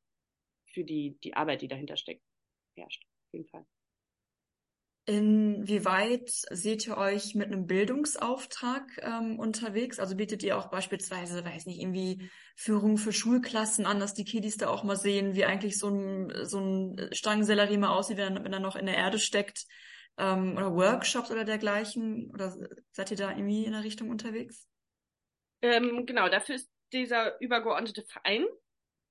für 0.72 0.82
die, 0.82 1.18
die 1.22 1.34
Arbeit, 1.34 1.60
die 1.60 1.68
dahinter 1.68 1.98
steckt, 1.98 2.24
herrscht. 2.74 3.04
Auf 3.04 3.34
jeden 3.34 3.48
Fall. 3.48 3.66
Inwieweit 5.11 6.31
seht 6.51 6.87
ihr 6.87 6.96
euch 6.96 7.35
mit 7.35 7.49
einem 7.49 7.66
Bildungsauftrag 7.66 8.85
ähm, 9.03 9.38
unterwegs? 9.38 9.99
Also 9.99 10.14
bietet 10.14 10.42
ihr 10.42 10.57
auch 10.57 10.70
beispielsweise, 10.70 11.44
weiß 11.44 11.66
nicht, 11.66 11.81
irgendwie 11.81 12.31
Führung 12.55 12.96
für 12.96 13.12
Schulklassen 13.12 13.87
an, 13.87 13.99
dass 13.99 14.14
die 14.14 14.25
Kiddies 14.25 14.57
da 14.57 14.68
auch 14.68 14.85
mal 14.85 14.96
sehen, 14.96 15.35
wie 15.35 15.44
eigentlich 15.44 15.79
so 15.79 15.88
ein, 15.88 16.33
so 16.44 16.61
ein 16.61 17.09
Stangensellerie 17.12 17.79
mal 17.79 17.90
aussieht, 17.90 18.18
wenn, 18.18 18.44
wenn 18.44 18.53
er 18.53 18.61
noch 18.61 18.77
in 18.77 18.87
der 18.87 18.96
Erde 18.96 19.18
steckt? 19.18 19.66
ähm, 20.20 20.57
oder 20.57 20.75
Workshops 20.75 21.31
oder 21.31 21.44
dergleichen? 21.44 22.31
Oder 22.33 22.55
seid 22.92 23.11
ihr 23.11 23.16
da 23.16 23.31
irgendwie 23.31 23.64
in 23.64 23.73
der 23.73 23.85
Richtung 23.85 24.11
unterwegs? 24.11 24.68
Ähm, 25.62 26.07
genau, 26.07 26.29
dafür 26.29 26.57
ist 26.57 26.70
dieser 26.92 27.40
übergeordnete 27.40 28.05
Verein 28.05 28.44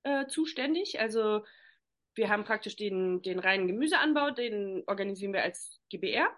äh, 0.04 0.26
zuständig. 0.26 1.00
Also 1.00 1.44
wir 2.14 2.28
haben 2.28 2.44
praktisch 2.44 2.76
den, 2.76 3.22
den 3.22 3.38
reinen 3.38 3.66
Gemüseanbau, 3.66 4.30
den 4.30 4.82
organisieren 4.86 5.32
wir 5.32 5.42
als 5.42 5.80
GBR 5.90 6.28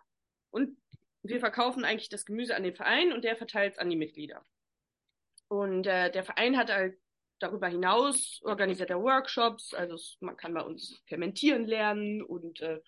und 0.50 0.76
wir 1.22 1.40
verkaufen 1.40 1.84
eigentlich 1.84 2.08
das 2.08 2.24
Gemüse 2.24 2.56
an 2.56 2.64
den 2.64 2.74
Verein 2.74 3.12
und 3.12 3.24
der 3.24 3.36
verteilt 3.36 3.74
es 3.74 3.78
an 3.78 3.88
die 3.88 3.96
Mitglieder. 3.96 4.44
Und 5.48 5.86
äh, 5.86 6.10
der 6.10 6.24
Verein 6.24 6.56
hat 6.56 6.70
halt 6.70 6.98
darüber 7.38 7.68
hinaus 7.68 8.40
organisiert 8.44 8.90
er 8.90 9.02
Workshops, 9.02 9.74
also 9.74 9.96
man 10.20 10.36
kann 10.36 10.54
bei 10.54 10.62
uns 10.62 11.02
fermentieren 11.06 11.64
lernen 11.64 12.22
und 12.22 12.60
äh, 12.60 12.80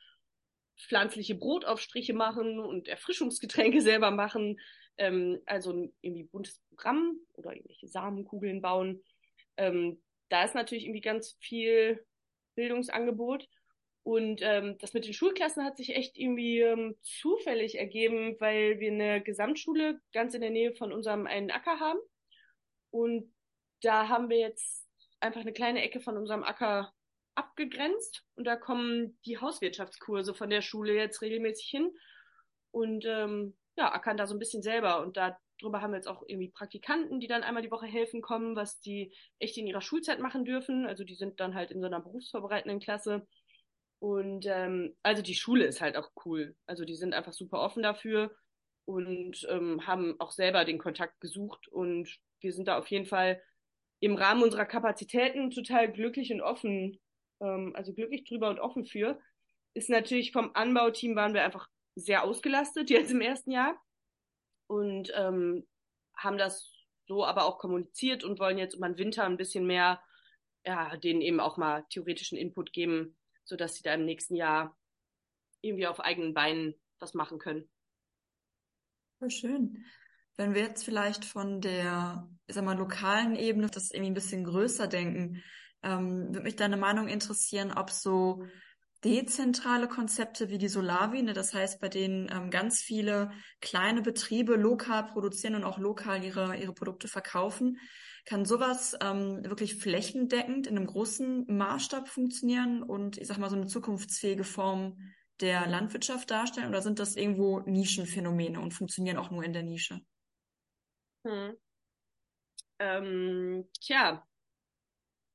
pflanzliche 0.76 1.34
Brotaufstriche 1.34 2.14
machen 2.14 2.58
und 2.58 2.88
Erfrischungsgetränke 2.88 3.80
selber 3.82 4.10
machen. 4.10 4.60
Ähm, 4.96 5.40
also 5.46 5.92
irgendwie 6.00 6.24
buntes 6.24 6.60
Programm 6.68 7.18
oder 7.34 7.52
irgendwelche 7.52 7.88
Samenkugeln 7.88 8.62
bauen. 8.62 9.02
Ähm, 9.56 10.00
da 10.28 10.44
ist 10.44 10.54
natürlich 10.54 10.84
irgendwie 10.84 11.00
ganz 11.00 11.36
viel 11.40 12.04
Bildungsangebot. 12.54 13.48
Und 14.02 14.40
ähm, 14.42 14.76
das 14.78 14.92
mit 14.92 15.06
den 15.06 15.14
Schulklassen 15.14 15.64
hat 15.64 15.78
sich 15.78 15.96
echt 15.96 16.18
irgendwie 16.18 16.60
ähm, 16.60 16.96
zufällig 17.00 17.78
ergeben, 17.78 18.36
weil 18.38 18.78
wir 18.78 18.92
eine 18.92 19.22
Gesamtschule 19.22 19.98
ganz 20.12 20.34
in 20.34 20.42
der 20.42 20.50
Nähe 20.50 20.74
von 20.74 20.92
unserem 20.92 21.26
einen 21.26 21.50
Acker 21.50 21.80
haben. 21.80 21.98
Und 22.90 23.32
da 23.80 24.08
haben 24.08 24.28
wir 24.28 24.38
jetzt 24.38 24.86
einfach 25.20 25.40
eine 25.40 25.54
kleine 25.54 25.82
Ecke 25.82 26.00
von 26.00 26.18
unserem 26.18 26.44
Acker 26.44 26.92
abgegrenzt. 27.34 28.24
Und 28.34 28.44
da 28.44 28.56
kommen 28.56 29.18
die 29.24 29.38
Hauswirtschaftskurse 29.38 30.34
von 30.34 30.50
der 30.50 30.60
Schule 30.60 30.94
jetzt 30.94 31.22
regelmäßig 31.22 31.66
hin. 31.66 31.90
Und 32.72 33.06
ähm, 33.06 33.56
ja, 33.76 33.92
ackern 33.92 34.18
da 34.18 34.26
so 34.26 34.34
ein 34.34 34.38
bisschen 34.38 34.62
selber. 34.62 35.00
Und 35.00 35.16
darüber 35.60 35.80
haben 35.80 35.92
wir 35.92 35.96
jetzt 35.96 36.08
auch 36.08 36.22
irgendwie 36.26 36.50
Praktikanten, 36.50 37.20
die 37.20 37.26
dann 37.26 37.42
einmal 37.42 37.62
die 37.62 37.70
Woche 37.70 37.86
helfen 37.86 38.22
kommen, 38.22 38.56
was 38.56 38.80
die 38.80 39.14
echt 39.38 39.56
in 39.56 39.66
ihrer 39.66 39.80
Schulzeit 39.80 40.20
machen 40.20 40.44
dürfen. 40.44 40.86
Also 40.86 41.04
die 41.04 41.14
sind 41.14 41.40
dann 41.40 41.54
halt 41.54 41.70
in 41.70 41.80
so 41.80 41.86
einer 41.86 42.00
berufsvorbereitenden 42.00 42.80
Klasse 42.80 43.26
und 44.04 44.44
ähm, 44.46 44.94
also 45.02 45.22
die 45.22 45.34
Schule 45.34 45.64
ist 45.64 45.80
halt 45.80 45.96
auch 45.96 46.10
cool. 46.26 46.54
Also 46.66 46.84
die 46.84 46.94
sind 46.94 47.14
einfach 47.14 47.32
super 47.32 47.60
offen 47.60 47.82
dafür 47.82 48.36
und 48.84 49.46
ähm, 49.48 49.86
haben 49.86 50.20
auch 50.20 50.30
selber 50.30 50.66
den 50.66 50.76
Kontakt 50.76 51.20
gesucht. 51.22 51.68
Und 51.68 52.14
wir 52.40 52.52
sind 52.52 52.68
da 52.68 52.76
auf 52.76 52.88
jeden 52.88 53.06
Fall 53.06 53.42
im 54.00 54.14
Rahmen 54.14 54.42
unserer 54.42 54.66
Kapazitäten 54.66 55.50
total 55.50 55.90
glücklich 55.90 56.30
und 56.32 56.42
offen, 56.42 57.00
ähm, 57.40 57.72
also 57.74 57.94
glücklich 57.94 58.24
drüber 58.24 58.50
und 58.50 58.60
offen 58.60 58.84
für. 58.84 59.18
Ist 59.72 59.88
natürlich 59.88 60.32
vom 60.32 60.50
Anbauteam 60.52 61.16
waren 61.16 61.32
wir 61.32 61.42
einfach 61.42 61.68
sehr 61.96 62.24
ausgelastet 62.24 62.90
jetzt 62.90 63.10
im 63.10 63.22
ersten 63.22 63.52
Jahr 63.52 63.80
und 64.66 65.12
ähm, 65.14 65.66
haben 66.16 66.38
das 66.38 66.72
so 67.06 67.24
aber 67.24 67.44
auch 67.44 67.58
kommuniziert 67.58 68.24
und 68.24 68.38
wollen 68.38 68.58
jetzt 68.58 68.74
über 68.74 68.88
den 68.88 68.98
Winter 68.98 69.24
ein 69.24 69.36
bisschen 69.36 69.66
mehr, 69.66 70.02
ja, 70.64 70.96
denen 70.96 71.20
eben 71.20 71.40
auch 71.40 71.56
mal 71.56 71.84
theoretischen 71.90 72.38
Input 72.38 72.72
geben, 72.72 73.16
sodass 73.44 73.74
sie 73.74 73.82
da 73.82 73.94
im 73.94 74.04
nächsten 74.04 74.36
Jahr 74.36 74.76
irgendwie 75.60 75.86
auf 75.86 76.00
eigenen 76.00 76.34
Beinen 76.34 76.74
was 76.98 77.14
machen 77.14 77.38
können. 77.38 77.68
Voll 79.18 79.30
schön. 79.30 79.84
Wenn 80.36 80.54
wir 80.54 80.62
jetzt 80.62 80.84
vielleicht 80.84 81.24
von 81.24 81.60
der, 81.60 82.28
ich 82.46 82.54
sag 82.54 82.64
mal, 82.64 82.76
lokalen 82.76 83.36
Ebene 83.36 83.68
das 83.68 83.90
irgendwie 83.90 84.10
ein 84.10 84.14
bisschen 84.14 84.44
größer 84.44 84.88
denken, 84.88 85.42
ähm, 85.82 86.28
würde 86.28 86.42
mich 86.42 86.56
deine 86.56 86.76
Meinung 86.76 87.08
interessieren, 87.08 87.72
ob 87.72 87.90
so 87.90 88.44
dezentrale 89.04 89.88
Konzepte 89.88 90.48
wie 90.48 90.58
die 90.58 90.68
Solavi, 90.68 91.22
ne, 91.22 91.32
das 91.32 91.52
heißt, 91.52 91.80
bei 91.80 91.88
denen 91.88 92.28
ähm, 92.32 92.50
ganz 92.50 92.80
viele 92.80 93.30
kleine 93.60 94.02
Betriebe 94.02 94.56
lokal 94.56 95.06
produzieren 95.06 95.54
und 95.54 95.64
auch 95.64 95.78
lokal 95.78 96.24
ihre, 96.24 96.56
ihre 96.56 96.72
Produkte 96.72 97.08
verkaufen, 97.08 97.78
kann 98.24 98.44
sowas 98.46 98.96
ähm, 99.02 99.44
wirklich 99.44 99.76
flächendeckend 99.76 100.66
in 100.66 100.76
einem 100.76 100.86
großen 100.86 101.44
Maßstab 101.46 102.08
funktionieren 102.08 102.82
und 102.82 103.18
ich 103.18 103.26
sag 103.26 103.38
mal 103.38 103.50
so 103.50 103.56
eine 103.56 103.66
zukunftsfähige 103.66 104.44
Form 104.44 104.98
der 105.40 105.66
Landwirtschaft 105.66 106.30
darstellen 106.30 106.68
oder 106.68 106.80
sind 106.80 106.98
das 106.98 107.16
irgendwo 107.16 107.60
Nischenphänomene 107.60 108.60
und 108.60 108.72
funktionieren 108.72 109.18
auch 109.18 109.30
nur 109.30 109.44
in 109.44 109.52
der 109.52 109.62
Nische? 109.62 110.00
Hm. 111.26 111.54
Ähm, 112.78 113.68
tja, 113.80 114.26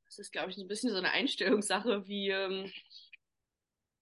das 0.05 0.19
ist, 0.19 0.31
glaube 0.31 0.49
ich, 0.49 0.57
ein 0.57 0.67
bisschen 0.67 0.89
so 0.89 0.97
eine 0.97 1.11
Einstellungssache, 1.11 2.07
wie, 2.07 2.29
ähm, 2.29 2.71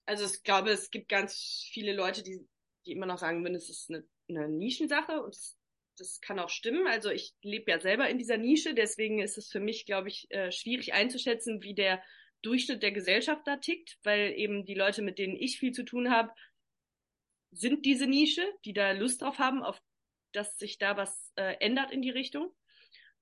also 0.07 0.25
ich 0.25 0.43
glaube, 0.43 0.71
es 0.71 0.89
gibt 0.89 1.09
ganz 1.09 1.67
viele 1.71 1.93
Leute, 1.93 2.23
die, 2.23 2.47
die 2.85 2.93
immer 2.93 3.05
noch 3.05 3.17
sagen 3.17 3.43
würden, 3.43 3.55
es 3.55 3.69
ist 3.69 3.89
eine, 3.89 4.03
eine 4.29 4.49
Nischensache 4.49 5.21
und 5.21 5.35
es 5.35 5.57
das 5.99 6.21
kann 6.21 6.39
auch 6.39 6.49
stimmen. 6.49 6.87
Also 6.87 7.09
ich 7.09 7.33
lebe 7.41 7.71
ja 7.71 7.79
selber 7.79 8.09
in 8.09 8.17
dieser 8.17 8.37
Nische, 8.37 8.73
deswegen 8.73 9.19
ist 9.19 9.37
es 9.37 9.49
für 9.49 9.59
mich, 9.59 9.85
glaube 9.85 10.09
ich, 10.09 10.29
äh, 10.29 10.51
schwierig 10.51 10.93
einzuschätzen, 10.93 11.63
wie 11.63 11.73
der 11.73 12.03
Durchschnitt 12.43 12.83
der 12.83 12.91
Gesellschaft 12.91 13.41
da 13.45 13.57
tickt, 13.57 13.97
weil 14.03 14.33
eben 14.37 14.65
die 14.65 14.75
Leute, 14.75 15.01
mit 15.01 15.17
denen 15.17 15.35
ich 15.35 15.59
viel 15.59 15.71
zu 15.71 15.83
tun 15.83 16.11
habe, 16.11 16.31
sind 17.51 17.85
diese 17.85 18.05
Nische, 18.05 18.45
die 18.65 18.73
da 18.73 18.91
Lust 18.91 19.21
drauf 19.21 19.39
haben, 19.39 19.63
auf 19.63 19.81
dass 20.33 20.57
sich 20.57 20.77
da 20.77 20.97
was 20.97 21.31
äh, 21.35 21.55
ändert 21.61 21.91
in 21.91 22.01
die 22.01 22.11
Richtung. 22.11 22.53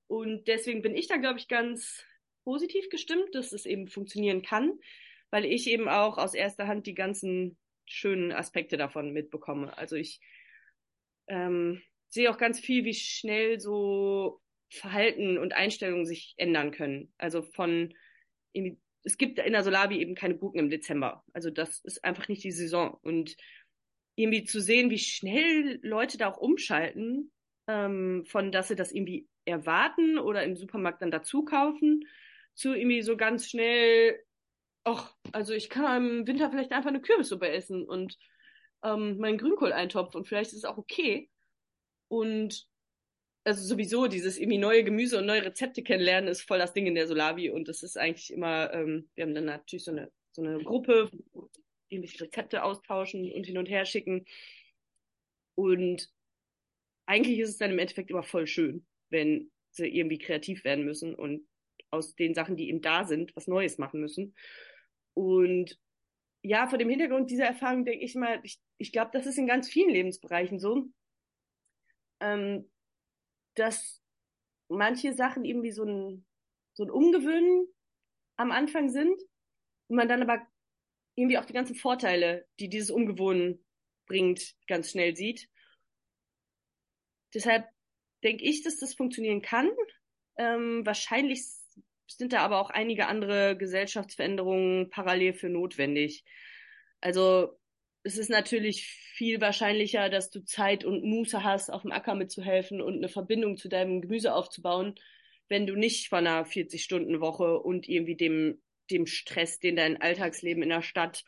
Und 0.08 0.48
deswegen 0.48 0.82
bin 0.82 0.96
ich 0.96 1.08
da, 1.08 1.18
glaube 1.18 1.40
ich, 1.40 1.48
ganz 1.48 2.04
positiv 2.44 2.90
gestimmt, 2.90 3.34
dass 3.34 3.54
es 3.54 3.66
eben 3.66 3.88
funktionieren 3.88 4.42
kann, 4.42 4.78
weil 5.36 5.44
ich 5.44 5.68
eben 5.68 5.90
auch 5.90 6.18
aus 6.18 6.34
erster 6.34 6.66
Hand 6.66 6.88
die 6.88 6.94
ganzen 6.94 7.58
schönen 7.84 8.32
Aspekte 8.32 8.78
davon 8.78 9.12
mitbekomme. 9.12 9.78
Also 9.78 9.98
ich 9.98 10.22
ähm, 11.28 11.82
sehe 12.08 12.32
auch 12.32 12.38
ganz 12.38 12.58
viel, 12.58 12.86
wie 12.86 12.94
schnell 12.94 13.60
so 13.60 14.40
Verhalten 14.70 15.38
und 15.38 15.52
Einstellungen 15.52 16.06
sich 16.06 16.36
ändern 16.38 16.72
können. 16.72 17.12
Also 17.18 17.42
von 17.42 17.94
es 19.04 19.18
gibt 19.18 19.38
in 19.38 19.52
der 19.52 19.66
Solabi 19.66 20.00
eben 20.00 20.16
keine 20.16 20.38
Gurken 20.38 20.62
im 20.62 20.70
Dezember. 20.70 21.26
Also 21.34 21.50
das 21.50 21.82
ist 21.82 22.06
einfach 22.06 22.30
nicht 22.30 22.46
die 22.46 22.54
Saison. 22.54 22.98
Und 23.02 23.36
irgendwie 24.16 24.46
zu 24.46 24.62
sehen, 24.62 24.90
wie 24.90 25.00
schnell 25.00 25.82
Leute 25.82 26.18
da 26.18 26.30
auch 26.30 26.38
umschalten, 26.38 27.34
ähm, 27.68 28.24
von 28.26 28.54
dass 28.54 28.70
sie 28.70 28.78
das 28.78 28.94
irgendwie 28.94 29.28
erwarten 29.44 30.18
oder 30.18 30.46
im 30.46 30.56
Supermarkt 30.56 31.02
dann 31.02 31.12
dazu 31.12 31.44
kaufen, 31.44 32.08
zu 32.54 32.74
irgendwie 32.74 33.02
so 33.02 33.18
ganz 33.18 33.50
schnell, 33.50 34.18
ach, 34.86 35.14
also 35.32 35.54
ich 35.54 35.70
kann 35.70 36.20
im 36.20 36.28
Winter 36.28 36.50
vielleicht 36.50 36.72
einfach 36.72 36.90
eine 36.90 37.02
Kürbissuppe 37.02 37.50
essen 37.50 37.84
und 37.84 38.18
ähm, 38.84 39.18
meinen 39.18 39.38
Grünkohl 39.38 39.74
eintopfen 39.74 40.20
und 40.20 40.28
vielleicht 40.28 40.52
ist 40.52 40.60
es 40.60 40.66
auch 40.66 40.78
okay. 40.78 41.30
Und 42.08 42.68
also 43.44 43.64
sowieso 43.64 44.08
dieses 44.08 44.38
irgendwie 44.38 44.60
neue 44.60 44.84
Gemüse 44.84 45.18
und 45.20 45.26
neue 45.26 45.44
Rezepte 45.46 45.84
kennenlernen 45.84 46.30
ist 46.30 46.44
voll 46.44 46.60
das 46.60 46.74
Ding 46.74 46.88
in 46.88 46.96
der 46.96 47.08
Solavi 47.08 47.50
und 47.50 47.68
das 47.68 47.84
ist 47.84 47.98
eigentlich 47.98 48.32
immer, 48.32 48.74
ähm, 48.74 49.10
wir 49.16 49.24
haben 49.26 49.36
dann 49.36 49.46
natürlich 49.46 49.84
so 49.84 49.92
eine, 49.92 50.12
so 50.32 50.44
eine 50.44 50.64
Gruppe, 50.64 51.12
die 51.92 52.00
sich 52.00 52.22
Rezepte 52.22 52.64
austauschen 52.64 53.32
und 53.32 53.46
hin 53.46 53.58
und 53.58 53.70
her 53.70 53.86
schicken. 53.86 54.26
Und 55.56 56.10
eigentlich 57.06 57.40
ist 57.40 57.50
es 57.50 57.58
dann 57.58 57.72
im 57.72 57.80
Endeffekt 57.80 58.10
immer 58.12 58.24
voll 58.24 58.48
schön, 58.48 58.86
wenn 59.10 59.52
sie 59.72 59.88
irgendwie 59.88 60.18
kreativ 60.18 60.64
werden 60.64 60.86
müssen 60.86 61.16
und 61.16 61.48
aus 61.92 62.16
den 62.16 62.34
Sachen, 62.34 62.56
die 62.56 62.70
eben 62.70 62.82
da 62.82 63.06
sind, 63.06 63.36
was 63.36 63.48
Neues 63.48 63.78
machen 63.78 64.00
müssen. 64.00 64.36
Und 65.16 65.80
ja, 66.44 66.68
vor 66.68 66.78
dem 66.78 66.90
Hintergrund 66.90 67.32
dieser 67.32 67.46
Erfahrung 67.46 67.86
denke 67.86 68.06
ich 68.06 68.14
mal, 68.14 68.40
ich, 68.44 68.60
ich 68.78 68.92
glaube, 68.92 69.10
das 69.14 69.26
ist 69.26 69.40
in 69.40 69.48
ganz 69.48 69.68
vielen 69.68 69.90
Lebensbereichen 69.90 70.60
so, 70.60 70.86
ähm, 72.20 72.70
dass 73.56 74.02
manche 74.68 75.14
Sachen 75.14 75.44
irgendwie 75.44 75.72
so 75.72 75.84
ein, 75.84 76.26
so 76.74 76.84
ein 76.84 76.92
Umgewöhnen 76.92 77.68
am 78.38 78.52
Anfang 78.52 78.90
sind 78.90 79.20
und 79.88 79.96
man 79.96 80.08
dann 80.08 80.22
aber 80.22 80.46
irgendwie 81.16 81.38
auch 81.38 81.46
die 81.46 81.54
ganzen 81.54 81.76
Vorteile, 81.76 82.48
die 82.60 82.70
dieses 82.70 82.92
Umgewöhnen 82.92 83.66
bringt, 84.06 84.56
ganz 84.68 84.92
schnell 84.92 85.16
sieht. 85.16 85.50
Deshalb 87.34 87.68
denke 88.24 88.44
ich, 88.44 88.64
dass 88.64 88.78
das 88.78 88.94
funktionieren 88.94 89.42
kann. 89.42 89.70
Ähm, 90.38 90.86
wahrscheinlich 90.86 91.44
sind 92.08 92.34
da 92.34 92.40
aber 92.40 92.60
auch 92.60 92.70
einige 92.70 93.08
andere 93.08 93.58
Gesellschaftsveränderungen 93.58 94.90
parallel 94.90 95.34
für 95.34 95.50
notwendig. 95.50 96.24
Also 97.02 97.58
es 98.04 98.18
ist 98.18 98.30
natürlich 98.30 98.86
viel 98.86 99.42
wahrscheinlicher, 99.42 100.10
dass 100.10 100.30
du 100.30 100.44
Zeit 100.44 100.86
und 100.86 101.04
Muße 101.04 101.44
hast, 101.44 101.72
auf 101.72 101.82
dem 101.82 101.92
Acker 101.92 102.16
mitzuhelfen 102.16 102.82
und 102.82 102.98
eine 102.98 103.10
Verbindung 103.10 103.58
zu 103.58 103.68
deinem 103.68 104.02
Gemüse 104.02 104.34
aufzubauen, 104.34 104.96
wenn 105.50 105.66
du 105.66 105.76
nicht 105.76 106.10
von 106.10 106.20
einer 106.20 106.46
40-Stunden-Woche 106.46 107.60
und 107.60 107.88
irgendwie 107.88 108.16
dem, 108.16 108.62
dem 108.92 109.08
Stress, 109.08 109.60
den 109.60 109.76
dein 109.76 110.02
Alltagsleben 110.02 110.64
in 110.64 110.70
der 110.70 110.82
Stadt, 110.82 111.24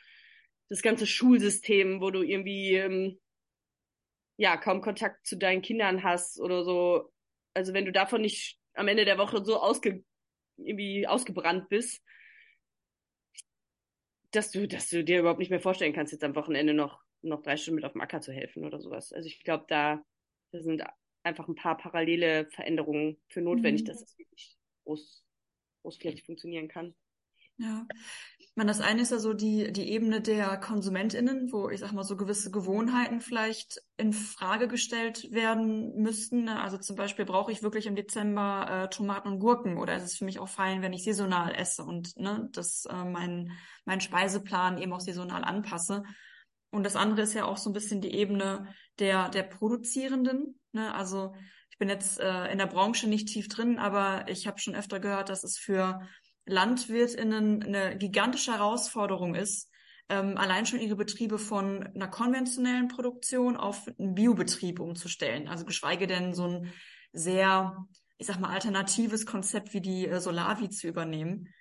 das 0.69 0.81
ganze 0.81 1.07
Schulsystem, 1.07 2.01
wo 2.01 2.11
du 2.11 2.21
irgendwie 2.21 2.73
ähm, 2.75 3.19
ja 4.37 4.57
kaum 4.57 4.81
Kontakt 4.81 5.25
zu 5.25 5.37
deinen 5.37 5.61
Kindern 5.61 6.03
hast 6.03 6.39
oder 6.39 6.63
so. 6.63 7.11
Also 7.53 7.73
wenn 7.73 7.85
du 7.85 7.91
davon 7.91 8.21
nicht 8.21 8.59
am 8.73 8.87
Ende 8.87 9.05
der 9.05 9.17
Woche 9.17 9.43
so 9.43 9.59
ausge, 9.59 10.03
irgendwie 10.57 11.07
ausgebrannt 11.07 11.69
bist, 11.69 12.03
dass 14.31 14.51
du, 14.51 14.67
dass 14.67 14.89
du 14.89 15.03
dir 15.03 15.19
überhaupt 15.19 15.39
nicht 15.39 15.49
mehr 15.49 15.59
vorstellen 15.59 15.93
kannst, 15.93 16.11
jetzt 16.11 16.23
am 16.23 16.35
Wochenende 16.35 16.73
noch, 16.73 17.01
noch 17.21 17.41
drei 17.41 17.57
Stunden 17.57 17.75
mit 17.75 17.85
auf 17.85 17.93
dem 17.93 18.01
Acker 18.01 18.21
zu 18.21 18.31
helfen 18.31 18.65
oder 18.65 18.79
sowas. 18.79 19.13
Also 19.13 19.27
ich 19.27 19.43
glaube, 19.43 19.65
da, 19.67 20.03
da 20.51 20.61
sind 20.61 20.83
einfach 21.23 21.47
ein 21.47 21.55
paar 21.55 21.77
parallele 21.77 22.47
Veränderungen 22.51 23.17
für 23.27 23.41
notwendig, 23.41 23.83
mhm. 23.83 23.85
dass 23.87 24.01
es 24.01 24.17
wirklich 24.17 24.57
groß, 24.83 25.25
großflächig 25.81 26.23
funktionieren 26.23 26.67
kann. 26.67 26.95
Ja, 27.59 27.87
ich 28.37 28.51
meine, 28.55 28.69
das 28.69 28.81
eine 28.81 29.01
ist 29.01 29.11
ja 29.11 29.17
so 29.17 29.33
die, 29.33 29.71
die 29.71 29.89
Ebene 29.89 30.21
der 30.21 30.57
KonsumentInnen, 30.57 31.51
wo 31.51 31.69
ich 31.69 31.79
sag 31.79 31.91
mal 31.91 32.03
so 32.03 32.15
gewisse 32.15 32.51
Gewohnheiten 32.51 33.19
vielleicht 33.19 33.81
in 33.97 34.13
Frage 34.13 34.67
gestellt 34.67 35.31
werden 35.31 35.95
müssten. 35.95 36.43
Ne? 36.43 36.61
Also 36.61 36.77
zum 36.77 36.95
Beispiel 36.95 37.25
brauche 37.25 37.51
ich 37.51 37.63
wirklich 37.63 37.87
im 37.87 37.95
Dezember 37.95 38.85
äh, 38.85 38.89
Tomaten 38.89 39.29
und 39.29 39.39
Gurken 39.39 39.77
oder 39.77 39.95
ist 39.95 40.03
es 40.03 40.17
für 40.17 40.25
mich 40.25 40.37
auch 40.39 40.49
fein, 40.49 40.83
wenn 40.83 40.93
ich 40.93 41.03
saisonal 41.03 41.55
esse 41.55 41.83
und 41.83 42.15
ne, 42.17 42.47
das 42.51 42.85
äh, 42.85 43.03
mein, 43.03 43.51
mein 43.85 44.01
Speiseplan 44.01 44.77
eben 44.77 44.93
auch 44.93 45.01
saisonal 45.01 45.43
anpasse. 45.43 46.03
Und 46.69 46.83
das 46.83 46.95
andere 46.95 47.21
ist 47.21 47.33
ja 47.33 47.45
auch 47.45 47.57
so 47.57 47.71
ein 47.71 47.73
bisschen 47.73 48.01
die 48.01 48.13
Ebene 48.13 48.67
der, 48.99 49.29
der 49.29 49.43
Produzierenden. 49.43 50.59
Ne? 50.73 50.93
Also 50.93 51.33
ich 51.71 51.77
bin 51.79 51.89
jetzt 51.89 52.19
äh, 52.19 52.51
in 52.51 52.57
der 52.57 52.67
Branche 52.67 53.07
nicht 53.07 53.29
tief 53.29 53.47
drin, 53.47 53.79
aber 53.79 54.27
ich 54.27 54.45
habe 54.47 54.59
schon 54.59 54.75
öfter 54.75 54.99
gehört, 54.99 55.29
dass 55.29 55.43
es 55.43 55.57
für 55.57 56.01
LandwirtInnen 56.47 57.63
eine 57.63 57.97
gigantische 57.97 58.53
Herausforderung 58.53 59.36
ist, 59.36 59.69
ähm, 60.10 60.38
allein 60.38 60.65
schon 60.65 60.79
ihre 60.79 60.95
Betriebe 60.95 61.38
von 61.38 61.83
einer 61.83 62.07
konventionellen 62.07 62.88
Produktion 62.88 63.57
auf 63.57 63.88
einen 63.99 64.15
Biobetrieb 64.15 64.79
umzustellen. 64.79 65.47
Also 65.47 65.65
geschweige 65.65 66.07
denn 66.07 66.33
so 66.33 66.47
ein 66.47 66.73
sehr, 67.12 67.86
ich 68.17 68.27
sag 68.27 68.39
mal, 68.39 68.49
alternatives 68.49 69.25
Konzept 69.25 69.73
wie 69.73 69.81
die 69.81 70.07
äh, 70.07 70.19
Solavi 70.19 70.69
zu 70.69 70.88
übernehmen. 70.88 71.53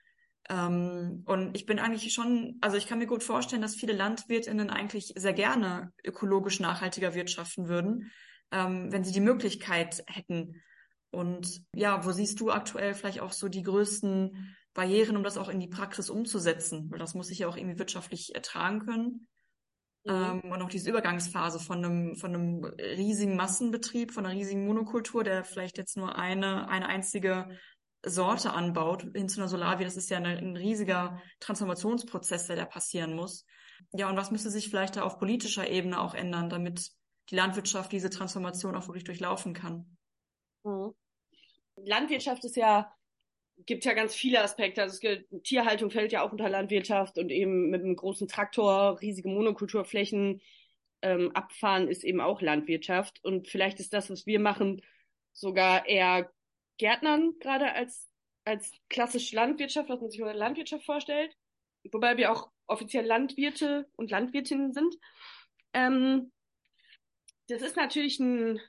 Ähm, 0.48 1.24
und 1.26 1.56
ich 1.56 1.66
bin 1.66 1.78
eigentlich 1.80 2.12
schon, 2.12 2.56
also 2.60 2.76
ich 2.76 2.86
kann 2.86 2.98
mir 2.98 3.06
gut 3.06 3.24
vorstellen, 3.24 3.62
dass 3.62 3.74
viele 3.74 3.92
LandwirtInnen 3.92 4.70
eigentlich 4.70 5.12
sehr 5.16 5.32
gerne 5.32 5.92
ökologisch 6.04 6.60
nachhaltiger 6.60 7.14
wirtschaften 7.14 7.68
würden, 7.68 8.12
ähm, 8.52 8.92
wenn 8.92 9.02
sie 9.02 9.12
die 9.12 9.20
Möglichkeit 9.20 10.04
hätten. 10.06 10.62
Und 11.10 11.62
ja, 11.74 12.04
wo 12.04 12.12
siehst 12.12 12.38
du 12.40 12.50
aktuell 12.50 12.94
vielleicht 12.94 13.20
auch 13.20 13.32
so 13.32 13.48
die 13.48 13.62
größten 13.62 14.56
Barrieren, 14.76 15.16
um 15.16 15.24
das 15.24 15.38
auch 15.38 15.48
in 15.48 15.58
die 15.58 15.68
Praxis 15.68 16.10
umzusetzen? 16.10 16.90
Weil 16.90 16.98
das 16.98 17.14
muss 17.14 17.28
sich 17.28 17.40
ja 17.40 17.48
auch 17.48 17.56
irgendwie 17.56 17.78
wirtschaftlich 17.78 18.34
ertragen 18.34 18.80
können. 18.80 19.26
Mhm. 20.04 20.42
Ähm, 20.44 20.52
und 20.52 20.62
auch 20.62 20.68
diese 20.68 20.90
Übergangsphase 20.90 21.58
von 21.58 21.84
einem, 21.84 22.14
von 22.14 22.34
einem 22.34 22.64
riesigen 22.64 23.36
Massenbetrieb, 23.36 24.12
von 24.12 24.24
einer 24.24 24.34
riesigen 24.34 24.66
Monokultur, 24.66 25.24
der 25.24 25.44
vielleicht 25.44 25.78
jetzt 25.78 25.96
nur 25.96 26.16
eine, 26.16 26.68
eine 26.68 26.86
einzige 26.86 27.48
Sorte 28.04 28.52
anbaut, 28.52 29.02
hin 29.14 29.28
zu 29.28 29.40
einer 29.40 29.48
Solavi, 29.48 29.82
das 29.82 29.96
ist 29.96 30.10
ja 30.10 30.18
eine, 30.18 30.36
ein 30.36 30.56
riesiger 30.56 31.20
Transformationsprozess, 31.40 32.46
der 32.46 32.56
da 32.56 32.64
passieren 32.66 33.16
muss. 33.16 33.44
Ja, 33.92 34.08
und 34.08 34.16
was 34.16 34.30
müsste 34.30 34.50
sich 34.50 34.68
vielleicht 34.68 34.96
da 34.96 35.02
auf 35.02 35.18
politischer 35.18 35.68
Ebene 35.68 36.00
auch 36.00 36.14
ändern, 36.14 36.48
damit 36.48 36.92
die 37.30 37.34
Landwirtschaft 37.34 37.90
diese 37.90 38.10
Transformation 38.10 38.76
auch 38.76 38.86
wirklich 38.86 39.04
durchlaufen 39.04 39.54
kann? 39.54 39.96
Mhm. 40.62 40.92
Landwirtschaft 41.84 42.44
ist 42.44 42.56
ja, 42.56 42.92
gibt 43.64 43.84
ja 43.84 43.94
ganz 43.94 44.14
viele 44.14 44.42
Aspekte. 44.42 44.82
Also 44.82 44.98
gibt, 45.00 45.28
Tierhaltung 45.44 45.90
fällt 45.90 46.12
ja 46.12 46.22
auch 46.22 46.32
unter 46.32 46.48
Landwirtschaft 46.48 47.18
und 47.18 47.30
eben 47.30 47.70
mit 47.70 47.82
einem 47.82 47.96
großen 47.96 48.28
Traktor 48.28 49.00
riesige 49.00 49.28
Monokulturflächen 49.28 50.40
ähm, 51.02 51.30
abfahren 51.34 51.88
ist 51.88 52.04
eben 52.04 52.20
auch 52.20 52.40
Landwirtschaft. 52.40 53.22
Und 53.24 53.48
vielleicht 53.48 53.80
ist 53.80 53.92
das, 53.92 54.10
was 54.10 54.26
wir 54.26 54.40
machen, 54.40 54.82
sogar 55.32 55.86
eher 55.86 56.30
Gärtnern 56.78 57.34
gerade 57.40 57.72
als, 57.72 58.10
als 58.44 58.72
klassische 58.88 59.36
Landwirtschaft, 59.36 59.88
was 59.88 60.00
man 60.00 60.10
sich 60.10 60.20
unter 60.20 60.34
Landwirtschaft 60.34 60.84
vorstellt. 60.84 61.36
Wobei 61.92 62.16
wir 62.16 62.32
auch 62.32 62.50
offiziell 62.66 63.06
Landwirte 63.06 63.88
und 63.96 64.10
Landwirtinnen 64.10 64.72
sind. 64.72 64.96
Ähm, 65.72 66.32
das 67.48 67.62
ist 67.62 67.76
natürlich 67.76 68.18
ein 68.18 68.60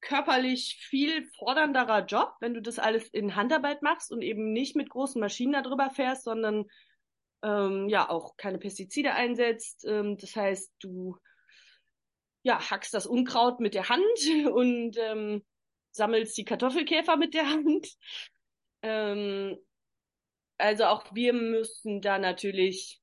körperlich 0.00 0.78
viel 0.80 1.28
fordernderer 1.38 2.04
Job, 2.04 2.32
wenn 2.40 2.54
du 2.54 2.62
das 2.62 2.78
alles 2.78 3.08
in 3.08 3.36
Handarbeit 3.36 3.82
machst 3.82 4.12
und 4.12 4.22
eben 4.22 4.52
nicht 4.52 4.76
mit 4.76 4.90
großen 4.90 5.20
Maschinen 5.20 5.52
darüber 5.52 5.90
fährst, 5.90 6.24
sondern 6.24 6.66
ähm, 7.42 7.88
ja 7.88 8.08
auch 8.08 8.36
keine 8.36 8.58
Pestizide 8.58 9.12
einsetzt. 9.14 9.84
Ähm, 9.86 10.16
das 10.16 10.36
heißt, 10.36 10.72
du 10.80 11.16
ja 12.42 12.70
hackst 12.70 12.94
das 12.94 13.06
Unkraut 13.06 13.60
mit 13.60 13.74
der 13.74 13.88
Hand 13.88 14.18
und 14.52 14.96
ähm, 14.98 15.44
sammelst 15.90 16.36
die 16.36 16.44
Kartoffelkäfer 16.44 17.16
mit 17.16 17.34
der 17.34 17.48
Hand. 17.48 17.88
Ähm, 18.82 19.58
also 20.58 20.84
auch 20.86 21.14
wir 21.14 21.32
müssen 21.32 22.00
da 22.00 22.18
natürlich 22.18 23.00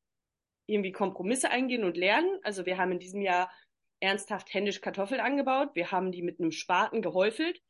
irgendwie 0.68 0.92
Kompromisse 0.92 1.50
eingehen 1.50 1.84
und 1.84 1.98
lernen. 1.98 2.40
Also 2.44 2.66
wir 2.66 2.78
haben 2.78 2.92
in 2.92 3.00
diesem 3.00 3.22
Jahr 3.22 3.50
ernsthaft 4.00 4.54
händisch 4.54 4.82
Kartoffeln 4.82 5.22
angebaut. 5.22 5.70
Wir 5.74 5.92
haben 5.92 6.12
die 6.12 6.22
mit 6.22 6.40
einem 6.40 6.52
Spaten 6.52 7.02
gehäufelt 7.02 7.62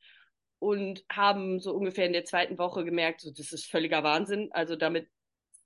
und 0.60 1.06
haben 1.12 1.60
so 1.60 1.74
ungefähr 1.74 2.06
in 2.06 2.14
der 2.14 2.26
zweiten 2.26 2.58
Woche 2.58 2.86
gemerkt, 2.86 3.22
so, 3.22 3.32
das 3.32 3.52
ist 3.52 3.68
völliger 3.68 4.04
Wahnsinn. 4.04 4.50
Also 4.52 4.76
damit 4.76 5.10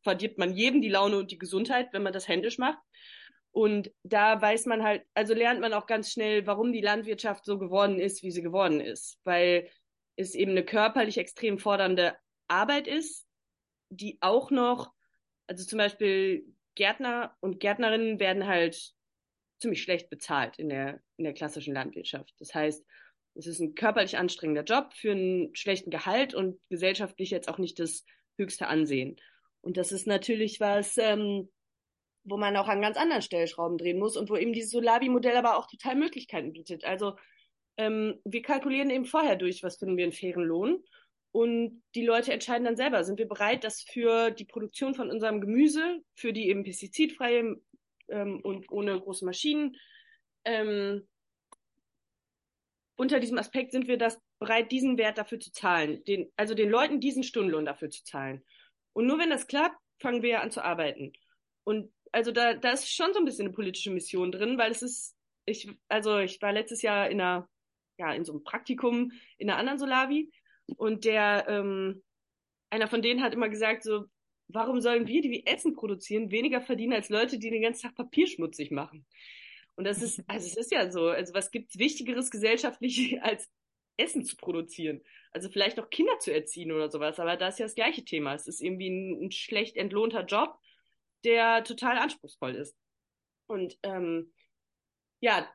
verdirbt 0.04 0.38
man 0.38 0.54
jedem 0.54 0.82
die 0.82 0.90
Laune 0.90 1.18
und 1.18 1.32
die 1.32 1.38
Gesundheit, 1.38 1.90
wenn 1.92 2.04
man 2.04 2.14
das 2.14 2.28
händisch 2.28 2.58
macht. 2.58 2.80
Und 3.52 3.92
da 4.04 4.42
weiß 4.42 4.66
man 4.68 4.84
halt, 4.84 5.04
also 5.14 5.34
lernt 5.34 5.60
man 5.60 5.74
auch 5.74 5.88
ganz 5.88 6.12
schnell, 6.12 6.46
warum 6.46 6.72
die 6.72 6.82
Landwirtschaft 6.82 7.46
so 7.46 7.58
geworden 7.58 8.00
ist, 8.00 8.24
wie 8.24 8.32
sie 8.32 8.42
geworden 8.42 8.80
ist. 8.80 9.20
Weil 9.24 9.70
es 10.16 10.36
eben 10.36 10.52
eine 10.52 10.64
körperlich 10.64 11.18
extrem 11.18 11.58
fordernde 11.58 12.16
Arbeit 12.48 12.88
ist, 12.88 13.26
die 13.90 14.18
auch 14.22 14.52
noch, 14.52 14.92
also 15.48 15.66
zum 15.66 15.78
Beispiel 15.78 16.46
Gärtner 16.76 17.36
und 17.40 17.60
Gärtnerinnen 17.60 18.20
werden 18.20 18.46
halt 18.48 18.94
ziemlich 19.60 19.82
schlecht 19.82 20.10
bezahlt 20.10 20.58
in 20.58 20.70
der, 20.70 21.02
in 21.18 21.24
der 21.24 21.34
klassischen 21.34 21.74
Landwirtschaft. 21.74 22.34
Das 22.40 22.54
heißt, 22.54 22.86
es 23.36 23.48
ist 23.48 23.60
ein 23.60 23.76
körperlich 23.76 24.18
anstrengender 24.18 24.64
Job 24.64 24.94
für 24.94 25.12
einen 25.12 25.56
schlechten 25.56 25.92
Gehalt 25.92 26.34
und 26.34 26.60
gesellschaftlich 26.70 27.30
jetzt 27.30 27.50
auch 27.50 27.58
nicht 27.58 27.80
das 27.80 28.06
höchste 28.38 28.68
Ansehen. 28.68 29.18
Und 29.62 29.78
das 29.78 29.92
ist 29.92 30.08
natürlich 30.08 30.60
was, 30.60 30.98
ähm, 30.98 31.50
wo 32.24 32.38
man 32.38 32.56
auch 32.58 32.68
an 32.68 32.82
ganz 32.82 32.98
anderen 32.98 33.22
Stellschrauben 33.22 33.78
drehen 33.78 34.00
muss 34.00 34.18
und 34.18 34.30
wo 34.30 34.36
eben 34.36 34.54
dieses 34.54 34.72
Solabi-Modell 34.72 35.36
aber 35.36 35.58
auch 35.58 35.68
total 35.68 35.96
Möglichkeiten 35.96 36.54
bietet. 36.54 36.86
Also 36.86 37.16
ähm, 37.78 38.20
wir 38.26 38.42
kalkulieren 38.42 38.90
eben 38.90 39.06
vorher 39.06 39.36
durch, 39.36 39.64
was 39.64 39.78
finden 39.78 39.98
wir 39.98 40.04
einen 40.04 40.14
fairen 40.14 40.44
Lohn. 40.44 40.84
Und 41.32 41.84
die 41.96 42.06
Leute 42.06 42.34
entscheiden 42.34 42.66
dann 42.66 42.76
selber, 42.76 43.04
sind 43.04 43.20
wir 43.20 43.28
bereit, 43.28 43.64
das 43.64 43.82
für 43.82 44.32
die 44.32 44.46
Produktion 44.46 44.96
von 44.96 45.12
unserem 45.12 45.42
Gemüse, 45.42 46.02
für 46.16 46.34
die 46.34 46.50
eben 46.50 46.64
pestizidfreie 46.64 47.56
ähm, 48.10 48.42
und 48.42 48.72
ohne 48.72 49.00
große 49.00 49.26
Maschinen, 49.26 49.76
ähm, 50.46 51.08
unter 52.96 53.20
diesem 53.20 53.38
Aspekt 53.38 53.72
sind 53.72 53.88
wir 53.88 53.98
das 53.98 54.20
bereit, 54.40 54.72
diesen 54.72 54.98
Wert 54.98 55.18
dafür 55.18 55.40
zu 55.40 55.52
zahlen, 55.52 56.04
den, 56.04 56.32
also 56.36 56.54
den 56.54 56.70
Leuten 56.70 57.00
diesen 57.00 57.24
Stundenlohn 57.24 57.66
dafür 57.66 57.90
zu 57.90 58.04
zahlen. 58.04 58.44
Und 58.94 59.06
nur 59.08 59.20
wenn 59.20 59.30
das 59.30 59.48
klappt, 59.48 59.78
fangen 60.00 60.22
wir 60.22 60.42
an 60.42 60.52
zu 60.52 60.64
arbeiten. 60.64 61.14
Und 61.64 61.94
also 62.12 62.32
da, 62.32 62.56
da 62.56 62.72
ist 62.72 62.94
schon 62.94 63.14
so 63.14 63.20
ein 63.20 63.26
bisschen 63.26 63.48
eine 63.48 63.56
politische 63.56 63.92
Mission 63.92 64.32
drin, 64.32 64.58
weil 64.58 64.72
es 64.72 64.82
ist, 64.82 65.16
ich, 65.46 65.70
also 65.88 66.20
ich 66.20 66.42
war 66.42 66.52
letztes 66.52 66.82
Jahr 66.82 67.10
in 67.10 67.22
einer, 67.22 67.48
ja, 67.98 68.14
in 68.14 68.26
so 68.26 68.34
einem 68.34 68.44
Praktikum 68.44 69.12
in 69.38 69.50
einer 69.50 69.60
anderen 69.60 69.80
Solavi 69.80 70.32
und 70.78 71.06
der, 71.06 71.46
ähm, 71.48 72.04
einer 72.70 72.88
von 72.88 73.02
denen 73.02 73.22
hat 73.22 73.34
immer 73.34 73.50
gesagt, 73.50 73.84
so, 73.84 74.06
warum 74.50 74.82
sollen 74.82 75.08
wir, 75.08 75.22
die 75.22 75.32
wir 75.32 75.48
Essen 75.48 75.74
produzieren, 75.74 76.32
weniger 76.32 76.62
verdienen 76.62 76.94
als 76.94 77.10
Leute, 77.10 77.40
die 77.40 77.50
den 77.50 77.62
ganzen 77.62 77.84
Tag 77.84 77.96
Papier 77.96 78.28
schmutzig 78.28 78.72
machen? 78.72 79.06
Und 79.76 79.86
das 79.86 80.02
ist, 80.02 80.22
also 80.28 80.46
es 80.46 80.58
ist 80.58 80.72
ja 80.72 80.92
so, 80.92 81.08
also 81.08 81.34
was 81.34 81.52
gibt's 81.52 81.80
Wichtigeres 81.80 82.32
gesellschaftlich 82.32 83.20
als 83.22 83.50
Essen 83.98 84.26
zu 84.26 84.36
produzieren? 84.36 85.02
Also 85.32 85.50
vielleicht 85.50 85.78
noch 85.78 85.90
Kinder 85.90 86.20
zu 86.20 86.34
erziehen 86.34 86.72
oder 86.72 86.90
sowas, 86.90 87.20
aber 87.20 87.38
das 87.38 87.56
ist 87.56 87.60
ja 87.60 87.66
das 87.66 87.76
gleiche 87.76 88.04
Thema. 88.04 88.34
Es 88.34 88.48
ist 88.48 88.62
irgendwie 88.62 88.90
ein, 88.90 89.26
ein 89.26 89.32
schlecht 89.32 89.78
entlohnter 89.78 90.26
Job 90.26 90.60
der 91.24 91.64
total 91.64 91.98
anspruchsvoll 91.98 92.56
ist. 92.56 92.78
Und 93.48 93.78
ähm, 93.84 94.34
ja, 95.20 95.50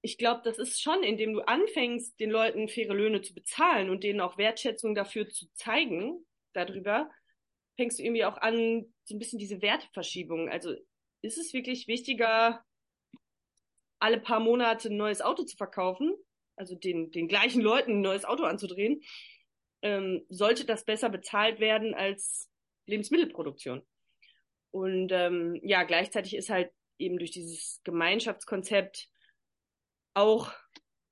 ich 0.00 0.18
glaube, 0.18 0.42
das 0.44 0.58
ist 0.58 0.82
schon, 0.82 1.02
indem 1.02 1.34
du 1.34 1.40
anfängst, 1.40 2.18
den 2.20 2.30
Leuten 2.30 2.68
faire 2.68 2.94
Löhne 2.94 3.22
zu 3.22 3.34
bezahlen 3.34 3.90
und 3.90 4.04
denen 4.04 4.20
auch 4.20 4.38
Wertschätzung 4.38 4.94
dafür 4.94 5.28
zu 5.28 5.46
zeigen, 5.54 6.24
darüber, 6.52 7.10
fängst 7.76 7.98
du 7.98 8.02
irgendwie 8.02 8.24
auch 8.24 8.38
an, 8.38 8.86
so 9.04 9.14
ein 9.14 9.18
bisschen 9.18 9.38
diese 9.38 9.62
Werteverschiebung. 9.62 10.48
Also 10.48 10.74
ist 11.22 11.38
es 11.38 11.52
wirklich 11.52 11.88
wichtiger, 11.88 12.64
alle 13.98 14.20
paar 14.20 14.40
Monate 14.40 14.88
ein 14.88 14.96
neues 14.96 15.22
Auto 15.22 15.44
zu 15.44 15.56
verkaufen, 15.56 16.14
also 16.56 16.74
den, 16.74 17.10
den 17.10 17.28
gleichen 17.28 17.62
Leuten 17.62 17.92
ein 17.92 18.00
neues 18.00 18.24
Auto 18.24 18.44
anzudrehen, 18.44 19.00
ähm, 19.82 20.24
sollte 20.28 20.64
das 20.64 20.84
besser 20.84 21.08
bezahlt 21.08 21.60
werden 21.60 21.94
als 21.94 22.50
Lebensmittelproduktion. 22.86 23.82
Und 24.70 25.12
ähm, 25.12 25.60
ja, 25.62 25.84
gleichzeitig 25.84 26.36
ist 26.36 26.50
halt 26.50 26.70
eben 26.98 27.18
durch 27.18 27.30
dieses 27.30 27.80
Gemeinschaftskonzept 27.84 29.08
auch 30.14 30.52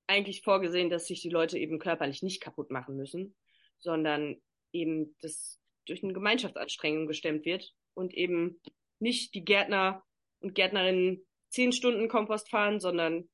eigentlich 0.07 0.43
vorgesehen, 0.43 0.91
dass 0.91 1.07
sich 1.07 1.23
die 1.23 1.31
Leute 1.31 1.59
eben 1.59 1.79
körperlich 1.79 2.23
nicht 2.23 2.43
kaputt 2.43 2.71
machen 2.71 2.97
müssen, 2.97 3.35
sondern 3.79 4.41
eben 4.73 5.17
das 5.21 5.62
durch 5.87 6.03
eine 6.03 6.13
Gemeinschaftsanstrengung 6.13 7.07
gestemmt 7.07 7.45
wird 7.45 7.75
und 7.95 8.15
eben 8.15 8.61
nicht 8.99 9.35
die 9.35 9.45
Gärtner 9.45 10.05
und 10.41 10.55
Gärtnerinnen 10.55 11.27
zehn 11.51 11.73
Stunden 11.73 12.09
Kompost 12.09 12.51
fahren, 12.51 12.81
sondern 12.81 13.29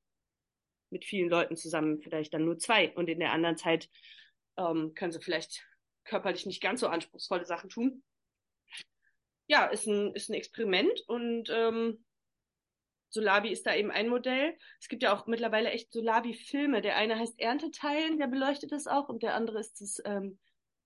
mit 0.89 1.05
vielen 1.05 1.29
Leuten 1.29 1.55
zusammen 1.55 2.01
vielleicht 2.01 2.33
dann 2.33 2.45
nur 2.45 2.57
zwei. 2.57 2.91
Und 2.95 3.09
in 3.09 3.19
der 3.19 3.31
anderen 3.31 3.57
Zeit 3.57 3.89
ähm, 4.57 4.93
können 4.95 5.11
sie 5.11 5.21
vielleicht 5.21 5.65
körperlich 6.03 6.45
nicht 6.45 6.61
ganz 6.61 6.79
so 6.81 6.87
anspruchsvolle 6.87 7.45
Sachen 7.45 7.69
tun 7.69 8.03
ja, 9.49 9.65
ist 9.65 9.87
ein, 9.87 10.13
ist 10.13 10.29
ein 10.29 10.35
Experiment 10.35 11.01
und 11.07 11.49
ähm, 11.49 12.05
Solabi 13.09 13.49
ist 13.49 13.65
da 13.65 13.75
eben 13.75 13.89
ein 13.89 14.07
Modell. 14.07 14.55
Es 14.79 14.87
gibt 14.87 15.01
ja 15.01 15.13
auch 15.13 15.25
mittlerweile 15.25 15.71
echt 15.71 15.91
Solabi-Filme. 15.91 16.81
Der 16.81 16.95
eine 16.95 17.17
heißt 17.17 17.39
Ernteteilen, 17.39 18.19
der 18.19 18.27
beleuchtet 18.27 18.71
das 18.71 18.85
auch, 18.85 19.09
und 19.09 19.23
der 19.23 19.33
andere 19.33 19.59
ist 19.59 19.81
das, 19.81 19.99
ähm, 20.05 20.37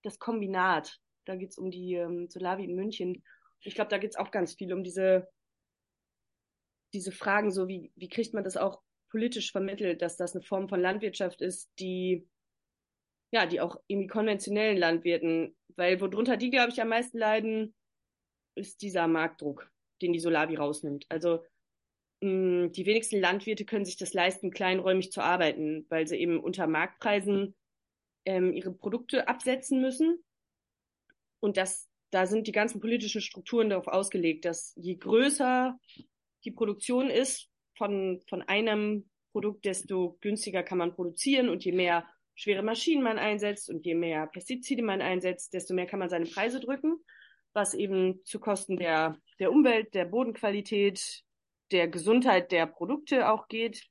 das 0.02 0.17
Kombinat. 0.17 0.97
Da 1.26 1.36
geht's 1.36 1.58
um 1.58 1.72
die 1.72 1.96
ähm, 1.96 2.30
Solabi 2.30 2.66
in 2.66 2.76
München. 2.76 3.24
Ich 3.62 3.76
glaube, 3.76 3.90
da 3.90 3.98
geht's 3.98 4.18
auch 4.18 4.32
ganz 4.32 4.54
viel 4.56 4.74
um 4.74 4.84
diese, 4.84 5.30
diese 6.94 7.12
Fragen, 7.12 7.52
so 7.52 7.68
wie, 7.68 7.92
wie 7.96 8.10
kriegt 8.10 8.34
man 8.34 8.44
das 8.44 8.58
auch 8.58 8.82
politisch 9.10 9.52
vermittelt, 9.52 10.02
dass 10.02 10.18
das 10.18 10.36
eine 10.36 10.44
Form 10.44 10.68
von 10.68 10.82
Landwirtschaft 10.82 11.42
ist, 11.42 11.72
die 11.80 12.28
ja, 13.34 13.48
die 13.48 13.60
auch 13.62 13.78
irgendwie 13.88 14.08
konventionellen 14.08 14.78
Landwirten, 14.78 15.58
weil 15.76 16.00
worunter 16.00 16.38
die, 16.38 16.52
glaube 16.52 16.72
ich, 16.72 16.80
am 16.80 16.90
meisten 16.90 17.18
leiden, 17.18 17.74
ist 18.56 18.84
dieser 18.84 19.08
Marktdruck, 19.08 19.72
den 20.04 20.14
die 20.14 20.20
Solavi 20.20 20.56
rausnimmt. 20.56 21.08
Also 21.10 21.44
mh, 22.22 22.68
die 22.68 22.86
wenigsten 22.86 23.20
Landwirte 23.20 23.66
können 23.66 23.86
sich 23.86 23.98
das 23.98 24.14
leisten, 24.14 24.52
kleinräumig 24.52 25.12
zu 25.12 25.22
arbeiten, 25.22 25.88
weil 25.90 26.08
sie 26.08 26.18
eben 26.18 26.40
unter 26.40 26.68
Marktpreisen 26.68 27.56
ähm, 28.26 28.54
ihre 28.54 28.72
Produkte 28.72 29.28
absetzen 29.28 29.82
müssen. 29.82 30.24
Und 31.44 31.58
das, 31.58 31.90
da 32.10 32.26
sind 32.26 32.48
die 32.48 32.54
ganzen 32.54 32.80
politischen 32.80 33.20
Strukturen 33.20 33.70
darauf 33.70 33.88
ausgelegt, 33.88 34.46
dass 34.46 34.74
je 34.78 34.96
größer 34.96 35.78
die 36.46 36.52
Produktion 36.52 37.10
ist 37.10 37.50
von, 37.78 38.22
von 38.30 38.42
einem 38.44 39.10
Produkt, 39.34 39.66
desto 39.66 40.18
günstiger 40.22 40.64
kann 40.64 40.78
man 40.78 40.96
produzieren 40.96 41.50
und 41.50 41.66
je 41.66 41.74
mehr 41.74 42.08
schwere 42.34 42.64
Maschinen 42.64 43.04
man 43.04 43.20
einsetzt 43.20 43.70
und 43.70 43.86
je 43.86 43.94
mehr 43.94 44.28
Pestizide 44.28 44.84
man 44.84 45.02
einsetzt, 45.02 45.54
desto 45.54 45.74
mehr 45.74 45.86
kann 45.86 46.00
man 46.00 46.08
seine 46.08 46.28
Preise 46.28 46.62
drücken, 46.62 46.96
was 47.52 47.74
eben 47.74 48.24
zu 48.24 48.40
Kosten 48.40 48.78
der, 48.78 49.18
der 49.40 49.52
Umwelt, 49.52 49.94
der 49.94 50.06
Bodenqualität, 50.06 51.24
der 51.74 51.90
Gesundheit 51.90 52.54
der 52.54 52.68
Produkte 52.68 53.30
auch 53.30 53.50
geht. 53.50 53.84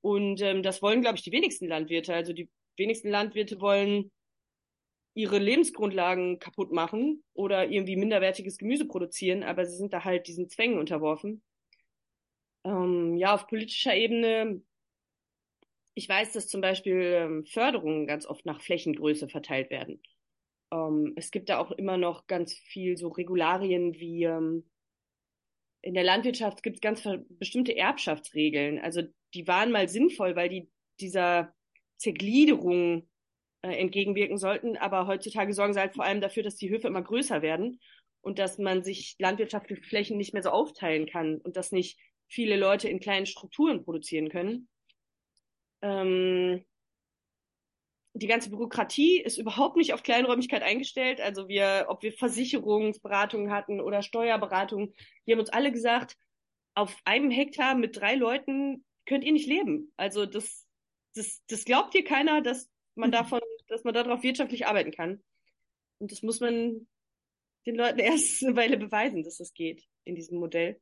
Und 0.00 0.42
ähm, 0.42 0.64
das 0.64 0.82
wollen, 0.82 1.00
glaube 1.00 1.16
ich, 1.16 1.22
die 1.22 1.30
wenigsten 1.30 1.68
Landwirte. 1.68 2.12
Also 2.12 2.32
die 2.32 2.50
wenigsten 2.76 3.08
Landwirte 3.08 3.60
wollen 3.60 4.10
ihre 5.14 5.38
Lebensgrundlagen 5.38 6.38
kaputt 6.38 6.72
machen 6.72 7.22
oder 7.34 7.68
irgendwie 7.70 7.96
minderwertiges 7.96 8.58
Gemüse 8.58 8.86
produzieren, 8.86 9.42
aber 9.42 9.66
sie 9.66 9.76
sind 9.76 9.92
da 9.92 10.04
halt 10.04 10.26
diesen 10.26 10.48
Zwängen 10.48 10.78
unterworfen. 10.78 11.42
Ähm, 12.64 13.16
ja, 13.16 13.34
auf 13.34 13.46
politischer 13.46 13.94
Ebene, 13.94 14.62
ich 15.94 16.08
weiß, 16.08 16.32
dass 16.32 16.48
zum 16.48 16.60
Beispiel 16.60 17.00
ähm, 17.00 17.44
Förderungen 17.44 18.06
ganz 18.06 18.26
oft 18.26 18.46
nach 18.46 18.62
Flächengröße 18.62 19.28
verteilt 19.28 19.70
werden. 19.70 20.02
Ähm, 20.72 21.12
es 21.16 21.30
gibt 21.30 21.50
da 21.50 21.58
auch 21.58 21.72
immer 21.72 21.98
noch 21.98 22.26
ganz 22.26 22.54
viel 22.54 22.96
so 22.96 23.08
Regularien 23.08 23.94
wie 23.94 24.24
ähm, 24.24 24.64
in 25.82 25.94
der 25.94 26.04
Landwirtschaft 26.04 26.62
gibt 26.62 26.76
es 26.76 26.80
ganz 26.80 27.02
bestimmte 27.28 27.76
Erbschaftsregeln. 27.76 28.78
Also 28.78 29.02
die 29.34 29.46
waren 29.48 29.72
mal 29.72 29.88
sinnvoll, 29.88 30.36
weil 30.36 30.48
die 30.48 30.70
dieser 31.00 31.52
Zergliederung 31.96 33.08
entgegenwirken 33.62 34.38
sollten. 34.38 34.76
Aber 34.76 35.06
heutzutage 35.06 35.52
sorgen 35.52 35.72
sie 35.74 35.80
halt 35.80 35.94
vor 35.94 36.04
allem 36.04 36.20
dafür, 36.20 36.42
dass 36.42 36.56
die 36.56 36.70
Höfe 36.70 36.88
immer 36.88 37.02
größer 37.02 37.42
werden 37.42 37.80
und 38.20 38.38
dass 38.38 38.58
man 38.58 38.82
sich 38.82 39.16
landwirtschaftliche 39.18 39.82
Flächen 39.82 40.16
nicht 40.16 40.32
mehr 40.32 40.42
so 40.42 40.50
aufteilen 40.50 41.06
kann 41.06 41.38
und 41.38 41.56
dass 41.56 41.72
nicht 41.72 41.98
viele 42.28 42.56
Leute 42.56 42.88
in 42.88 43.00
kleinen 43.00 43.26
Strukturen 43.26 43.84
produzieren 43.84 44.28
können. 44.28 44.68
Ähm, 45.82 46.64
die 48.14 48.26
ganze 48.26 48.50
Bürokratie 48.50 49.20
ist 49.20 49.38
überhaupt 49.38 49.76
nicht 49.76 49.94
auf 49.94 50.02
Kleinräumigkeit 50.02 50.62
eingestellt. 50.62 51.20
Also 51.20 51.48
wir, 51.48 51.86
ob 51.88 52.02
wir 52.02 52.12
Versicherungsberatungen 52.12 53.50
hatten 53.50 53.80
oder 53.80 54.02
Steuerberatungen, 54.02 54.94
die 55.26 55.32
haben 55.32 55.40
uns 55.40 55.50
alle 55.50 55.72
gesagt, 55.72 56.16
auf 56.74 56.96
einem 57.04 57.30
Hektar 57.30 57.74
mit 57.74 57.96
drei 57.96 58.14
Leuten 58.14 58.84
könnt 59.06 59.24
ihr 59.24 59.32
nicht 59.32 59.46
leben. 59.46 59.92
Also 59.96 60.26
das, 60.26 60.66
das, 61.14 61.42
das 61.48 61.64
glaubt 61.64 61.94
dir 61.94 62.04
keiner, 62.04 62.42
dass 62.42 62.70
man 62.94 63.10
mhm. 63.10 63.14
davon, 63.14 63.40
dass 63.82 63.84
man 63.84 63.94
darauf 63.94 64.22
wirtschaftlich 64.22 64.66
arbeiten 64.66 64.92
kann. 64.92 65.22
Und 65.98 66.12
das 66.12 66.22
muss 66.22 66.40
man 66.40 66.86
den 67.66 67.74
Leuten 67.74 67.98
erst 67.98 68.44
eine 68.44 68.56
Weile 68.56 68.76
beweisen, 68.76 69.22
dass 69.24 69.38
das 69.38 69.52
geht 69.54 69.84
in 70.04 70.14
diesem 70.14 70.38
Modell. 70.38 70.80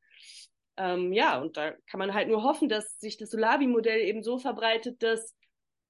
Ähm, 0.77 1.13
ja, 1.13 1.41
und 1.41 1.57
da 1.57 1.73
kann 1.87 1.99
man 1.99 2.15
halt 2.15 2.29
nur 2.29 2.43
hoffen, 2.43 2.69
dass 2.69 2.99
sich 2.99 3.17
das 3.17 3.31
Solavi-Modell 3.31 4.01
eben 4.01 4.23
so 4.23 4.39
verbreitet, 4.39 5.03
dass, 5.03 5.35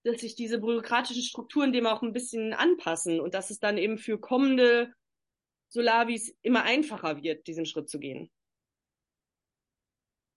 dass 0.04 0.20
sich 0.20 0.34
diese 0.34 0.58
bürokratischen 0.58 1.22
Strukturen 1.22 1.72
dem 1.72 1.86
auch 1.86 2.02
ein 2.02 2.12
bisschen 2.12 2.54
anpassen 2.54 3.20
und 3.20 3.34
dass 3.34 3.50
es 3.50 3.58
dann 3.58 3.78
eben 3.78 3.98
für 3.98 4.18
kommende 4.18 4.92
Solavis 5.68 6.34
immer 6.42 6.62
einfacher 6.62 7.22
wird, 7.22 7.46
diesen 7.46 7.66
Schritt 7.66 7.88
zu 7.88 7.98
gehen. 7.98 8.30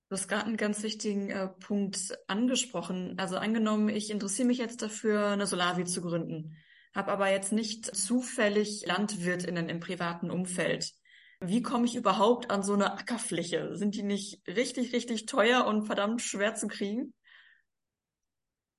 Du 0.09 0.17
hast 0.17 0.27
gerade 0.27 0.45
einen 0.45 0.57
ganz 0.57 0.83
wichtigen 0.83 1.31
äh, 1.31 1.47
Punkt 1.47 2.15
angesprochen. 2.27 3.17
Also 3.17 3.37
angenommen, 3.37 3.89
ich 3.89 4.11
interessiere 4.11 4.47
mich 4.47 4.59
jetzt 4.59 4.83
dafür, 4.83 5.29
eine 5.29 5.47
Solavi 5.47 5.85
zu 5.85 6.01
gründen, 6.01 6.55
habe 6.95 7.11
aber 7.11 7.31
jetzt 7.31 7.51
nicht 7.51 7.85
zufällig 7.95 8.85
Landwirtinnen 8.85 9.69
im 9.69 9.79
privaten 9.79 10.31
Umfeld. 10.31 10.91
Wie 11.39 11.61
komme 11.61 11.85
ich 11.85 11.95
überhaupt 11.95 12.51
an 12.51 12.63
so 12.63 12.73
eine 12.73 12.93
Ackerfläche? 12.93 13.75
Sind 13.75 13.95
die 13.95 14.03
nicht 14.03 14.47
richtig, 14.47 14.93
richtig 14.93 15.25
teuer 15.25 15.65
und 15.65 15.85
verdammt 15.85 16.21
schwer 16.21 16.55
zu 16.55 16.67
kriegen? 16.67 17.13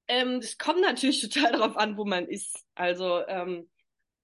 Ähm, 0.09 0.41
kommt 0.59 0.81
natürlich 0.81 1.21
total 1.29 1.53
darauf 1.53 1.77
an, 1.77 1.97
wo 1.97 2.05
man 2.05 2.27
ist. 2.27 2.65
Also 2.75 3.27
ähm, 3.27 3.71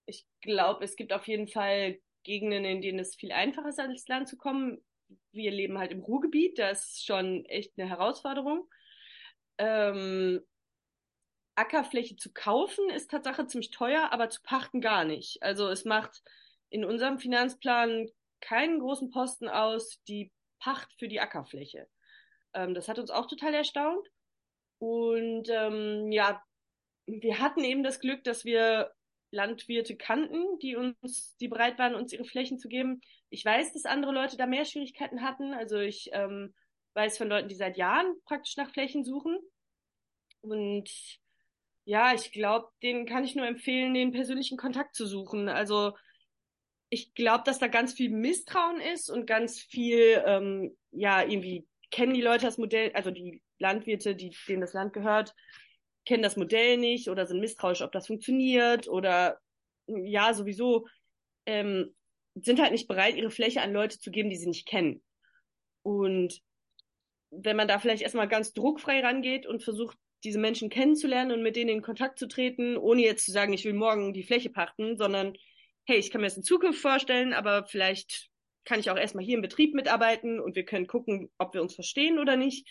ich 0.07 0.27
glaube, 0.41 0.85
es 0.85 0.97
gibt 0.97 1.13
auf 1.13 1.27
jeden 1.27 1.49
Fall 1.49 1.99
Gegenden, 2.23 2.65
in 2.65 2.83
denen 2.83 2.99
es 2.99 3.15
viel 3.15 3.33
einfacher 3.33 3.69
ist, 3.69 3.81
ans 3.81 4.07
Land 4.09 4.29
zu 4.29 4.37
kommen 4.37 4.83
wir 5.33 5.51
leben 5.51 5.79
halt 5.79 5.93
im 5.93 6.01
Ruhrgebiet, 6.01 6.59
das 6.59 6.91
ist 6.91 7.07
schon 7.07 7.45
echt 7.47 7.73
eine 7.77 7.89
Herausforderung. 7.89 8.69
Ähm, 9.59 10.41
Ackerfläche 11.55 12.17
zu 12.17 12.33
kaufen 12.33 12.89
ist 12.91 13.11
Tatsache 13.11 13.47
ziemlich 13.47 13.71
teuer, 13.71 14.13
aber 14.13 14.31
zu 14.31 14.43
pachten 14.43 14.81
gar 14.81 15.05
nicht. 15.05 15.43
Also 15.43 15.69
es 15.69 15.85
macht 15.85 16.23
in 16.71 16.85
unserem 16.85 17.19
Finanzplan 17.19 18.09
keinen 18.41 18.81
großen 18.81 19.11
Posten 19.11 19.49
aus, 19.49 20.03
die 20.09 20.33
Pacht 20.59 20.93
für 20.99 21.09
die 21.09 21.21
Ackerfläche. 21.21 21.89
Ähm, 22.55 22.75
das 22.75 22.89
hat 22.89 22.99
uns 22.99 23.11
auch 23.11 23.27
total 23.27 23.55
erstaunt. 23.55 24.09
Und 24.79 25.49
ähm, 25.51 26.11
ja, 26.11 26.43
wir 27.07 27.39
hatten 27.39 27.65
eben 27.65 27.83
das 27.83 28.01
Glück, 28.01 28.25
dass 28.25 28.45
wir 28.45 28.93
Landwirte 29.31 29.97
kannten, 29.97 30.59
die 30.59 30.77
uns, 30.77 31.37
die 31.37 31.49
bereit 31.49 31.79
waren, 31.79 31.95
uns 31.95 32.13
ihre 32.13 32.25
Flächen 32.25 32.59
zu 32.59 32.69
geben. 32.69 33.01
Ich 33.29 33.45
weiß, 33.45 33.73
dass 33.73 33.85
andere 33.85 34.13
Leute 34.13 34.37
da 34.37 34.47
mehr 34.47 34.65
Schwierigkeiten 34.65 35.23
hatten. 35.23 35.55
Also 35.55 35.79
ich 35.79 36.11
ähm, 36.13 36.55
weiß 36.95 37.19
von 37.19 37.29
Leuten, 37.29 37.49
die 37.49 37.55
seit 37.55 37.77
Jahren 37.77 38.15
praktisch 38.25 38.57
nach 38.57 38.71
Flächen 38.71 39.05
suchen. 39.05 39.39
Und 40.41 40.91
ja, 41.91 42.15
ich 42.15 42.31
glaube, 42.31 42.69
denen 42.85 43.05
kann 43.05 43.25
ich 43.25 43.35
nur 43.35 43.49
empfehlen, 43.49 43.95
den 43.95 44.13
persönlichen 44.13 44.57
Kontakt 44.57 44.95
zu 44.95 45.07
suchen. 45.07 45.49
Also 45.49 45.97
ich 46.89 47.15
glaube, 47.15 47.43
dass 47.45 47.59
da 47.59 47.67
ganz 47.67 47.95
viel 47.95 48.11
Misstrauen 48.11 48.81
ist 48.81 49.11
und 49.11 49.27
ganz 49.27 49.59
viel, 49.59 50.23
ähm, 50.25 50.77
ja, 50.93 51.25
irgendwie 51.25 51.67
kennen 51.91 52.15
die 52.15 52.23
Leute 52.23 52.47
das 52.47 52.59
Modell, 52.59 52.93
also 52.93 53.11
die 53.11 53.43
Landwirte, 53.59 54.15
die, 54.15 54.31
denen 54.47 54.61
das 54.61 54.73
Land 54.73 54.93
gehört, 54.93 55.35
kennen 56.07 56.23
das 56.23 56.37
Modell 56.37 56.77
nicht 56.77 57.11
oder 57.11 57.27
sind 57.27 57.41
misstrauisch, 57.41 57.83
ob 57.83 57.91
das 57.91 58.07
funktioniert 58.07 58.87
oder 58.87 59.41
ja, 59.89 60.33
sowieso 60.33 60.87
ähm, 61.45 61.93
sind 62.37 62.61
halt 62.61 62.71
nicht 62.71 62.87
bereit, 62.87 63.17
ihre 63.17 63.33
Fläche 63.33 63.63
an 63.63 63.73
Leute 63.73 63.99
zu 63.99 64.13
geben, 64.13 64.31
die 64.31 64.37
sie 64.37 64.47
nicht 64.47 64.69
kennen. 64.69 65.03
Und 65.83 66.41
wenn 67.33 67.57
man 67.57 67.67
da 67.67 67.81
vielleicht 67.81 68.05
erstmal 68.05 68.29
ganz 68.29 68.53
druckfrei 68.53 69.01
rangeht 69.01 69.45
und 69.45 69.65
versucht, 69.65 69.99
diese 70.25 70.39
Menschen 70.39 70.71
kennenzulernen 70.71 71.33
und 71.33 71.43
mit 71.43 71.57
denen 71.57 71.71
in 71.71 71.83
Kontakt 71.83 72.19
zu 72.19 72.29
treten, 72.29 72.77
ohne 72.77 73.03
jetzt 73.03 73.25
zu 73.25 73.33
sagen, 73.33 73.53
ich 73.53 73.65
will 73.65 73.73
morgen 73.73 74.13
die 74.13 74.23
Fläche 74.23 74.51
pachten, 74.51 74.97
sondern 74.97 75.35
hey, 75.87 75.99
ich 75.99 76.11
kann 76.11 76.21
mir 76.21 76.27
das 76.27 76.37
in 76.37 76.43
Zukunft 76.43 76.81
vorstellen, 76.81 77.33
aber 77.33 77.67
vielleicht 77.67 78.31
kann 78.65 78.81
ich 78.81 78.91
auch 78.91 78.97
erstmal 78.97 79.25
hier 79.25 79.37
im 79.37 79.43
Betrieb 79.43 79.75
mitarbeiten 79.75 80.39
und 80.39 80.55
wir 80.55 80.65
können 80.65 80.87
gucken, 80.87 81.31
ob 81.39 81.55
wir 81.55 81.63
uns 81.63 81.75
verstehen 81.75 82.19
oder 82.19 82.37
nicht. 82.37 82.69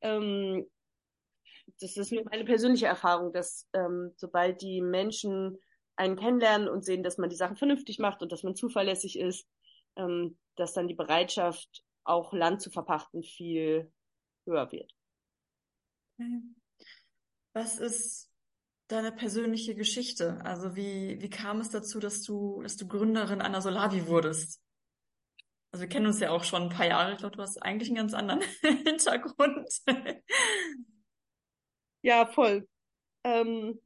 Ähm, 0.00 0.66
das 1.80 1.96
ist 1.96 2.12
nur 2.12 2.24
meine 2.24 2.44
persönliche 2.44 2.86
Erfahrung, 2.86 3.32
dass 3.32 3.68
ähm, 3.72 4.12
sobald 4.16 4.62
die 4.62 4.80
Menschen 4.80 5.58
einen 5.96 6.16
kennenlernen 6.16 6.68
und 6.68 6.84
sehen, 6.84 7.02
dass 7.02 7.18
man 7.18 7.28
die 7.28 7.36
Sachen 7.36 7.56
vernünftig 7.56 7.98
macht 7.98 8.22
und 8.22 8.32
dass 8.32 8.42
man 8.42 8.54
zuverlässig 8.54 9.18
ist, 9.18 9.46
ähm, 9.96 10.38
dass 10.56 10.72
dann 10.72 10.88
die 10.88 10.94
Bereitschaft, 10.94 11.84
auch 12.04 12.32
Land 12.32 12.62
zu 12.62 12.70
verpachten, 12.70 13.22
viel 13.22 13.92
höher 14.46 14.72
wird. 14.72 14.94
Was 17.52 17.78
ist 17.78 18.30
deine 18.88 19.12
persönliche 19.12 19.74
Geschichte? 19.74 20.40
Also 20.44 20.76
wie, 20.76 21.20
wie 21.20 21.30
kam 21.30 21.60
es 21.60 21.70
dazu, 21.70 22.00
dass 22.00 22.22
du, 22.22 22.62
dass 22.62 22.76
du 22.76 22.86
Gründerin 22.86 23.40
einer 23.40 23.62
Solavi 23.62 24.06
wurdest? 24.06 24.60
Also 25.72 25.82
wir 25.82 25.88
kennen 25.88 26.06
uns 26.06 26.20
ja 26.20 26.30
auch 26.30 26.42
schon 26.42 26.64
ein 26.64 26.68
paar 26.68 26.86
Jahre. 26.86 27.12
Ich 27.12 27.18
glaube, 27.18 27.36
du 27.36 27.42
hast 27.42 27.58
eigentlich 27.58 27.88
einen 27.88 27.96
ganz 27.96 28.14
anderen 28.14 28.42
Hintergrund. 28.60 29.68
Ja, 32.02 32.26
voll. 32.26 32.68
Ähm, 33.24 33.80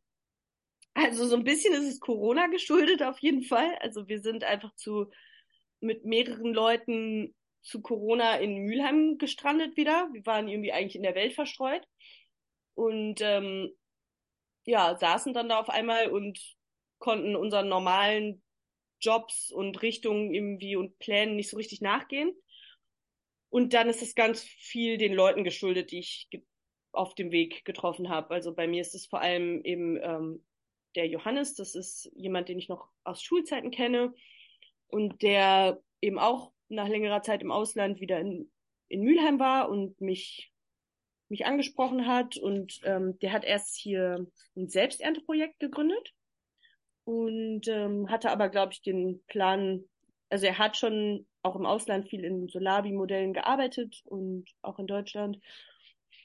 also 0.94 1.26
so 1.26 1.36
ein 1.36 1.44
bisschen 1.44 1.74
ist 1.74 1.94
es 1.94 2.00
Corona 2.00 2.46
geschuldet 2.46 3.02
auf 3.02 3.18
jeden 3.18 3.42
Fall. 3.42 3.76
Also 3.80 4.08
wir 4.08 4.20
sind 4.20 4.44
einfach 4.44 4.74
zu 4.76 5.10
mit 5.80 6.04
mehreren 6.04 6.54
Leuten 6.54 7.34
zu 7.62 7.82
Corona 7.82 8.36
in 8.36 8.64
Mülheim 8.64 9.18
gestrandet 9.18 9.76
wieder. 9.76 10.08
Wir 10.12 10.24
waren 10.24 10.48
irgendwie 10.48 10.72
eigentlich 10.72 10.96
in 10.96 11.02
der 11.02 11.14
Welt 11.14 11.34
verstreut 11.34 11.86
und 12.74 13.20
ähm, 13.20 13.70
ja 14.64 14.96
saßen 14.96 15.34
dann 15.34 15.48
da 15.48 15.58
auf 15.60 15.68
einmal 15.68 16.10
und 16.10 16.38
konnten 16.98 17.36
unseren 17.36 17.68
normalen 17.68 18.42
Jobs 19.00 19.50
und 19.50 19.82
Richtungen 19.82 20.32
irgendwie 20.32 20.76
und 20.76 20.98
Plänen 20.98 21.36
nicht 21.36 21.50
so 21.50 21.56
richtig 21.56 21.80
nachgehen. 21.80 22.32
Und 23.50 23.74
dann 23.74 23.88
ist 23.88 24.02
es 24.02 24.14
ganz 24.14 24.42
viel 24.42 24.98
den 24.98 25.12
Leuten 25.12 25.44
geschuldet, 25.44 25.92
die 25.92 26.00
ich 26.00 26.28
auf 26.92 27.14
dem 27.14 27.30
Weg 27.30 27.64
getroffen 27.64 28.08
habe. 28.08 28.30
Also 28.30 28.54
bei 28.54 28.66
mir 28.66 28.80
ist 28.80 28.94
es 28.94 29.06
vor 29.06 29.20
allem 29.20 29.62
eben 29.64 29.98
ähm, 30.02 30.44
der 30.94 31.06
Johannes, 31.08 31.54
das 31.54 31.74
ist 31.74 32.10
jemand, 32.14 32.48
den 32.48 32.58
ich 32.58 32.68
noch 32.68 32.88
aus 33.04 33.22
Schulzeiten 33.22 33.70
kenne 33.70 34.14
und 34.86 35.22
der 35.22 35.80
eben 36.00 36.18
auch 36.18 36.52
nach 36.68 36.88
längerer 36.88 37.22
Zeit 37.22 37.42
im 37.42 37.50
Ausland 37.50 38.00
wieder 38.00 38.20
in, 38.20 38.50
in 38.88 39.02
Mülheim 39.02 39.38
war 39.38 39.68
und 39.68 40.00
mich, 40.00 40.52
mich 41.34 41.46
angesprochen 41.46 42.06
hat. 42.06 42.36
Und 42.36 42.80
ähm, 42.84 43.18
der 43.18 43.32
hat 43.32 43.44
erst 43.44 43.76
hier 43.76 44.24
ein 44.56 44.68
Selbsternteprojekt 44.68 45.58
gegründet 45.58 46.14
und 47.04 47.66
ähm, 47.66 48.08
hatte 48.08 48.30
aber, 48.30 48.48
glaube 48.48 48.72
ich, 48.72 48.82
den 48.82 49.22
Plan, 49.26 49.84
also 50.30 50.46
er 50.46 50.58
hat 50.58 50.76
schon 50.76 51.26
auch 51.42 51.56
im 51.56 51.66
Ausland 51.66 52.08
viel 52.08 52.24
in 52.24 52.48
Solabi-Modellen 52.48 53.32
gearbeitet 53.32 54.00
und 54.04 54.46
auch 54.62 54.78
in 54.78 54.86
Deutschland 54.86 55.40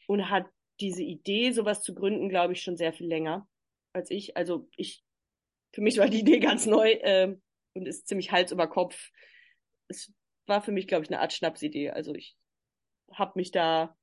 und 0.08 0.30
hat 0.30 0.46
diese 0.80 1.04
Idee, 1.04 1.52
sowas 1.52 1.82
zu 1.82 1.94
gründen, 1.96 2.30
glaube 2.30 2.54
ich, 2.54 2.62
schon 2.62 2.78
sehr 2.78 2.94
viel 2.94 3.08
länger 3.08 3.48
als 3.94 4.12
ich. 4.12 4.38
Also 4.38 4.70
ich, 4.78 5.04
für 5.74 5.82
mich 5.82 5.98
war 5.98 6.08
die 6.08 6.20
Idee 6.20 6.40
ganz 6.40 6.68
neu 6.68 6.92
äh, 6.92 7.36
und 7.74 7.88
ist 7.88 8.08
ziemlich 8.08 8.32
Hals 8.32 8.52
über 8.52 8.68
Kopf. 8.68 9.10
Es 9.88 10.14
war 10.46 10.62
für 10.62 10.72
mich, 10.72 10.88
glaube 10.88 11.04
ich, 11.04 11.10
eine 11.10 11.20
Art 11.20 11.34
Schnapsidee. 11.34 11.90
Also 11.90 12.14
ich 12.14 12.38
habe 13.12 13.34
mich 13.36 13.52
da 13.52 13.98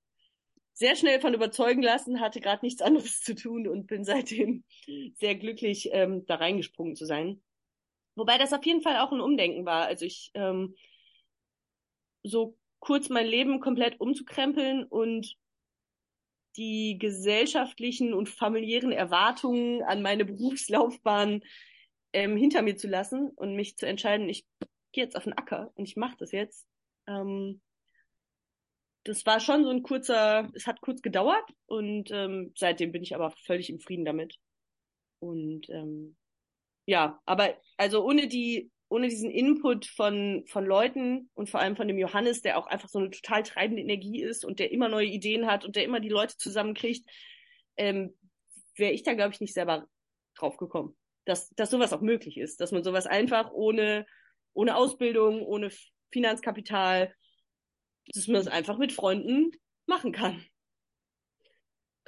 sehr 0.76 0.94
schnell 0.94 1.20
von 1.20 1.32
überzeugen 1.32 1.82
lassen, 1.82 2.20
hatte 2.20 2.40
gerade 2.40 2.64
nichts 2.64 2.82
anderes 2.82 3.20
zu 3.20 3.34
tun 3.34 3.66
und 3.66 3.86
bin 3.86 4.04
seitdem 4.04 4.62
sehr 5.14 5.34
glücklich, 5.34 5.88
ähm, 5.92 6.26
da 6.26 6.36
reingesprungen 6.36 6.96
zu 6.96 7.06
sein. 7.06 7.42
Wobei 8.14 8.36
das 8.36 8.52
auf 8.52 8.64
jeden 8.64 8.82
Fall 8.82 8.98
auch 8.98 9.10
ein 9.10 9.20
Umdenken 9.20 9.64
war. 9.64 9.86
Also 9.86 10.04
ich 10.04 10.30
ähm, 10.34 10.74
so 12.22 12.58
kurz 12.78 13.08
mein 13.08 13.26
Leben 13.26 13.60
komplett 13.60 14.00
umzukrempeln 14.00 14.84
und 14.84 15.34
die 16.56 16.98
gesellschaftlichen 16.98 18.12
und 18.12 18.28
familiären 18.28 18.92
Erwartungen 18.92 19.82
an 19.82 20.02
meine 20.02 20.24
Berufslaufbahn 20.24 21.42
ähm, 22.12 22.36
hinter 22.36 22.62
mir 22.62 22.76
zu 22.76 22.86
lassen 22.86 23.30
und 23.30 23.56
mich 23.56 23.76
zu 23.76 23.86
entscheiden, 23.86 24.28
ich 24.28 24.46
gehe 24.92 25.04
jetzt 25.04 25.16
auf 25.16 25.24
den 25.24 25.34
Acker 25.34 25.72
und 25.74 25.88
ich 25.88 25.96
mache 25.96 26.16
das 26.18 26.32
jetzt. 26.32 26.66
Ähm, 27.06 27.60
das 29.06 29.24
war 29.24 29.40
schon 29.40 29.64
so 29.64 29.70
ein 29.70 29.82
kurzer, 29.82 30.50
es 30.54 30.66
hat 30.66 30.80
kurz 30.80 31.00
gedauert 31.00 31.44
und 31.66 32.10
ähm, 32.10 32.52
seitdem 32.56 32.92
bin 32.92 33.02
ich 33.02 33.14
aber 33.14 33.30
völlig 33.30 33.70
im 33.70 33.78
Frieden 33.78 34.04
damit. 34.04 34.36
Und 35.20 35.68
ähm, 35.70 36.16
ja, 36.86 37.20
aber 37.24 37.56
also 37.76 38.04
ohne 38.04 38.26
die, 38.26 38.70
ohne 38.88 39.08
diesen 39.08 39.30
Input 39.30 39.86
von, 39.86 40.44
von 40.48 40.64
Leuten 40.64 41.30
und 41.34 41.48
vor 41.50 41.60
allem 41.60 41.76
von 41.76 41.88
dem 41.88 41.98
Johannes, 41.98 42.42
der 42.42 42.58
auch 42.58 42.66
einfach 42.66 42.88
so 42.88 42.98
eine 42.98 43.10
total 43.10 43.42
treibende 43.42 43.82
Energie 43.82 44.22
ist 44.22 44.44
und 44.44 44.58
der 44.58 44.72
immer 44.72 44.88
neue 44.88 45.06
Ideen 45.06 45.46
hat 45.46 45.64
und 45.64 45.76
der 45.76 45.84
immer 45.84 46.00
die 46.00 46.08
Leute 46.08 46.36
zusammenkriegt, 46.36 47.08
ähm, 47.76 48.14
wäre 48.74 48.92
ich 48.92 49.02
da, 49.02 49.14
glaube 49.14 49.32
ich, 49.32 49.40
nicht 49.40 49.54
selber 49.54 49.86
drauf 50.36 50.56
gekommen. 50.56 50.96
Dass, 51.24 51.50
dass 51.50 51.70
sowas 51.70 51.92
auch 51.92 52.02
möglich 52.02 52.38
ist, 52.38 52.60
dass 52.60 52.72
man 52.72 52.84
sowas 52.84 53.06
einfach 53.06 53.52
ohne, 53.52 54.06
ohne 54.52 54.76
Ausbildung, 54.76 55.42
ohne 55.42 55.70
Finanzkapital, 56.12 57.12
dass 58.14 58.28
man 58.28 58.40
es 58.40 58.48
einfach 58.48 58.78
mit 58.78 58.92
Freunden 58.92 59.52
machen 59.86 60.12
kann. 60.12 60.44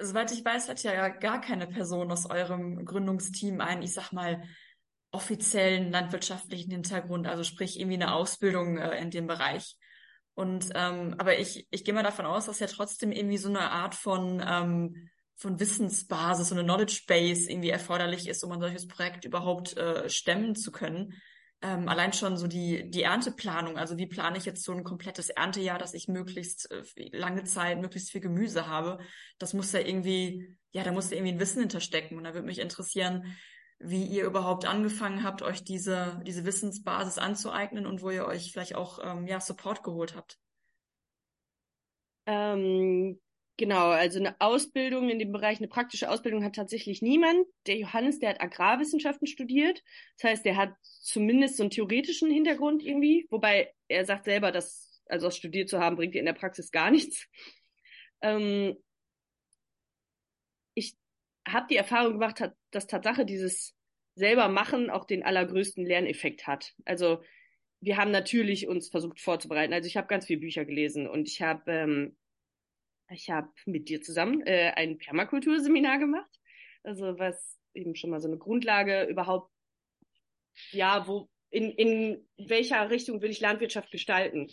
Soweit 0.00 0.30
ich 0.32 0.44
weiß, 0.44 0.68
hat 0.68 0.82
ja 0.82 1.08
gar 1.08 1.40
keine 1.40 1.66
Person 1.66 2.10
aus 2.12 2.26
eurem 2.26 2.84
Gründungsteam 2.84 3.60
einen, 3.60 3.82
ich 3.82 3.92
sag 3.92 4.12
mal, 4.12 4.42
offiziellen 5.10 5.90
landwirtschaftlichen 5.90 6.70
Hintergrund, 6.70 7.26
also 7.26 7.42
sprich 7.42 7.80
irgendwie 7.80 7.96
eine 7.96 8.12
Ausbildung 8.12 8.78
äh, 8.78 9.00
in 9.00 9.10
dem 9.10 9.26
Bereich. 9.26 9.76
Und 10.34 10.70
ähm, 10.74 11.14
aber 11.18 11.38
ich, 11.38 11.66
ich 11.70 11.84
gehe 11.84 11.94
mal 11.94 12.04
davon 12.04 12.26
aus, 12.26 12.46
dass 12.46 12.60
ja 12.60 12.68
trotzdem 12.68 13.10
irgendwie 13.10 13.38
so 13.38 13.48
eine 13.48 13.72
Art 13.72 13.94
von 13.94 14.42
ähm, 14.46 15.08
von 15.34 15.58
Wissensbasis, 15.60 16.48
so 16.48 16.54
eine 16.54 16.64
Knowledge 16.64 17.02
Base 17.06 17.50
irgendwie 17.50 17.70
erforderlich 17.70 18.28
ist, 18.28 18.42
um 18.42 18.52
ein 18.52 18.60
solches 18.60 18.88
Projekt 18.88 19.24
überhaupt 19.24 19.76
äh, 19.76 20.08
stemmen 20.08 20.56
zu 20.56 20.72
können 20.72 21.14
ähm, 21.60 21.88
allein 21.88 22.12
schon 22.12 22.36
so 22.36 22.46
die, 22.46 22.88
die 22.88 23.02
Ernteplanung, 23.02 23.78
also 23.78 23.98
wie 23.98 24.06
plane 24.06 24.38
ich 24.38 24.44
jetzt 24.44 24.62
so 24.62 24.72
ein 24.72 24.84
komplettes 24.84 25.28
Erntejahr, 25.28 25.78
dass 25.78 25.94
ich 25.94 26.06
möglichst 26.06 26.70
äh, 26.70 26.82
lange 27.16 27.44
Zeit, 27.44 27.80
möglichst 27.80 28.12
viel 28.12 28.20
Gemüse 28.20 28.68
habe, 28.68 28.98
das 29.38 29.54
muss 29.54 29.72
ja 29.72 29.80
irgendwie, 29.80 30.56
ja, 30.70 30.84
da 30.84 30.92
muss 30.92 31.10
ja 31.10 31.16
irgendwie 31.16 31.34
ein 31.34 31.40
Wissen 31.40 31.60
hinterstecken. 31.60 32.16
Und 32.16 32.24
da 32.24 32.34
würde 32.34 32.46
mich 32.46 32.60
interessieren, 32.60 33.36
wie 33.80 34.04
ihr 34.04 34.24
überhaupt 34.24 34.66
angefangen 34.66 35.24
habt, 35.24 35.42
euch 35.42 35.64
diese, 35.64 36.20
diese 36.24 36.44
Wissensbasis 36.44 37.18
anzueignen 37.18 37.86
und 37.86 38.02
wo 38.02 38.10
ihr 38.10 38.26
euch 38.26 38.52
vielleicht 38.52 38.76
auch 38.76 39.00
ähm, 39.02 39.26
ja, 39.26 39.40
Support 39.40 39.82
geholt 39.82 40.14
habt. 40.14 40.38
Ähm, 42.26 43.18
Genau, 43.58 43.88
also 43.88 44.20
eine 44.20 44.40
Ausbildung 44.40 45.08
in 45.10 45.18
dem 45.18 45.32
Bereich, 45.32 45.58
eine 45.58 45.66
praktische 45.66 46.08
Ausbildung 46.08 46.44
hat 46.44 46.54
tatsächlich 46.54 47.02
niemand. 47.02 47.44
Der 47.66 47.76
Johannes, 47.76 48.20
der 48.20 48.30
hat 48.30 48.40
Agrarwissenschaften 48.40 49.26
studiert. 49.26 49.82
Das 50.16 50.30
heißt, 50.30 50.44
der 50.44 50.56
hat 50.56 50.74
zumindest 50.82 51.56
so 51.56 51.64
einen 51.64 51.70
theoretischen 51.70 52.30
Hintergrund 52.30 52.84
irgendwie, 52.84 53.26
wobei 53.30 53.74
er 53.88 54.04
sagt 54.04 54.26
selber, 54.26 54.52
dass, 54.52 55.02
also 55.06 55.26
das 55.26 55.36
studiert 55.36 55.68
zu 55.68 55.80
haben, 55.80 55.96
bringt 55.96 56.14
dir 56.14 56.20
in 56.20 56.26
der 56.26 56.34
Praxis 56.34 56.70
gar 56.70 56.92
nichts. 56.92 57.26
Ähm, 58.22 58.76
ich 60.74 60.96
habe 61.48 61.66
die 61.68 61.76
Erfahrung 61.76 62.12
gemacht, 62.12 62.40
dass 62.70 62.86
Tatsache 62.86 63.26
dieses 63.26 63.74
selber 64.14 64.48
machen 64.48 64.88
auch 64.88 65.04
den 65.04 65.24
allergrößten 65.24 65.84
Lerneffekt 65.84 66.46
hat. 66.46 66.74
Also 66.84 67.22
wir 67.80 67.96
haben 67.96 68.12
natürlich 68.12 68.68
uns 68.68 68.88
versucht 68.88 69.20
vorzubereiten. 69.20 69.72
Also 69.72 69.88
ich 69.88 69.96
habe 69.96 70.06
ganz 70.06 70.26
viele 70.26 70.40
Bücher 70.40 70.64
gelesen 70.64 71.08
und 71.08 71.28
ich 71.28 71.42
habe 71.42 71.72
ähm, 71.72 72.17
ich 73.10 73.30
habe 73.30 73.48
mit 73.66 73.88
dir 73.88 74.00
zusammen 74.02 74.46
äh, 74.46 74.72
ein 74.76 74.98
Permakulturseminar 74.98 75.98
gemacht. 75.98 76.30
Also 76.82 77.18
was 77.18 77.58
eben 77.74 77.96
schon 77.96 78.10
mal 78.10 78.20
so 78.20 78.28
eine 78.28 78.38
Grundlage 78.38 79.04
überhaupt, 79.04 79.52
ja, 80.70 81.06
wo, 81.06 81.28
in, 81.50 81.70
in 81.70 82.28
welcher 82.36 82.90
Richtung 82.90 83.22
will 83.22 83.30
ich 83.30 83.40
Landwirtschaft 83.40 83.90
gestalten? 83.90 84.50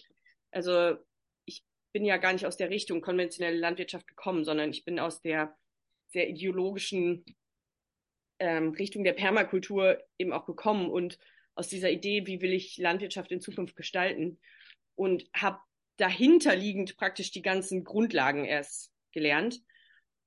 Also 0.52 0.98
ich 1.46 1.64
bin 1.92 2.06
ja 2.06 2.18
gar 2.18 2.34
nicht 2.34 2.46
aus 2.46 2.58
der 2.58 2.70
Richtung 2.70 3.02
konventionelle 3.02 3.58
Landwirtschaft 3.58 4.08
gekommen, 4.08 4.46
sondern 4.46 4.70
ich 4.70 4.86
bin 4.86 5.00
aus 5.00 5.22
der 5.22 5.56
sehr 6.08 6.30
ideologischen 6.30 7.26
ähm, 8.40 8.70
Richtung 8.72 9.04
der 9.04 9.14
Permakultur 9.14 10.02
eben 10.18 10.34
auch 10.34 10.46
gekommen 10.46 10.90
und 10.90 11.18
aus 11.56 11.70
dieser 11.70 11.90
Idee, 11.90 12.28
wie 12.28 12.42
will 12.42 12.54
ich 12.54 12.78
Landwirtschaft 12.78 13.32
in 13.32 13.42
Zukunft 13.42 13.76
gestalten 13.76 14.40
und 14.96 15.26
habe 15.34 15.60
dahinterliegend 15.98 16.98
praktisch 16.98 17.32
die 17.32 17.42
ganzen 17.42 17.84
Grundlagen 17.84 18.46
erst 18.46 18.92
gelernt. 19.12 19.62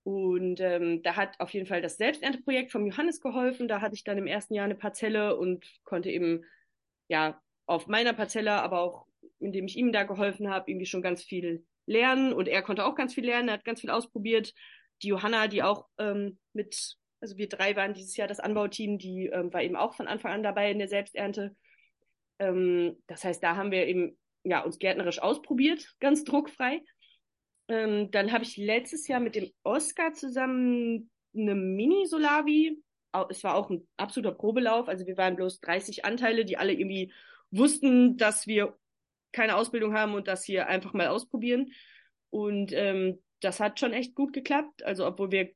Und 0.02 0.60
ähm, 0.60 1.02
da 1.02 1.16
hat 1.16 1.38
auf 1.38 1.50
jeden 1.50 1.66
Fall 1.66 1.82
das 1.82 1.98
Selbsternteprojekt 1.98 2.72
vom 2.72 2.86
Johannes 2.86 3.20
geholfen. 3.20 3.68
Da 3.68 3.80
hatte 3.80 3.94
ich 3.94 4.04
dann 4.04 4.16
im 4.16 4.26
ersten 4.26 4.54
Jahr 4.54 4.64
eine 4.64 4.74
Parzelle 4.74 5.36
und 5.36 5.66
konnte 5.84 6.10
eben 6.10 6.44
ja 7.08 7.40
auf 7.66 7.86
meiner 7.88 8.14
Parzelle, 8.14 8.52
aber 8.52 8.80
auch 8.80 9.06
indem 9.40 9.66
ich 9.66 9.76
ihm 9.76 9.92
da 9.92 10.04
geholfen 10.04 10.48
habe, 10.48 10.70
irgendwie 10.70 10.86
schon 10.86 11.02
ganz 11.02 11.22
viel 11.22 11.64
lernen. 11.86 12.32
Und 12.32 12.48
er 12.48 12.62
konnte 12.62 12.84
auch 12.84 12.94
ganz 12.94 13.14
viel 13.14 13.24
lernen, 13.24 13.48
er 13.48 13.54
hat 13.54 13.64
ganz 13.64 13.80
viel 13.80 13.90
ausprobiert. 13.90 14.54
Die 15.02 15.08
Johanna, 15.08 15.46
die 15.46 15.62
auch 15.62 15.86
ähm, 15.98 16.38
mit, 16.52 16.96
also 17.20 17.36
wir 17.36 17.48
drei 17.48 17.76
waren 17.76 17.94
dieses 17.94 18.16
Jahr 18.16 18.28
das 18.28 18.40
Anbauteam, 18.40 18.98
die 18.98 19.26
ähm, 19.26 19.52
war 19.52 19.62
eben 19.62 19.76
auch 19.76 19.94
von 19.94 20.08
Anfang 20.08 20.32
an 20.32 20.42
dabei 20.42 20.70
in 20.70 20.78
der 20.78 20.88
Selbsternte. 20.88 21.54
Ähm, 22.38 22.96
das 23.06 23.24
heißt, 23.24 23.42
da 23.42 23.56
haben 23.56 23.70
wir 23.70 23.86
eben 23.86 24.18
ja, 24.44 24.62
uns 24.62 24.78
gärtnerisch 24.78 25.20
ausprobiert, 25.20 25.94
ganz 26.00 26.24
druckfrei. 26.24 26.82
Ähm, 27.68 28.10
dann 28.10 28.32
habe 28.32 28.44
ich 28.44 28.56
letztes 28.56 29.06
Jahr 29.08 29.20
mit 29.20 29.34
dem 29.34 29.50
Oscar 29.62 30.12
zusammen 30.14 31.10
eine 31.34 31.54
Mini-Solavi. 31.54 32.82
Es 33.30 33.44
war 33.44 33.54
auch 33.54 33.70
ein 33.70 33.86
absoluter 33.96 34.34
Probelauf. 34.34 34.88
Also 34.88 35.06
wir 35.06 35.16
waren 35.16 35.36
bloß 35.36 35.60
30 35.60 36.04
Anteile, 36.04 36.44
die 36.44 36.56
alle 36.56 36.72
irgendwie 36.72 37.12
wussten, 37.50 38.16
dass 38.16 38.46
wir 38.46 38.76
keine 39.32 39.56
Ausbildung 39.56 39.94
haben 39.94 40.14
und 40.14 40.28
das 40.28 40.44
hier 40.44 40.68
einfach 40.68 40.94
mal 40.94 41.08
ausprobieren. 41.08 41.72
Und 42.30 42.72
ähm, 42.72 43.22
das 43.40 43.60
hat 43.60 43.78
schon 43.78 43.92
echt 43.92 44.14
gut 44.14 44.32
geklappt. 44.32 44.82
Also 44.84 45.06
obwohl 45.06 45.30
wir 45.30 45.50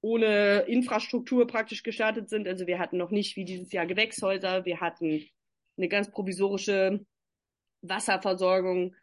ohne 0.00 0.60
Infrastruktur 0.68 1.46
praktisch 1.46 1.82
gestartet 1.82 2.28
sind. 2.28 2.46
Also 2.46 2.66
wir 2.66 2.78
hatten 2.78 2.96
noch 2.96 3.10
nicht 3.10 3.36
wie 3.36 3.44
dieses 3.44 3.72
Jahr 3.72 3.86
Gewächshäuser. 3.86 4.64
Wir 4.64 4.80
hatten 4.80 5.24
eine 5.76 5.88
ganz 5.88 6.10
provisorische 6.10 7.04
Wasserversorgung. 7.82 8.94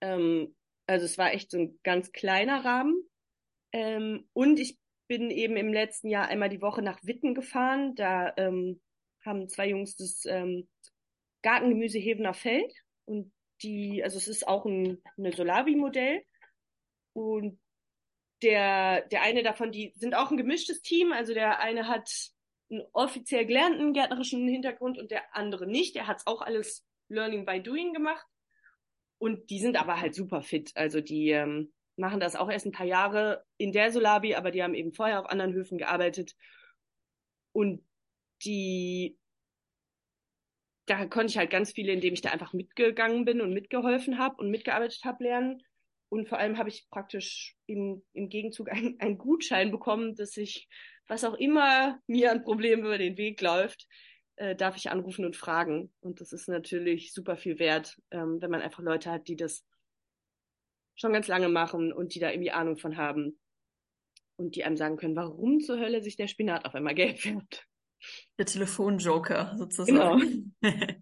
Ähm, 0.00 0.54
also 0.86 1.04
es 1.04 1.18
war 1.18 1.32
echt 1.32 1.50
so 1.50 1.58
ein 1.58 1.78
ganz 1.82 2.12
kleiner 2.12 2.64
Rahmen. 2.64 2.94
Ähm, 3.72 4.28
und 4.32 4.58
ich 4.60 4.78
bin 5.08 5.30
eben 5.30 5.56
im 5.56 5.72
letzten 5.72 6.08
Jahr 6.08 6.28
einmal 6.28 6.48
die 6.48 6.62
Woche 6.62 6.82
nach 6.82 7.02
Witten 7.02 7.34
gefahren. 7.34 7.94
Da 7.94 8.32
ähm, 8.36 8.80
haben 9.24 9.48
zwei 9.48 9.68
Jungs 9.68 9.96
das 9.96 10.24
ähm, 10.26 10.68
Gartengemüse 11.42 11.98
Hevener 11.98 12.34
Feld 12.34 12.72
und 13.04 13.32
die, 13.62 14.02
also 14.02 14.18
es 14.18 14.28
ist 14.28 14.46
auch 14.46 14.64
ein 14.66 15.02
eine 15.16 15.32
Solavi-Modell 15.32 16.22
und 17.12 17.58
der 18.42 19.02
der 19.08 19.22
eine 19.22 19.42
davon, 19.42 19.72
die 19.72 19.92
sind 19.96 20.14
auch 20.14 20.30
ein 20.30 20.36
gemischtes 20.36 20.82
Team. 20.82 21.12
Also 21.12 21.34
der 21.34 21.60
eine 21.60 21.88
hat 21.88 22.10
einen 22.70 22.82
offiziell 22.92 23.46
gelernten 23.46 23.92
gärtnerischen 23.92 24.46
Hintergrund 24.48 24.98
und 24.98 25.10
der 25.10 25.34
andere 25.34 25.66
nicht. 25.66 25.94
Der 25.94 26.06
hat 26.06 26.18
es 26.18 26.26
auch 26.26 26.42
alles 26.42 26.85
Learning 27.08 27.44
by 27.44 27.62
Doing 27.62 27.92
gemacht. 27.92 28.26
Und 29.18 29.50
die 29.50 29.60
sind 29.60 29.76
aber 29.76 30.00
halt 30.00 30.14
super 30.14 30.42
fit. 30.42 30.72
Also 30.74 31.00
die 31.00 31.30
ähm, 31.30 31.72
machen 31.96 32.20
das 32.20 32.36
auch 32.36 32.50
erst 32.50 32.66
ein 32.66 32.72
paar 32.72 32.86
Jahre 32.86 33.44
in 33.56 33.72
der 33.72 33.90
Solabi, 33.90 34.34
aber 34.34 34.50
die 34.50 34.62
haben 34.62 34.74
eben 34.74 34.92
vorher 34.92 35.20
auf 35.20 35.30
anderen 35.30 35.54
Höfen 35.54 35.78
gearbeitet. 35.78 36.34
Und 37.52 37.82
die 38.44 39.18
da 40.86 41.04
konnte 41.06 41.32
ich 41.32 41.36
halt 41.36 41.50
ganz 41.50 41.72
viele, 41.72 41.92
indem 41.92 42.14
ich 42.14 42.20
da 42.20 42.30
einfach 42.30 42.52
mitgegangen 42.52 43.24
bin 43.24 43.40
und 43.40 43.52
mitgeholfen 43.52 44.18
habe 44.18 44.36
und 44.36 44.50
mitgearbeitet 44.50 45.00
habe, 45.04 45.24
lernen. 45.24 45.62
Und 46.08 46.28
vor 46.28 46.38
allem 46.38 46.58
habe 46.58 46.68
ich 46.68 46.88
praktisch 46.90 47.56
im, 47.66 48.04
im 48.12 48.28
Gegenzug 48.28 48.70
einen 48.70 49.18
Gutschein 49.18 49.72
bekommen, 49.72 50.14
dass 50.14 50.36
ich, 50.36 50.68
was 51.08 51.24
auch 51.24 51.34
immer 51.34 52.00
mir 52.06 52.30
an 52.30 52.44
Problemen 52.44 52.84
über 52.84 52.98
den 52.98 53.16
Weg 53.16 53.40
läuft, 53.40 53.88
äh, 54.36 54.54
darf 54.54 54.76
ich 54.76 54.90
anrufen 54.90 55.24
und 55.24 55.36
fragen. 55.36 55.92
Und 56.00 56.20
das 56.20 56.32
ist 56.32 56.48
natürlich 56.48 57.12
super 57.12 57.36
viel 57.36 57.58
wert, 57.58 58.00
ähm, 58.10 58.40
wenn 58.40 58.50
man 58.50 58.62
einfach 58.62 58.82
Leute 58.82 59.10
hat, 59.10 59.28
die 59.28 59.36
das 59.36 59.64
schon 60.94 61.12
ganz 61.12 61.28
lange 61.28 61.48
machen 61.48 61.92
und 61.92 62.14
die 62.14 62.20
da 62.20 62.30
irgendwie 62.30 62.50
Ahnung 62.50 62.78
von 62.78 62.96
haben. 62.96 63.38
Und 64.36 64.54
die 64.54 64.64
einem 64.64 64.76
sagen 64.76 64.96
können, 64.98 65.16
warum 65.16 65.60
zur 65.60 65.78
Hölle 65.78 66.02
sich 66.02 66.16
der 66.16 66.28
Spinat 66.28 66.66
auf 66.66 66.74
einmal 66.74 66.94
gelb 66.94 67.18
färbt. 67.18 67.66
Der 68.38 68.44
Telefonjoker 68.44 69.54
sozusagen. 69.56 70.54
Genau. 70.60 70.76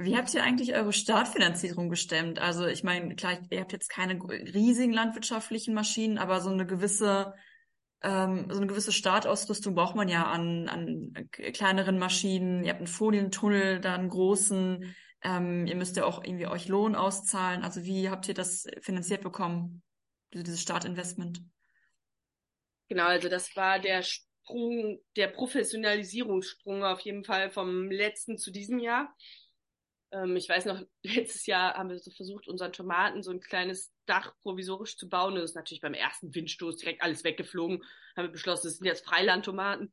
Wie 0.00 0.16
habt 0.16 0.32
ihr 0.32 0.44
eigentlich 0.44 0.74
eure 0.74 0.92
Startfinanzierung 0.92 1.90
gestemmt? 1.90 2.38
Also 2.38 2.66
ich 2.66 2.84
meine, 2.84 3.16
klar, 3.16 3.38
ihr 3.50 3.60
habt 3.60 3.72
jetzt 3.72 3.88
keine 3.88 4.14
riesigen 4.22 4.92
landwirtschaftlichen 4.92 5.74
Maschinen, 5.74 6.18
aber 6.18 6.40
so 6.40 6.50
eine 6.50 6.66
gewisse 6.66 7.34
ähm, 8.02 8.46
so 8.50 8.58
eine 8.58 8.66
gewisse 8.66 8.92
Startausrüstung 8.92 9.74
braucht 9.74 9.96
man 9.96 10.08
ja 10.08 10.24
an, 10.26 10.68
an 10.68 11.28
kleineren 11.30 11.98
Maschinen. 11.98 12.64
Ihr 12.64 12.70
habt 12.70 12.80
einen 12.80 12.86
Folientunnel, 12.86 13.80
da 13.80 13.94
einen 13.94 14.08
großen. 14.08 14.94
Ähm, 15.22 15.66
ihr 15.66 15.74
müsst 15.74 15.96
ja 15.96 16.04
auch 16.04 16.22
irgendwie 16.22 16.46
euch 16.46 16.68
Lohn 16.68 16.94
auszahlen. 16.94 17.64
Also 17.64 17.84
wie 17.84 18.08
habt 18.08 18.28
ihr 18.28 18.34
das 18.34 18.66
finanziert 18.80 19.22
bekommen, 19.22 19.82
dieses 20.32 20.62
Startinvestment? 20.62 21.42
Genau, 22.88 23.06
also 23.06 23.28
das 23.28 23.54
war 23.56 23.80
der 23.80 24.02
Sprung, 24.02 25.00
der 25.16 25.28
Professionalisierungssprung 25.28 26.84
auf 26.84 27.00
jeden 27.00 27.24
Fall 27.24 27.50
vom 27.50 27.90
letzten 27.90 28.38
zu 28.38 28.52
diesem 28.52 28.78
Jahr. 28.78 29.12
Ähm, 30.12 30.36
ich 30.36 30.48
weiß 30.48 30.66
noch, 30.66 30.80
letztes 31.02 31.46
Jahr 31.46 31.74
haben 31.74 31.90
wir 31.90 31.98
so 31.98 32.12
versucht, 32.12 32.46
unseren 32.46 32.72
Tomaten 32.72 33.22
so 33.22 33.32
ein 33.32 33.40
kleines 33.40 33.92
Dach 34.08 34.34
provisorisch 34.42 34.96
zu 34.96 35.08
bauen. 35.08 35.34
Und 35.34 35.40
das 35.40 35.50
ist 35.50 35.56
natürlich 35.56 35.80
beim 35.80 35.94
ersten 35.94 36.34
Windstoß 36.34 36.76
direkt 36.76 37.02
alles 37.02 37.24
weggeflogen. 37.24 37.82
Haben 38.16 38.26
wir 38.26 38.32
beschlossen, 38.32 38.66
das 38.68 38.78
sind 38.78 38.86
jetzt 38.86 39.04
Freilandtomaten. 39.04 39.92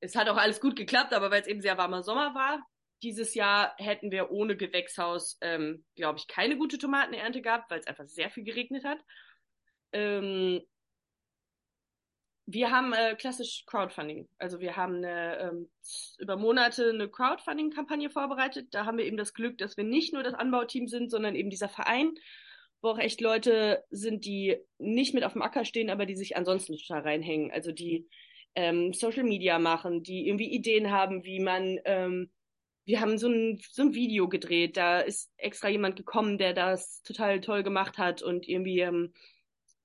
Es 0.00 0.14
hat 0.14 0.28
auch 0.28 0.36
alles 0.36 0.60
gut 0.60 0.76
geklappt, 0.76 1.12
aber 1.12 1.30
weil 1.30 1.42
es 1.42 1.48
eben 1.48 1.60
sehr 1.60 1.78
warmer 1.78 2.02
Sommer 2.02 2.34
war, 2.34 2.64
dieses 3.02 3.34
Jahr 3.34 3.74
hätten 3.78 4.10
wir 4.10 4.30
ohne 4.30 4.56
Gewächshaus, 4.56 5.38
ähm, 5.40 5.84
glaube 5.94 6.18
ich, 6.18 6.26
keine 6.26 6.56
gute 6.56 6.78
Tomatenernte 6.78 7.42
gehabt, 7.42 7.70
weil 7.70 7.80
es 7.80 7.86
einfach 7.86 8.06
sehr 8.06 8.30
viel 8.30 8.44
geregnet 8.44 8.84
hat. 8.84 8.98
Ähm, 9.92 10.62
wir 12.50 12.70
haben 12.70 12.92
äh, 12.94 13.14
klassisch 13.14 13.64
Crowdfunding. 13.66 14.26
Also 14.38 14.58
wir 14.58 14.76
haben 14.76 14.96
eine, 14.96 15.38
ähm, 15.38 15.70
über 16.18 16.36
Monate 16.36 16.88
eine 16.88 17.08
Crowdfunding-Kampagne 17.08 18.10
vorbereitet. 18.10 18.68
Da 18.72 18.86
haben 18.86 18.96
wir 18.96 19.04
eben 19.04 19.18
das 19.18 19.34
Glück, 19.34 19.58
dass 19.58 19.76
wir 19.76 19.84
nicht 19.84 20.14
nur 20.14 20.22
das 20.22 20.34
Anbauteam 20.34 20.88
sind, 20.88 21.10
sondern 21.10 21.34
eben 21.34 21.50
dieser 21.50 21.68
Verein, 21.68 22.14
wo 22.80 22.90
auch 22.90 22.98
echt 22.98 23.20
Leute 23.20 23.84
sind, 23.90 24.24
die 24.24 24.56
nicht 24.78 25.14
mit 25.14 25.24
auf 25.24 25.32
dem 25.32 25.42
Acker 25.42 25.64
stehen, 25.64 25.90
aber 25.90 26.06
die 26.06 26.16
sich 26.16 26.36
ansonsten 26.36 26.76
total 26.76 27.02
reinhängen. 27.02 27.50
Also 27.50 27.72
die 27.72 28.08
ähm, 28.54 28.92
Social 28.92 29.24
Media 29.24 29.58
machen, 29.58 30.02
die 30.02 30.28
irgendwie 30.28 30.52
Ideen 30.52 30.90
haben, 30.90 31.24
wie 31.24 31.40
man, 31.40 31.78
ähm, 31.84 32.30
wir 32.84 33.00
haben 33.00 33.18
so 33.18 33.28
ein, 33.28 33.60
so 33.70 33.82
ein 33.82 33.94
Video 33.94 34.28
gedreht, 34.28 34.76
da 34.76 35.00
ist 35.00 35.30
extra 35.36 35.68
jemand 35.68 35.96
gekommen, 35.96 36.38
der 36.38 36.54
das 36.54 37.02
total 37.02 37.40
toll 37.40 37.62
gemacht 37.62 37.98
hat 37.98 38.22
und 38.22 38.48
irgendwie 38.48 38.80
ähm, 38.80 39.12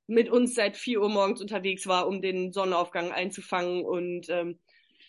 mit 0.07 0.29
uns 0.29 0.55
seit 0.55 0.77
4 0.77 1.01
Uhr 1.01 1.09
morgens 1.09 1.41
unterwegs 1.41 1.87
war, 1.87 2.07
um 2.07 2.21
den 2.21 2.51
Sonnenaufgang 2.51 3.11
einzufangen 3.11 3.83
und 3.83 4.29
ähm, 4.29 4.59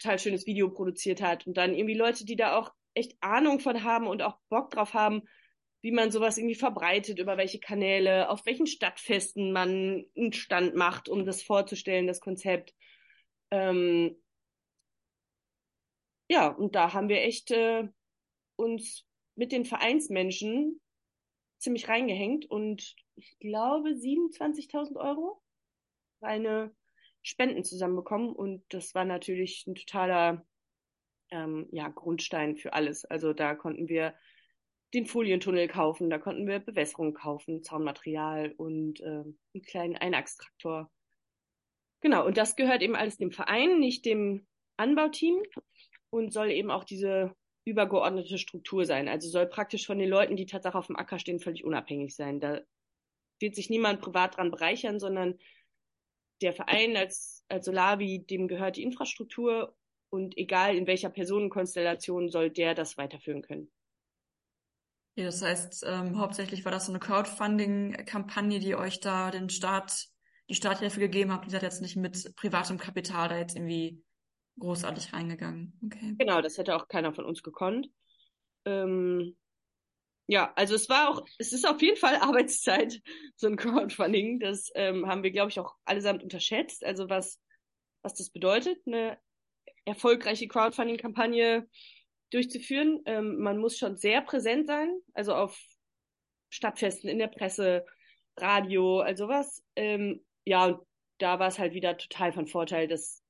total 0.01 0.18
schönes 0.18 0.47
Video 0.47 0.70
produziert 0.70 1.20
hat. 1.22 1.47
Und 1.47 1.57
dann 1.57 1.74
irgendwie 1.74 1.95
Leute, 1.95 2.24
die 2.24 2.37
da 2.37 2.57
auch 2.57 2.72
echt 2.95 3.16
Ahnung 3.20 3.61
von 3.61 3.82
haben 3.82 4.07
und 4.07 4.22
auch 4.22 4.39
Bock 4.49 4.70
drauf 4.70 4.95
haben, 4.95 5.22
wie 5.85 5.93
man 5.93 6.11
sowas 6.11 6.39
irgendwie 6.39 6.55
verbreitet, 6.55 7.18
über 7.18 7.37
welche 7.37 7.61
Kanäle, 7.61 8.30
auf 8.30 8.47
welchen 8.47 8.66
Stadtfesten 8.66 9.53
man 9.53 10.07
einen 10.16 10.32
Stand 10.32 10.74
macht, 10.74 11.11
um 11.11 11.26
das 11.26 11.43
vorzustellen, 11.43 12.07
das 12.07 12.22
Konzept. 12.22 12.74
Ähm, 13.51 14.16
ja, 16.26 16.49
und 16.49 16.74
da 16.74 16.95
haben 16.95 17.11
wir 17.11 17.20
echt 17.20 17.51
äh, 17.51 17.87
uns 18.57 19.05
mit 19.35 19.53
den 19.53 19.66
Vereinsmenschen 19.66 20.80
ziemlich 21.59 21.87
reingehängt 21.87 22.51
und 22.51 22.97
ich 23.16 23.39
glaube, 23.39 23.91
27.000 23.91 24.97
Euro 24.97 25.43
reine 26.22 26.74
Spenden 27.20 27.62
zusammenbekommen. 27.62 28.32
Und 28.35 28.64
das 28.70 28.95
war 28.95 29.05
natürlich 29.05 29.66
ein 29.66 29.74
totaler 29.74 30.47
ähm, 31.30 31.68
ja, 31.72 31.89
Grundstein 31.91 32.57
für 32.57 32.72
alles. 32.72 33.05
Also 33.05 33.35
da 33.35 33.55
konnten 33.55 33.87
wir 33.91 34.14
den 34.95 35.07
Folientunnel 35.07 35.68
kaufen, 35.68 36.09
da 36.09 36.18
konnten 36.18 36.47
wir 36.47 36.61
Bewässerung 36.61 37.14
kaufen, 37.14 37.62
Zaunmaterial 37.62 38.53
und 38.57 39.01
äh, 39.01 39.05
einen 39.05 39.62
kleinen 39.66 39.97
Einachstraktor. 39.97 40.90
Genau, 42.01 42.24
und 42.24 42.36
das 42.36 42.55
gehört 42.55 42.82
eben 42.82 42.95
alles 42.95 43.16
dem 43.16 43.32
Verein, 43.32 43.80
nicht 43.80 44.05
dem 44.05 44.47
Anbauteam 44.76 45.42
und 46.11 46.32
soll 46.32 46.51
eben 46.51 46.70
auch 46.70 46.84
diese 46.84 47.34
übergeordnete 47.64 48.38
Struktur 48.38 48.84
sein. 48.84 49.09
Also 49.09 49.28
soll 49.28 49.47
praktisch 49.47 49.86
von 49.86 49.99
den 49.99 50.09
Leuten, 50.09 50.36
die 50.36 50.47
tatsächlich 50.47 50.78
auf 50.78 50.86
dem 50.86 50.97
Acker 50.97 51.18
stehen, 51.18 51.40
völlig 51.40 51.64
unabhängig 51.64 52.14
sein. 52.14 52.40
Da 52.40 52.61
wird 53.40 53.55
sich 53.55 53.70
niemand 53.70 54.01
privat 54.01 54.36
dran 54.36 54.51
bereichern, 54.51 55.01
sondern 55.01 55.38
der 56.42 56.53
Verein 56.53 56.97
als, 56.97 57.45
als 57.49 57.64
Solavi, 57.66 58.24
dem 58.26 58.49
gehört 58.49 58.76
die 58.76 58.82
Infrastruktur 58.82 59.74
und 60.11 60.36
egal 60.36 60.76
in 60.76 60.86
welcher 60.86 61.11
Personenkonstellation 61.11 62.28
soll 62.28 62.51
der 62.51 62.74
das 62.74 62.97
weiterführen 62.97 63.42
können. 63.42 63.70
Ja, 65.16 65.24
das 65.26 65.42
heißt, 65.42 65.84
ähm, 65.86 66.18
hauptsächlich 66.18 66.64
war 66.64 66.72
das 66.72 66.86
so 66.86 66.92
eine 66.92 66.98
Crowdfunding-Kampagne, 66.98 68.58
die 68.58 68.74
euch 68.74 69.00
da 69.00 69.30
den 69.30 69.48
Start, 69.48 70.08
die 70.48 70.54
Starthilfe 70.54 70.98
gegeben 70.98 71.32
hat. 71.32 71.44
Ihr 71.44 71.50
seid 71.50 71.62
jetzt 71.62 71.82
nicht 71.82 71.96
mit 71.96 72.34
privatem 72.36 72.78
Kapital 72.78 73.28
da 73.28 73.38
jetzt 73.38 73.54
irgendwie 73.54 74.02
großartig 74.58 75.12
reingegangen. 75.12 75.78
Okay. 75.84 76.14
Genau, 76.18 76.40
das 76.40 76.58
hätte 76.58 76.74
auch 76.74 76.88
keiner 76.88 77.14
von 77.14 77.24
uns 77.24 77.42
gekonnt. 77.42 77.88
Ähm, 78.64 79.36
ja, 80.26 80.52
also 80.56 80.74
es 80.74 80.88
war 80.88 81.10
auch, 81.10 81.24
es 81.38 81.52
ist 81.52 81.68
auf 81.68 81.80
jeden 81.82 81.96
Fall 81.96 82.16
Arbeitszeit, 82.20 83.00
so 83.36 83.46
ein 83.46 83.56
Crowdfunding. 83.56 84.40
Das 84.40 84.70
ähm, 84.74 85.06
haben 85.06 85.22
wir, 85.22 85.30
glaube 85.30 85.50
ich, 85.50 85.60
auch 85.60 85.76
allesamt 85.84 86.22
unterschätzt. 86.22 86.84
Also 86.84 87.08
was, 87.08 87.40
was 88.02 88.14
das 88.14 88.30
bedeutet, 88.30 88.78
eine 88.86 89.18
erfolgreiche 89.84 90.48
Crowdfunding-Kampagne 90.48 91.68
durchzuführen. 92.35 93.01
Ähm, 93.07 93.39
man 93.39 93.59
muss 93.59 93.78
schon 93.78 93.97
sehr 93.97 94.20
präsent 94.20 94.66
sein, 94.66 94.99
also 95.14 95.35
auf 95.35 95.59
Stadtfesten, 96.51 97.09
in 97.09 97.18
der 97.18 97.28
Presse, 97.28 97.85
Radio, 98.37 99.01
also 99.01 99.28
was. 99.28 99.62
Ähm, 99.76 100.24
ja, 100.45 100.66
und 100.66 100.80
da 101.18 101.39
war 101.39 101.49
es 101.49 101.59
halt 101.59 101.74
wieder 101.74 101.97
total 101.97 102.32
von 102.32 102.47
Vorteil, 102.47 102.89
dass, 102.89 103.22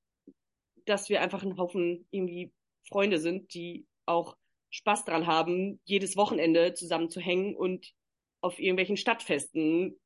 dass 0.87 1.09
wir 1.09 1.21
einfach 1.21 1.43
ein 1.43 1.59
Haufen 1.59 2.07
irgendwie 2.11 2.53
Freunde 2.89 3.19
sind, 3.19 3.53
die 3.55 3.87
auch 4.07 4.37
Spaß 4.71 5.05
dran 5.05 5.27
haben, 5.27 5.81
jedes 5.85 6.17
Wochenende 6.17 6.75
zusammen 6.75 7.11
zu 7.11 7.21
hängen 7.21 7.55
und 7.55 7.93
auf 8.41 8.59
irgendwelchen 8.59 8.97
Stadtfesten 8.97 9.99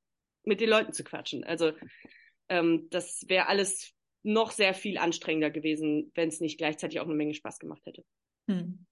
mit 0.45 0.61
den 0.61 0.69
Leuten 0.69 0.93
zu 0.93 1.05
quatschen. 1.05 1.45
Also 1.45 1.73
ähm, 2.49 2.89
das 2.91 3.25
wäre 3.29 3.47
alles 3.47 3.95
noch 4.23 4.51
sehr 4.51 4.75
viel 4.75 4.99
anstrengender 4.99 5.51
gewesen, 5.51 6.13
wenn 6.15 6.29
es 6.29 6.41
nicht 6.41 6.59
gleichzeitig 6.59 7.01
auch 7.01 7.07
eine 7.07 7.15
Menge 7.15 7.35
Spaß 7.35 7.59
gemacht 7.59 7.83
hätte. 7.87 8.05
Hm. 8.49 8.87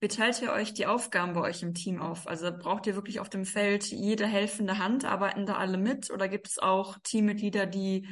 Wie 0.00 0.08
teilt 0.08 0.40
ihr 0.42 0.52
euch 0.52 0.74
die 0.74 0.86
Aufgaben 0.86 1.32
bei 1.32 1.40
euch 1.40 1.62
im 1.62 1.74
Team 1.74 2.00
auf? 2.00 2.28
Also 2.28 2.50
braucht 2.56 2.86
ihr 2.86 2.94
wirklich 2.94 3.20
auf 3.20 3.28
dem 3.28 3.44
Feld 3.44 3.84
jede 3.86 4.26
helfende 4.26 4.78
Hand? 4.78 5.04
Arbeiten 5.04 5.44
da 5.44 5.56
alle 5.56 5.76
mit? 5.76 6.10
Oder 6.10 6.28
gibt 6.28 6.46
es 6.46 6.58
auch 6.58 6.98
Teammitglieder, 7.02 7.66
die 7.66 8.08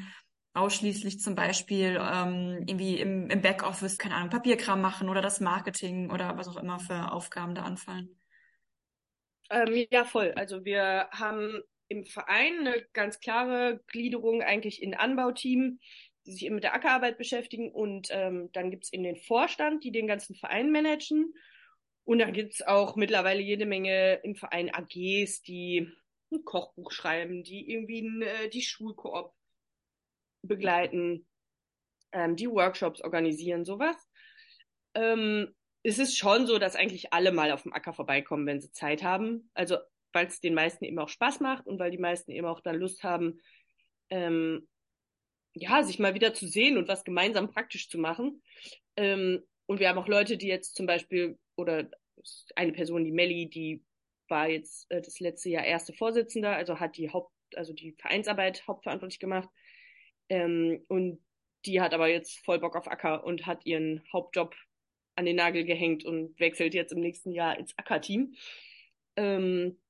ausschließlich 0.53 1.21
zum 1.21 1.35
Beispiel 1.35 2.01
ähm, 2.01 2.65
irgendwie 2.67 2.99
im, 2.99 3.31
im 3.31 3.41
Backoffice, 3.41 3.99
keine 3.99 4.17
Ahnung, 4.17 4.31
Papierkram 4.31 4.81
machen 4.81 5.09
oder 5.09 5.21
das 5.21 5.41
Marketing 5.41 6.11
oder 6.11 6.37
was 6.37 6.49
auch 6.49 6.57
immer 6.57 6.81
für 6.81 7.13
Aufgaben 7.13 7.55
da 7.55 7.63
anfallen? 7.63 8.19
Ähm, 9.51 9.87
ja, 9.91 10.05
voll. 10.05 10.33
Also 10.35 10.65
wir 10.65 11.09
haben 11.13 11.63
im 11.89 12.05
Verein 12.05 12.67
eine 12.67 12.85
ganz 12.95 13.21
klare 13.21 13.81
Gliederung 13.87 14.43
eigentlich 14.43 14.83
in 14.83 14.95
Anbauteam, 14.95 15.79
die 16.27 16.33
sich 16.33 16.51
mit 16.51 16.65
der 16.65 16.75
Ackerarbeit 16.75 17.19
beschäftigen. 17.19 17.71
Und 17.71 18.09
ähm, 18.11 18.51
dann 18.53 18.71
gibt's 18.71 18.93
eben 18.93 19.05
den 19.05 19.17
Vorstand, 19.17 19.85
die 19.85 19.93
den 19.93 20.07
ganzen 20.07 20.35
Verein 20.35 20.71
managen. 20.71 21.35
Und 22.05 22.19
dann 22.19 22.33
gibt's 22.33 22.63
auch 22.63 22.97
mittlerweile 22.97 23.41
jede 23.41 23.67
Menge 23.67 24.21
im 24.23 24.37
Verein 24.37 24.73
AGs, 24.73 25.43
die 25.43 25.91
ein 26.33 26.45
Kochbuch 26.45 26.93
schreiben, 26.93 27.43
die 27.43 27.71
irgendwie 27.71 28.03
ein, 28.03 28.23
äh, 28.23 28.49
die 28.49 28.63
Schulkoop 28.63 29.33
begleiten, 30.43 31.27
ähm, 32.13 32.37
die 32.37 32.51
Workshops 32.51 33.01
organisieren, 33.01 33.65
sowas. 33.65 33.97
Ähm, 34.95 35.55
es 35.83 35.99
ist 35.99 36.17
schon 36.17 36.47
so, 36.47 36.59
dass 36.59 36.77
eigentlich 36.77 37.13
alle 37.13 37.33
mal 37.33 37.53
auf 37.53 37.63
dem 37.63 37.73
Acker 37.73 37.93
vorbeikommen, 37.93 38.47
wenn 38.47 38.61
sie 38.61 38.73
Zeit 38.73 39.03
haben. 39.03 39.51
Also 39.55 39.77
weil 40.17 40.27
es 40.27 40.41
den 40.41 40.55
meisten 40.55 40.85
eben 40.87 40.99
auch 40.99 41.11
Spaß 41.11 41.41
macht 41.41 41.67
und 41.67 41.79
weil 41.79 41.91
die 41.91 41.99
meisten 41.99 42.31
eben 42.33 42.47
auch 42.47 42.61
dann 42.61 42.77
Lust 42.77 43.05
haben, 43.05 43.39
ähm, 44.09 44.67
ja, 45.59 45.83
sich 45.83 45.99
mal 45.99 46.15
wieder 46.15 46.35
zu 46.35 46.47
sehen 46.47 46.77
und 46.77 46.87
was 46.87 47.05
gemeinsam 47.05 47.51
praktisch 47.51 47.89
zu 47.89 47.99
machen. 47.99 48.43
Ähm, 48.97 49.43
und 49.65 49.81
wir 49.81 49.89
haben 49.89 49.99
auch 49.99 50.09
Leute, 50.09 50.37
die 50.37 50.49
jetzt 50.49 50.77
zum 50.77 50.87
Beispiel 50.87 51.39
oder 51.57 51.91
eine 52.55 52.73
Person, 52.73 53.05
die 53.05 53.13
Melli, 53.13 53.49
die 53.49 53.83
war 54.29 54.49
jetzt 54.49 54.91
äh, 54.91 55.01
das 55.01 55.19
letzte 55.19 55.49
Jahr 55.49 55.65
erste 55.65 55.95
Vorsitzende, 55.95 56.51
also 56.51 56.79
hat 56.79 56.99
die 56.99 57.11
Haupt, 57.11 57.33
also 57.55 57.73
die 57.73 57.93
Vereinsarbeit 57.99 58.67
hauptverantwortlich 58.67 59.19
gemacht. 59.19 59.49
Ähm, 60.29 60.85
und 60.89 61.25
die 61.65 61.81
hat 61.81 61.95
aber 61.95 62.09
jetzt 62.09 62.45
voll 62.45 62.59
Bock 62.59 62.77
auf 62.77 62.89
Acker 62.89 63.25
und 63.25 63.47
hat 63.47 63.65
ihren 63.65 64.03
Hauptjob 64.13 64.55
an 65.15 65.25
den 65.25 65.37
Nagel 65.37 65.65
gehängt 65.65 66.05
und 66.05 66.39
wechselt 66.39 66.75
jetzt 66.75 66.93
im 66.93 67.01
nächsten 67.01 67.33
Jahr 67.33 67.59
ins 67.59 67.77
Acker-Team. 67.79 68.35
Ähm, 69.17 69.81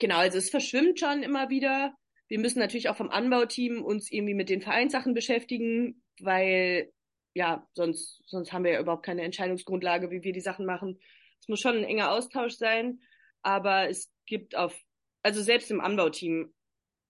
genau, 0.00 0.18
also 0.18 0.38
es 0.38 0.50
verschwimmt 0.50 0.98
schon 0.98 1.22
immer 1.22 1.50
wieder. 1.50 1.94
Wir 2.30 2.38
müssen 2.38 2.60
natürlich 2.60 2.88
auch 2.88 2.96
vom 2.96 3.10
Anbauteam 3.10 3.82
uns 3.82 4.10
irgendwie 4.10 4.34
mit 4.34 4.48
den 4.48 4.62
Vereinssachen 4.62 5.14
beschäftigen, 5.14 6.00
weil 6.20 6.92
ja, 7.34 7.66
sonst, 7.74 8.22
sonst 8.26 8.52
haben 8.52 8.62
wir 8.64 8.72
ja 8.72 8.80
überhaupt 8.80 9.04
keine 9.04 9.22
Entscheidungsgrundlage, 9.22 10.10
wie 10.12 10.22
wir 10.22 10.32
die 10.32 10.40
Sachen 10.40 10.64
machen. 10.64 11.00
Es 11.40 11.48
muss 11.48 11.60
schon 11.60 11.76
ein 11.76 11.84
enger 11.84 12.12
Austausch 12.12 12.54
sein, 12.54 13.00
aber 13.42 13.88
es 13.88 14.12
gibt 14.26 14.56
auf, 14.56 14.80
also 15.22 15.42
selbst 15.42 15.72
im 15.72 15.80
Anbauteam 15.80 16.54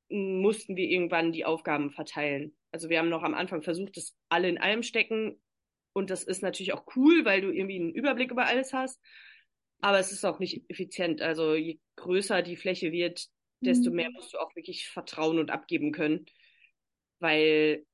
mussten 0.08 0.76
wir 0.76 0.88
irgendwann 0.88 1.32
die 1.32 1.44
Aufgaben 1.44 1.90
verteilen. 1.90 2.56
Also 2.72 2.88
wir 2.88 2.98
haben 2.98 3.10
noch 3.10 3.22
am 3.22 3.34
Anfang 3.34 3.62
versucht, 3.62 3.98
dass 3.98 4.16
alle 4.30 4.48
in 4.48 4.58
allem 4.58 4.82
stecken. 4.82 5.38
Und 5.92 6.08
das 6.08 6.24
ist 6.24 6.42
natürlich 6.42 6.72
auch 6.72 6.84
cool, 6.96 7.26
weil 7.26 7.42
du 7.42 7.50
irgendwie 7.50 7.78
einen 7.78 7.94
Überblick 7.94 8.30
über 8.30 8.46
alles 8.46 8.72
hast. 8.72 8.98
Aber 9.82 9.98
es 9.98 10.12
ist 10.12 10.24
auch 10.24 10.38
nicht 10.38 10.64
effizient. 10.70 11.20
Also 11.20 11.54
je 11.54 11.78
größer 11.96 12.40
die 12.40 12.56
Fläche 12.56 12.90
wird, 12.90 13.28
desto 13.60 13.90
mhm. 13.90 13.96
mehr 13.96 14.10
musst 14.10 14.32
du 14.32 14.38
auch 14.38 14.54
wirklich 14.56 14.88
vertrauen 14.88 15.38
und 15.38 15.50
abgeben 15.50 15.92
können. 15.92 16.26
Weil 17.18 17.84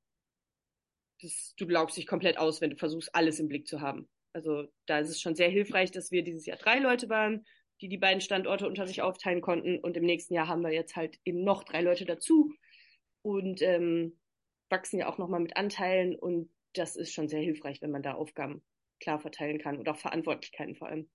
das, 1.21 1.55
du 1.57 1.67
glaubst 1.67 1.97
dich 1.97 2.07
komplett 2.07 2.39
aus, 2.39 2.61
wenn 2.61 2.71
du 2.71 2.77
versuchst, 2.77 3.15
alles 3.15 3.41
im 3.41 3.49
Blick 3.49 3.67
zu 3.67 3.81
haben. 3.81 4.09
Also 4.33 4.69
da 4.87 4.99
ist 4.99 5.09
es 5.09 5.21
schon 5.21 5.35
sehr 5.35 5.49
hilfreich, 5.49 5.91
dass 5.91 6.11
wir 6.11 6.23
dieses 6.23 6.47
Jahr 6.47 6.59
drei 6.59 6.79
Leute 6.79 7.09
waren, 7.09 7.47
die 7.81 7.89
die 7.89 7.99
beiden 7.99 8.21
Standorte 8.21 8.67
unter 8.67 8.87
sich 8.87 9.03
aufteilen 9.03 9.41
konnten. 9.41 9.79
Und 9.79 9.97
im 9.97 10.05
nächsten 10.05 10.35
Jahr 10.35 10.49
haben 10.49 10.63
wir 10.63 10.73
jetzt 10.73 10.97
halt 10.97 11.19
eben 11.25 11.43
noch 11.43 11.65
drei 11.65 11.83
Leute 11.83 12.05
dazu 12.05 12.53
und 13.23 13.63
ähm, 13.63 14.19
wachsen 14.69 14.99
ja 14.99 15.09
auch 15.09 15.19
nochmal 15.19 15.41
mit 15.41 15.57
Anteilen. 15.57 16.15
Und 16.15 16.51
das 16.75 16.97
ist 16.97 17.13
schon 17.13 17.29
sehr 17.29 17.41
hilfreich, 17.41 17.81
wenn 17.81 17.91
man 17.91 18.03
da 18.03 18.15
Aufgaben 18.15 18.63
klar 19.01 19.19
verteilen 19.19 19.59
kann 19.59 19.79
und 19.79 19.89
auch 19.89 19.97
Verantwortlichkeiten 19.97 20.75
vor 20.75 20.89
allem. 20.89 21.09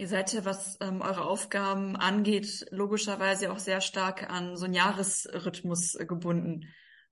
Ihr 0.00 0.08
seid 0.08 0.32
ja, 0.32 0.46
was 0.46 0.78
ähm, 0.80 1.02
eure 1.02 1.26
Aufgaben 1.26 1.94
angeht, 1.94 2.64
logischerweise 2.70 3.52
auch 3.52 3.58
sehr 3.58 3.82
stark 3.82 4.30
an 4.30 4.56
so 4.56 4.64
einen 4.64 4.72
Jahresrhythmus 4.72 5.98
gebunden. 6.08 6.64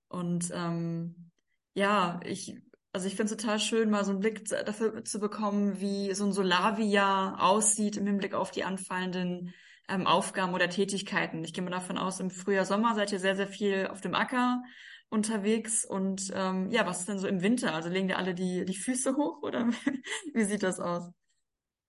Und 0.09 0.51
ähm, 0.55 1.31
ja, 1.75 2.19
ich 2.25 2.57
also 2.95 3.07
ich 3.07 3.15
finde 3.15 3.35
es 3.35 3.39
total 3.39 3.61
schön, 3.61 3.91
mal 3.91 4.07
so 4.07 4.13
einen 4.13 4.21
Blick 4.21 4.49
dafür 4.49 5.05
zu 5.05 5.21
bekommen, 5.21 5.83
wie 5.83 6.15
so 6.15 6.25
ein 6.25 6.33
Solarvi-Jahr 6.33 7.43
aussieht 7.43 7.99
im 7.99 8.07
Hinblick 8.07 8.33
auf 8.33 8.53
die 8.53 8.65
anfallenden 8.65 9.53
ähm, 9.91 10.07
Aufgaben 10.07 10.55
oder 10.55 10.71
Tätigkeiten. 10.71 11.45
Ich 11.45 11.53
gehe 11.53 11.63
mal 11.63 11.69
davon 11.69 11.99
aus, 11.99 12.21
im 12.21 12.31
Frühjahr, 12.31 12.65
Sommer 12.65 12.95
seid 12.95 13.13
ihr 13.13 13.21
sehr, 13.21 13.37
sehr 13.37 13.49
viel 13.49 13.89
auf 13.89 14.01
dem 14.01 14.15
Acker 14.15 14.63
unterwegs. 15.11 15.85
Und 15.85 16.33
ähm, 16.35 16.71
ja, 16.71 16.87
was 16.87 17.01
ist 17.01 17.09
denn 17.11 17.19
so 17.19 17.29
im 17.29 17.43
Winter? 17.43 17.75
Also 17.75 17.91
legen 17.91 18.09
dir 18.09 18.17
alle 18.17 18.35
die, 18.35 18.65
die 18.65 18.77
Füße 18.77 19.15
hoch 19.15 19.43
oder 19.43 19.69
wie 20.33 20.45
sieht 20.45 20.63
das 20.63 20.81
aus? 20.81 21.13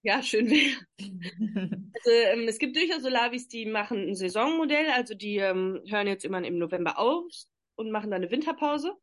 Ja, 0.02 0.24
schön 0.24 0.50
wäre. 0.50 0.78
also 1.94 2.10
ähm, 2.10 2.48
es 2.48 2.58
gibt 2.58 2.76
durchaus 2.76 3.02
Solavis, 3.02 3.48
die 3.48 3.66
machen 3.66 4.10
ein 4.10 4.16
Saisonmodell, 4.16 4.90
also 4.92 5.14
die 5.14 5.38
ähm, 5.38 5.82
hören 5.90 6.08
jetzt 6.08 6.24
immer 6.24 6.44
im 6.44 6.58
November 6.58 6.98
auf 6.98 7.26
und 7.76 7.92
machen 7.92 8.12
dann 8.12 8.22
eine 8.22 8.32
Winterpause 8.32 8.96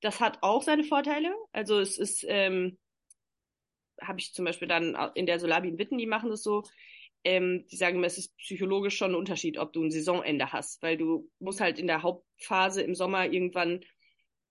das 0.00 0.20
hat 0.20 0.38
auch 0.42 0.62
seine 0.62 0.84
Vorteile. 0.84 1.34
Also 1.52 1.80
es 1.80 1.98
ist, 1.98 2.24
ähm, 2.28 2.78
habe 4.00 4.20
ich 4.20 4.32
zum 4.32 4.44
Beispiel 4.44 4.68
dann 4.68 4.96
in 5.14 5.26
der 5.26 5.40
Solabi 5.40 5.68
in 5.68 5.78
Witten, 5.78 5.98
die 5.98 6.06
machen 6.06 6.30
das 6.30 6.42
so, 6.42 6.62
ähm, 7.24 7.66
die 7.70 7.76
sagen 7.76 8.00
mir, 8.00 8.06
es 8.06 8.18
ist 8.18 8.36
psychologisch 8.36 8.96
schon 8.96 9.12
ein 9.12 9.16
Unterschied, 9.16 9.58
ob 9.58 9.72
du 9.72 9.82
ein 9.82 9.90
Saisonende 9.90 10.52
hast, 10.52 10.82
weil 10.82 10.96
du 10.96 11.28
musst 11.40 11.60
halt 11.60 11.78
in 11.78 11.88
der 11.88 12.02
Hauptphase 12.02 12.82
im 12.82 12.94
Sommer 12.94 13.26
irgendwann 13.26 13.80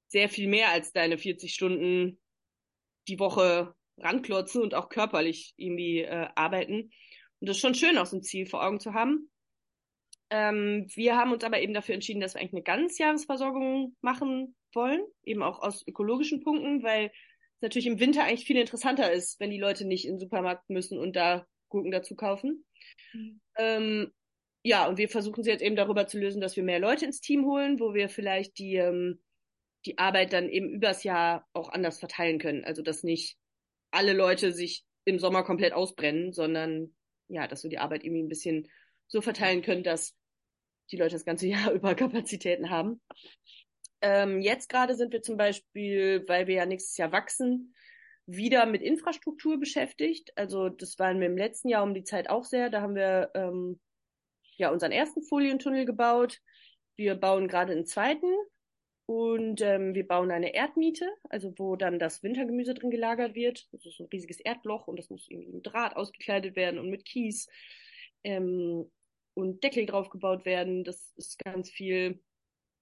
sehr 0.09 0.27
viel 0.29 0.47
mehr 0.47 0.71
als 0.71 0.91
deine 0.91 1.17
40 1.17 1.53
Stunden 1.53 2.19
die 3.07 3.19
Woche 3.19 3.73
ranklotzen 3.97 4.61
und 4.61 4.75
auch 4.75 4.89
körperlich 4.89 5.53
irgendwie 5.57 6.01
äh, 6.01 6.27
arbeiten. 6.35 6.91
Und 7.39 7.49
das 7.49 7.57
ist 7.57 7.61
schon 7.61 7.75
schön, 7.75 7.97
auch 7.97 8.05
so 8.05 8.17
ein 8.17 8.23
Ziel 8.23 8.45
vor 8.45 8.63
Augen 8.63 8.79
zu 8.79 8.93
haben. 8.93 9.29
Ähm, 10.29 10.87
wir 10.93 11.15
haben 11.15 11.31
uns 11.31 11.43
aber 11.43 11.61
eben 11.61 11.73
dafür 11.73 11.95
entschieden, 11.95 12.19
dass 12.19 12.33
wir 12.33 12.41
eigentlich 12.41 12.53
eine 12.53 12.63
Ganzjahresversorgung 12.63 13.95
machen 14.01 14.55
wollen, 14.73 15.01
eben 15.23 15.41
auch 15.41 15.59
aus 15.59 15.85
ökologischen 15.87 16.43
Punkten, 16.43 16.83
weil 16.83 17.07
es 17.07 17.61
natürlich 17.61 17.87
im 17.87 17.99
Winter 17.99 18.23
eigentlich 18.23 18.45
viel 18.45 18.57
interessanter 18.57 19.11
ist, 19.11 19.39
wenn 19.39 19.51
die 19.51 19.59
Leute 19.59 19.85
nicht 19.85 20.05
in 20.05 20.13
den 20.13 20.19
Supermarkt 20.19 20.69
müssen 20.69 20.97
und 20.99 21.15
da 21.15 21.45
Gurken 21.69 21.91
dazu 21.91 22.15
kaufen. 22.15 22.65
Mhm. 23.13 23.41
Ähm, 23.57 24.13
ja, 24.63 24.87
und 24.87 24.97
wir 24.97 25.07
versuchen 25.07 25.43
sie 25.43 25.49
jetzt 25.49 25.63
eben 25.63 25.77
darüber 25.77 26.07
zu 26.07 26.19
lösen, 26.19 26.41
dass 26.41 26.55
wir 26.57 26.63
mehr 26.63 26.79
Leute 26.79 27.05
ins 27.05 27.21
Team 27.21 27.45
holen, 27.45 27.79
wo 27.79 27.93
wir 27.93 28.09
vielleicht 28.09 28.57
die, 28.57 28.75
ähm, 28.75 29.21
die 29.85 29.97
Arbeit 29.97 30.33
dann 30.33 30.49
eben 30.49 30.69
übers 30.69 31.03
Jahr 31.03 31.47
auch 31.53 31.69
anders 31.69 31.99
verteilen 31.99 32.37
können. 32.37 32.65
Also 32.65 32.81
dass 32.81 33.03
nicht 33.03 33.37
alle 33.91 34.13
Leute 34.13 34.51
sich 34.51 34.85
im 35.05 35.19
Sommer 35.19 35.43
komplett 35.43 35.73
ausbrennen, 35.73 36.33
sondern 36.33 36.95
ja, 37.27 37.47
dass 37.47 37.63
wir 37.63 37.69
die 37.69 37.79
Arbeit 37.79 38.03
irgendwie 38.03 38.23
ein 38.23 38.29
bisschen 38.29 38.67
so 39.07 39.21
verteilen 39.21 39.61
können, 39.61 39.83
dass 39.83 40.15
die 40.91 40.97
Leute 40.97 41.15
das 41.15 41.25
ganze 41.25 41.47
Jahr 41.47 41.71
über 41.71 41.95
Kapazitäten 41.95 42.69
haben. 42.69 43.01
Ähm, 44.01 44.41
jetzt 44.41 44.69
gerade 44.69 44.95
sind 44.95 45.11
wir 45.11 45.21
zum 45.21 45.37
Beispiel, 45.37 46.23
weil 46.27 46.47
wir 46.47 46.55
ja 46.55 46.65
nächstes 46.65 46.97
Jahr 46.97 47.11
wachsen, 47.11 47.73
wieder 48.25 48.65
mit 48.65 48.81
Infrastruktur 48.81 49.59
beschäftigt. 49.59 50.31
Also 50.35 50.69
das 50.69 50.99
waren 50.99 51.19
wir 51.19 51.27
im 51.27 51.37
letzten 51.37 51.69
Jahr 51.69 51.83
um 51.83 51.93
die 51.93 52.03
Zeit 52.03 52.29
auch 52.29 52.43
sehr. 52.43 52.69
Da 52.69 52.81
haben 52.81 52.95
wir 52.95 53.31
ähm, 53.33 53.79
ja 54.57 54.69
unseren 54.69 54.91
ersten 54.91 55.23
Folientunnel 55.23 55.85
gebaut. 55.85 56.39
Wir 56.95 57.15
bauen 57.15 57.47
gerade 57.47 57.71
einen 57.71 57.85
zweiten 57.85 58.27
und 59.07 59.61
ähm, 59.61 59.95
wir 59.95 60.05
bauen 60.05 60.31
eine 60.31 60.53
Erdmiete, 60.53 61.09
also 61.29 61.53
wo 61.57 61.77
dann 61.77 61.97
das 61.97 62.23
Wintergemüse 62.23 62.73
drin 62.73 62.91
gelagert 62.91 63.35
wird. 63.35 63.67
Das 63.71 63.85
ist 63.85 64.01
ein 64.01 64.09
riesiges 64.11 64.41
Erdloch 64.41 64.87
und 64.87 64.99
das 64.99 65.09
muss 65.09 65.27
irgendwie 65.29 65.53
mit 65.53 65.65
Draht 65.65 65.95
ausgekleidet 65.95 66.57
werden 66.57 66.77
und 66.77 66.89
mit 66.89 67.05
Kies 67.05 67.47
ähm, 68.25 68.91
und 69.33 69.63
Deckel 69.63 69.85
drauf 69.85 70.09
gebaut 70.09 70.43
werden. 70.43 70.83
Das 70.83 71.13
ist 71.15 71.39
ganz 71.39 71.71
viel 71.71 72.19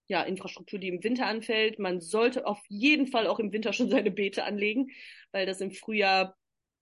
ja, 0.07 0.23
Infrastruktur, 0.23 0.79
die 0.79 0.87
im 0.87 1.03
Winter 1.03 1.27
anfällt. 1.27 1.77
Man 1.77 2.01
sollte 2.01 2.47
auf 2.47 2.59
jeden 2.69 3.05
Fall 3.05 3.27
auch 3.27 3.39
im 3.39 3.53
Winter 3.53 3.71
schon 3.71 3.89
seine 3.91 4.09
Beete 4.09 4.45
anlegen, 4.45 4.89
weil 5.31 5.45
das 5.45 5.61
im 5.61 5.69
Frühjahr, 5.69 6.35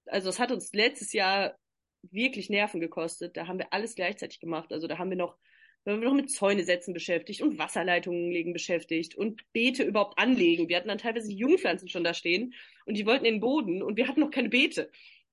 also 0.05 0.29
das 0.29 0.39
hat 0.39 0.53
uns 0.53 0.73
letztes 0.73 1.11
Jahr 1.11 1.57
wirklich 2.01 2.49
Nerven 2.49 2.79
gekostet. 2.79 3.35
Da 3.35 3.47
haben 3.47 3.59
wir 3.59 3.73
alles 3.73 3.95
gleichzeitig 3.95 4.39
gemacht. 4.39 4.71
Also 4.71 4.87
da 4.87 4.97
haben 4.97 5.09
wir 5.09 5.17
noch, 5.17 5.37
wir 5.85 5.95
noch 5.97 6.13
mit 6.13 6.31
Zäune 6.31 6.63
setzen 6.63 6.93
beschäftigt 6.93 7.41
und 7.41 7.57
Wasserleitungen 7.57 8.31
legen 8.31 8.53
beschäftigt 8.53 9.15
und 9.15 9.41
Beete 9.51 9.83
überhaupt 9.83 10.17
anlegen. 10.17 10.69
Wir 10.69 10.77
hatten 10.77 10.87
dann 10.87 10.97
teilweise 10.97 11.31
Jungpflanzen 11.31 11.89
schon 11.89 12.03
da 12.03 12.13
stehen 12.13 12.53
und 12.85 12.95
die 12.95 13.05
wollten 13.05 13.25
in 13.25 13.35
den 13.35 13.41
Boden 13.41 13.83
und 13.83 13.97
wir 13.97 14.07
hatten 14.07 14.21
noch 14.21 14.31
keine 14.31 14.49
Beete. 14.49 14.89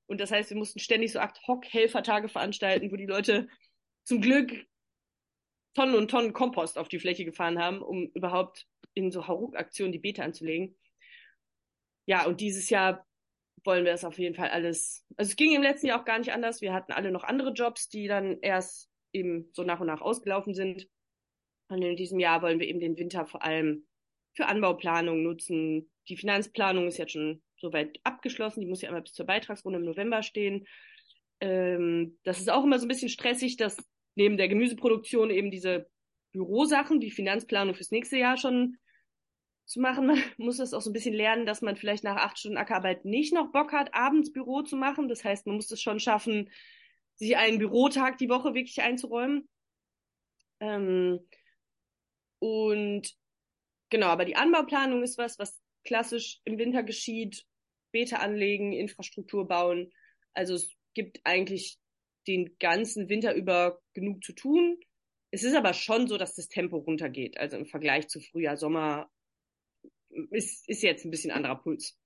Und 0.07 0.21
das 0.21 0.33
heißt, 0.33 0.51
wir 0.51 0.57
mussten 0.57 0.81
ständig 0.81 1.13
so 1.13 1.21
Ad-Hoc-Helfertage 1.21 2.29
veranstalten, 2.29 2.91
wo 2.91 2.97
die 2.97 3.07
Leute 3.07 3.49
zum 4.03 4.21
Glück 4.21 4.67
Tonnen 5.75 5.95
und 5.95 6.11
Tonnen 6.11 6.33
Kompost 6.33 6.79
auf 6.79 6.89
die 6.89 6.99
Fläche 6.99 7.25
gefahren 7.25 7.61
haben, 7.61 7.81
um 7.81 8.11
überhaupt 8.15 8.67
in 8.95 9.13
so 9.13 9.29
Hauruck-Aktionen 9.29 9.93
die 9.93 10.01
Beete 10.01 10.25
anzulegen. 10.25 10.77
Ja, 12.07 12.27
und 12.27 12.41
dieses 12.41 12.71
Jahr 12.71 13.07
wollen 13.63 13.85
wir 13.85 13.93
das 13.93 14.05
auf 14.05 14.19
jeden 14.19 14.35
Fall 14.35 14.49
alles. 14.49 15.07
Also 15.17 15.31
es 15.31 15.37
ging 15.37 15.55
im 15.55 15.63
letzten 15.63 15.87
Jahr 15.87 16.01
auch 16.01 16.05
gar 16.05 16.19
nicht 16.19 16.33
anders. 16.33 16.61
Wir 16.61 16.73
hatten 16.73 16.91
alle 16.91 17.13
noch 17.13 17.23
andere 17.23 17.53
Jobs, 17.53 17.89
die 17.89 18.09
dann 18.09 18.41
erst 18.41 18.90
eben 19.13 19.49
so 19.53 19.63
nach 19.63 19.81
und 19.81 19.87
nach 19.87 20.01
ausgelaufen 20.01 20.55
sind. 20.55 20.89
Und 21.69 21.83
in 21.83 21.97
diesem 21.97 22.19
Jahr 22.19 22.43
wollen 22.43 22.59
wir 22.59 22.69
eben 22.69 22.81
den 22.81 22.97
Winter 22.97 23.27
vor 23.27 23.43
allem 23.43 23.87
für 24.35 24.47
Anbauplanung 24.47 25.23
nutzen. 25.23 25.91
Die 26.09 26.17
Finanzplanung 26.17 26.89
ist 26.89 26.99
jetzt 26.99 27.13
schon 27.13 27.43
soweit 27.59 27.99
abgeschlossen. 28.05 28.61
Die 28.61 28.67
muss 28.67 28.83
ja 28.83 28.89
immer 28.89 29.01
bis 29.01 29.13
zur 29.13 29.27
Beitragsrunde 29.27 29.79
im 29.79 29.85
November 29.85 30.23
stehen. 30.23 30.67
Ähm, 31.41 32.19
das 32.25 32.41
ist 32.41 32.51
auch 32.51 32.65
immer 32.65 32.79
so 32.79 32.87
ein 32.87 32.89
bisschen 32.89 33.09
stressig, 33.09 33.57
dass 33.57 33.77
neben 34.15 34.37
der 34.37 34.49
Gemüseproduktion 34.49 35.31
eben 35.31 35.51
diese 35.51 35.89
Bürosachen, 36.33 37.01
die 37.01 37.11
Finanzplanung 37.11 37.75
fürs 37.75 37.91
nächste 37.91 38.19
Jahr 38.19 38.37
schon 38.37 38.77
zu 39.65 39.81
machen. 39.81 40.07
Man 40.07 40.19
muss 40.37 40.59
das 40.59 40.75
auch 40.75 40.81
so 40.81 40.91
ein 40.91 40.93
bisschen 40.93 41.15
lernen, 41.15 41.47
dass 41.47 41.63
man 41.63 41.77
vielleicht 41.77 42.05
nach 42.05 42.17
acht 42.17 42.39
Stunden 42.39 42.59
Ackerarbeit 42.59 43.05
nicht 43.05 43.33
noch 43.33 43.53
Bock 43.53 43.73
hat, 43.73 43.95
abends 43.95 44.33
Büro 44.33 44.63
zu 44.63 44.77
machen. 44.77 45.09
Das 45.09 45.25
heißt, 45.25 45.47
man 45.47 45.57
muss 45.57 45.71
es 45.71 45.81
schon 45.81 46.01
schaffen, 46.01 46.51
sich 47.21 47.37
einen 47.37 47.59
Bürotag 47.59 48.19
die 48.19 48.31
Woche 48.31 48.55
wirklich 48.55 48.81
einzuräumen. 48.81 49.49
Ähm, 50.61 51.21
und 52.39 53.15
genau, 53.91 54.07
aber 54.07 54.25
die 54.25 54.37
Anbauplanung 54.37 55.03
ist 55.03 55.19
was, 55.19 55.39
was 55.39 55.61
klassisch 55.85 56.41
im 56.45 56.59
Winter 56.59 56.83
geschieht. 56.83 57.45
Beete 57.93 58.21
anlegen, 58.21 58.73
Infrastruktur 58.73 59.47
bauen. 59.47 59.93
Also 60.33 60.55
es 60.55 60.75
gibt 60.95 61.21
eigentlich 61.25 61.79
den 62.27 62.57
ganzen 62.59 63.09
Winter 63.09 63.35
über 63.35 63.81
genug 63.93 64.25
zu 64.25 64.33
tun. 64.33 64.79
Es 65.31 65.43
ist 65.43 65.55
aber 65.55 65.75
schon 65.75 66.07
so, 66.09 66.17
dass 66.17 66.35
das 66.35 66.49
Tempo 66.49 66.79
runtergeht. 66.79 67.37
Also 67.37 67.57
im 67.57 67.67
Vergleich 67.67 68.09
zu 68.09 68.21
Frühjahr, 68.21 68.57
Sommer 68.57 69.11
ist, 70.31 70.67
ist 70.69 70.83
jetzt 70.83 71.05
ein 71.05 71.11
bisschen 71.11 71.31
anderer 71.33 71.57
Puls. 71.57 71.99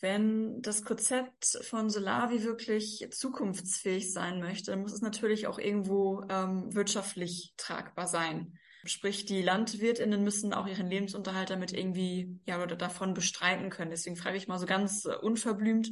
Wenn 0.00 0.62
das 0.62 0.82
Konzept 0.82 1.58
von 1.62 1.90
Solavi 1.90 2.42
wirklich 2.42 3.06
zukunftsfähig 3.10 4.12
sein 4.12 4.40
möchte, 4.40 4.74
muss 4.76 4.92
es 4.92 5.02
natürlich 5.02 5.46
auch 5.46 5.58
irgendwo 5.58 6.22
ähm, 6.30 6.74
wirtschaftlich 6.74 7.52
tragbar 7.58 8.06
sein. 8.06 8.58
Sprich, 8.86 9.26
die 9.26 9.42
LandwirtInnen 9.42 10.24
müssen 10.24 10.54
auch 10.54 10.66
ihren 10.66 10.88
Lebensunterhalt 10.88 11.50
damit 11.50 11.74
irgendwie, 11.74 12.40
ja, 12.46 12.62
oder 12.62 12.76
davon 12.76 13.12
bestreiten 13.12 13.68
können. 13.68 13.90
Deswegen 13.90 14.16
frage 14.16 14.38
ich 14.38 14.48
mal 14.48 14.58
so 14.58 14.64
ganz 14.64 15.04
äh, 15.04 15.14
unverblümt, 15.16 15.90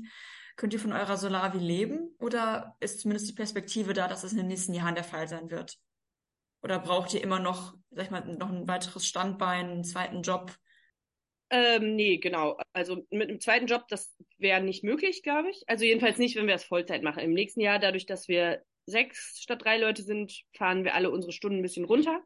könnt 0.56 0.72
ihr 0.72 0.80
von 0.80 0.92
eurer 0.92 1.18
Solavi 1.18 1.58
leben? 1.58 2.14
Oder 2.18 2.76
ist 2.80 3.00
zumindest 3.00 3.28
die 3.28 3.34
Perspektive 3.34 3.92
da, 3.92 4.08
dass 4.08 4.24
es 4.24 4.32
in 4.32 4.38
den 4.38 4.46
nächsten 4.46 4.72
Jahren 4.72 4.94
der 4.94 5.04
Fall 5.04 5.28
sein 5.28 5.50
wird? 5.50 5.76
Oder 6.62 6.78
braucht 6.78 7.12
ihr 7.12 7.22
immer 7.22 7.40
noch, 7.40 7.74
sag 7.90 8.06
ich 8.06 8.10
mal, 8.10 8.24
noch 8.24 8.48
ein 8.48 8.66
weiteres 8.66 9.06
Standbein, 9.06 9.70
einen 9.70 9.84
zweiten 9.84 10.22
Job? 10.22 10.56
Ähm, 11.50 11.96
nee, 11.96 12.18
genau. 12.18 12.58
Also 12.72 13.06
mit 13.10 13.28
einem 13.28 13.40
zweiten 13.40 13.66
Job, 13.66 13.88
das 13.88 14.14
wäre 14.36 14.62
nicht 14.62 14.84
möglich, 14.84 15.22
glaube 15.22 15.50
ich. 15.50 15.62
Also 15.66 15.84
jedenfalls 15.84 16.18
nicht, 16.18 16.36
wenn 16.36 16.46
wir 16.46 16.54
es 16.54 16.64
Vollzeit 16.64 17.02
machen. 17.02 17.20
Im 17.20 17.32
nächsten 17.32 17.60
Jahr, 17.60 17.78
dadurch, 17.78 18.06
dass 18.06 18.28
wir 18.28 18.62
sechs 18.86 19.40
statt 19.40 19.64
drei 19.64 19.78
Leute 19.78 20.02
sind, 20.02 20.42
fahren 20.56 20.84
wir 20.84 20.94
alle 20.94 21.10
unsere 21.10 21.32
Stunden 21.32 21.58
ein 21.58 21.62
bisschen 21.62 21.84
runter 21.84 22.22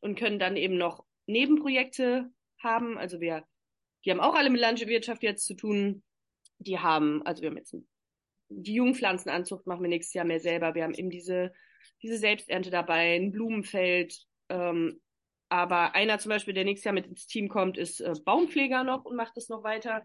und 0.00 0.18
können 0.18 0.38
dann 0.38 0.56
eben 0.56 0.76
noch 0.78 1.04
Nebenprojekte 1.26 2.30
haben. 2.58 2.96
Also 2.96 3.20
wir, 3.20 3.44
die 4.04 4.10
haben 4.10 4.20
auch 4.20 4.34
alle 4.34 4.50
mit 4.50 4.60
Landwirtschaft 4.60 5.22
jetzt 5.22 5.46
zu 5.46 5.54
tun. 5.54 6.02
Die 6.58 6.78
haben, 6.78 7.22
also 7.24 7.42
wir 7.42 7.50
haben 7.50 7.56
jetzt 7.56 7.76
die 8.54 8.74
Jungpflanzenanzucht 8.74 9.66
machen 9.66 9.82
wir 9.82 9.88
nächstes 9.88 10.14
Jahr 10.14 10.24
mehr 10.24 10.40
selber. 10.40 10.74
Wir 10.74 10.84
haben 10.84 10.94
eben 10.94 11.10
diese, 11.10 11.52
diese 12.02 12.18
Selbsternte 12.18 12.70
dabei, 12.70 13.16
ein 13.16 13.32
Blumenfeld, 13.32 14.26
ähm, 14.48 15.00
aber 15.52 15.94
einer 15.94 16.18
zum 16.18 16.30
Beispiel, 16.30 16.54
der 16.54 16.64
nächstes 16.64 16.86
Jahr 16.86 16.94
mit 16.94 17.06
ins 17.06 17.26
Team 17.26 17.50
kommt, 17.50 17.76
ist 17.76 18.00
äh, 18.00 18.14
Baumpfleger 18.24 18.84
noch 18.84 19.04
und 19.04 19.16
macht 19.16 19.36
das 19.36 19.50
noch 19.50 19.62
weiter. 19.62 20.02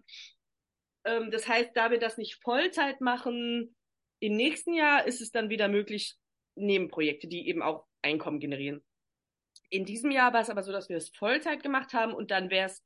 Ähm, 1.06 1.32
das 1.32 1.48
heißt, 1.48 1.72
da 1.74 1.90
wir 1.90 2.00
das 2.00 2.18
nicht 2.18 2.36
Vollzeit 2.44 3.00
machen, 3.00 3.74
im 4.20 4.34
nächsten 4.34 4.74
Jahr 4.74 5.08
ist 5.08 5.22
es 5.22 5.32
dann 5.32 5.50
wieder 5.50 5.70
möglich, 5.70 6.18
Nebenprojekte, 6.56 7.30
die 7.30 7.48
eben 7.48 7.62
auch 7.62 7.86
Einkommen 8.02 8.42
generieren. 8.42 8.84
In 9.70 9.86
diesem 9.86 10.12
Jahr 10.12 10.34
war 10.34 10.42
es 10.42 10.50
aber 10.50 10.64
so, 10.64 10.74
dass 10.74 10.90
wir 10.90 10.98
es 10.98 11.16
Vollzeit 11.16 11.64
gemacht 11.64 11.94
haben 11.94 12.14
und 12.14 12.30
dann 12.30 12.50
wäre 12.50 12.66
es 12.66 12.84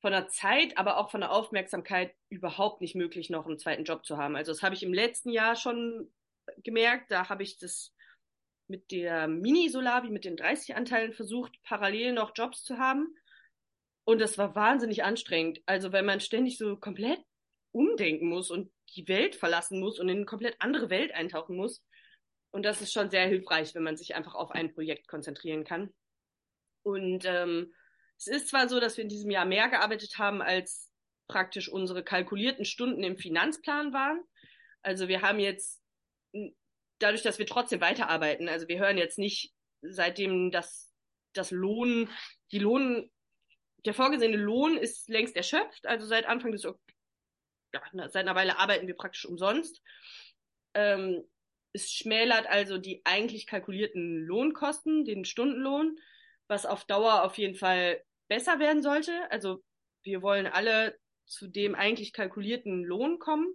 von 0.00 0.10
der 0.10 0.26
Zeit, 0.26 0.76
aber 0.78 0.98
auch 0.98 1.08
von 1.08 1.20
der 1.20 1.30
Aufmerksamkeit 1.30 2.12
überhaupt 2.28 2.80
nicht 2.80 2.96
möglich, 2.96 3.30
noch 3.30 3.46
einen 3.46 3.60
zweiten 3.60 3.84
Job 3.84 4.04
zu 4.04 4.16
haben. 4.16 4.34
Also 4.34 4.50
das 4.50 4.64
habe 4.64 4.74
ich 4.74 4.82
im 4.82 4.92
letzten 4.92 5.30
Jahr 5.30 5.54
schon 5.54 6.12
gemerkt. 6.64 7.12
Da 7.12 7.28
habe 7.28 7.44
ich 7.44 7.58
das 7.58 7.94
mit 8.72 8.90
der 8.90 9.28
Mini-Solavi, 9.28 10.08
mit 10.08 10.24
den 10.24 10.38
30 10.38 10.74
Anteilen 10.76 11.12
versucht, 11.12 11.52
parallel 11.62 12.14
noch 12.14 12.32
Jobs 12.34 12.64
zu 12.64 12.78
haben. 12.78 13.14
Und 14.04 14.18
das 14.18 14.38
war 14.38 14.54
wahnsinnig 14.54 15.04
anstrengend. 15.04 15.60
Also, 15.66 15.92
wenn 15.92 16.06
man 16.06 16.20
ständig 16.20 16.56
so 16.56 16.76
komplett 16.76 17.20
umdenken 17.70 18.28
muss 18.28 18.50
und 18.50 18.72
die 18.96 19.06
Welt 19.08 19.36
verlassen 19.36 19.78
muss 19.78 20.00
und 20.00 20.08
in 20.08 20.16
eine 20.16 20.24
komplett 20.24 20.56
andere 20.58 20.88
Welt 20.88 21.12
eintauchen 21.12 21.54
muss. 21.54 21.84
Und 22.50 22.64
das 22.64 22.80
ist 22.80 22.94
schon 22.94 23.10
sehr 23.10 23.26
hilfreich, 23.26 23.74
wenn 23.74 23.82
man 23.82 23.98
sich 23.98 24.14
einfach 24.14 24.34
auf 24.34 24.50
ein 24.50 24.72
Projekt 24.72 25.06
konzentrieren 25.06 25.64
kann. 25.64 25.92
Und 26.82 27.26
ähm, 27.26 27.74
es 28.16 28.26
ist 28.26 28.48
zwar 28.48 28.70
so, 28.70 28.80
dass 28.80 28.96
wir 28.96 29.02
in 29.02 29.10
diesem 29.10 29.30
Jahr 29.30 29.44
mehr 29.44 29.68
gearbeitet 29.68 30.16
haben, 30.16 30.40
als 30.40 30.90
praktisch 31.28 31.68
unsere 31.68 32.02
kalkulierten 32.02 32.64
Stunden 32.64 33.04
im 33.04 33.18
Finanzplan 33.18 33.92
waren. 33.92 34.22
Also 34.80 35.08
wir 35.08 35.20
haben 35.20 35.40
jetzt 35.40 35.81
dadurch, 37.02 37.22
dass 37.22 37.38
wir 37.38 37.46
trotzdem 37.46 37.80
weiterarbeiten, 37.80 38.48
also 38.48 38.68
wir 38.68 38.78
hören 38.78 38.98
jetzt 38.98 39.18
nicht, 39.18 39.52
seitdem 39.82 40.50
das, 40.50 40.92
das 41.32 41.50
Lohn, 41.50 42.08
die 42.52 42.58
Lohn, 42.58 43.10
der 43.84 43.94
vorgesehene 43.94 44.36
Lohn 44.36 44.76
ist 44.76 45.08
längst 45.08 45.36
erschöpft, 45.36 45.86
also 45.86 46.06
seit 46.06 46.26
Anfang 46.26 46.52
des, 46.52 46.62
ja, 46.62 47.82
seit 47.92 48.16
einer 48.16 48.34
Weile 48.34 48.58
arbeiten 48.58 48.86
wir 48.86 48.94
praktisch 48.96 49.24
umsonst. 49.24 49.82
Ähm, 50.74 51.24
es 51.72 51.90
schmälert 51.90 52.46
also 52.46 52.78
die 52.78 53.00
eigentlich 53.04 53.46
kalkulierten 53.46 54.24
Lohnkosten, 54.24 55.04
den 55.04 55.24
Stundenlohn, 55.24 55.98
was 56.46 56.66
auf 56.66 56.84
Dauer 56.84 57.24
auf 57.24 57.38
jeden 57.38 57.56
Fall 57.56 58.02
besser 58.28 58.58
werden 58.58 58.82
sollte. 58.82 59.30
Also 59.30 59.64
wir 60.02 60.22
wollen 60.22 60.46
alle 60.46 60.96
zu 61.26 61.48
dem 61.48 61.74
eigentlich 61.74 62.12
kalkulierten 62.12 62.84
Lohn 62.84 63.18
kommen. 63.18 63.46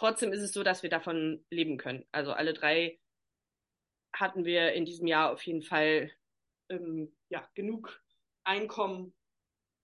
Trotzdem 0.00 0.32
ist 0.32 0.40
es 0.40 0.54
so, 0.54 0.62
dass 0.62 0.82
wir 0.82 0.88
davon 0.88 1.44
leben 1.50 1.76
können. 1.76 2.06
Also 2.10 2.32
alle 2.32 2.54
drei 2.54 2.98
hatten 4.14 4.46
wir 4.46 4.72
in 4.72 4.86
diesem 4.86 5.06
Jahr 5.06 5.30
auf 5.30 5.42
jeden 5.42 5.60
Fall 5.60 6.10
ähm, 6.70 7.14
ja, 7.28 7.46
genug 7.54 8.02
Einkommen, 8.42 9.12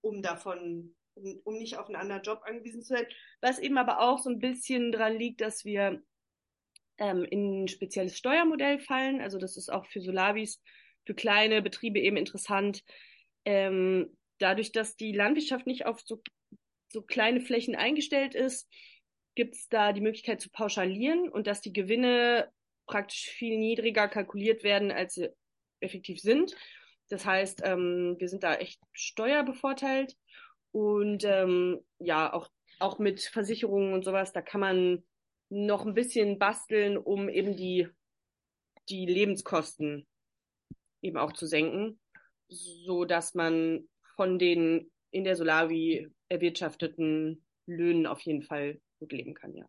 um 0.00 0.22
davon, 0.22 0.96
um, 1.16 1.38
um 1.44 1.58
nicht 1.58 1.76
auf 1.76 1.88
einen 1.88 1.96
anderen 1.96 2.22
Job 2.22 2.40
angewiesen 2.46 2.80
zu 2.80 2.94
sein. 2.94 3.06
Was 3.42 3.58
eben 3.58 3.76
aber 3.76 4.00
auch 4.00 4.18
so 4.18 4.30
ein 4.30 4.38
bisschen 4.38 4.90
dran 4.90 5.18
liegt, 5.18 5.42
dass 5.42 5.66
wir 5.66 6.02
ähm, 6.96 7.26
in 7.26 7.64
ein 7.64 7.68
spezielles 7.68 8.16
Steuermodell 8.16 8.78
fallen. 8.78 9.20
Also 9.20 9.36
das 9.38 9.58
ist 9.58 9.70
auch 9.70 9.84
für 9.84 10.00
Solavis, 10.00 10.62
für 11.04 11.14
kleine 11.14 11.60
Betriebe 11.60 12.00
eben 12.00 12.16
interessant. 12.16 12.82
Ähm, 13.44 14.16
dadurch, 14.38 14.72
dass 14.72 14.96
die 14.96 15.12
Landwirtschaft 15.12 15.66
nicht 15.66 15.84
auf 15.84 16.00
so, 16.00 16.22
so 16.90 17.02
kleine 17.02 17.42
Flächen 17.42 17.76
eingestellt 17.76 18.34
ist, 18.34 18.66
gibt 19.37 19.55
es 19.55 19.68
da 19.68 19.93
die 19.93 20.01
Möglichkeit 20.01 20.41
zu 20.41 20.51
pauschalieren 20.51 21.28
und 21.28 21.47
dass 21.47 21.61
die 21.61 21.72
Gewinne 21.72 22.51
praktisch 22.87 23.28
viel 23.28 23.59
niedriger 23.59 24.09
kalkuliert 24.09 24.64
werden, 24.64 24.91
als 24.91 25.14
sie 25.14 25.28
effektiv 25.80 26.20
sind. 26.20 26.57
Das 27.09 27.24
heißt, 27.24 27.61
ähm, 27.64 28.16
wir 28.18 28.28
sind 28.28 28.43
da 28.43 28.55
echt 28.57 28.80
steuerbevorteilt 28.93 30.16
und 30.72 31.22
ähm, 31.24 31.80
ja, 31.99 32.32
auch, 32.32 32.49
auch 32.80 32.99
mit 32.99 33.20
Versicherungen 33.20 33.93
und 33.93 34.05
sowas, 34.05 34.32
da 34.32 34.43
kann 34.43 34.61
man 34.61 35.05
noch 35.49 35.87
ein 35.87 35.95
bisschen 35.95 36.39
basteln, 36.39 36.97
um 36.97 37.28
eben 37.28 37.57
die, 37.57 37.89
die 38.89 39.07
Lebenskosten 39.07 40.07
eben 41.03 41.18
auch 41.18 41.32
zu 41.32 41.47
senken, 41.47 42.01
so 42.49 43.05
dass 43.05 43.34
man 43.34 43.89
von 44.16 44.39
den 44.39 44.91
in 45.11 45.24
der 45.24 45.37
Solavi 45.37 46.09
erwirtschafteten 46.28 47.45
Löhnen 47.66 48.07
auf 48.07 48.20
jeden 48.22 48.43
Fall 48.43 48.80
gut 48.99 49.12
leben 49.12 49.34
kann, 49.34 49.55
ja. 49.55 49.66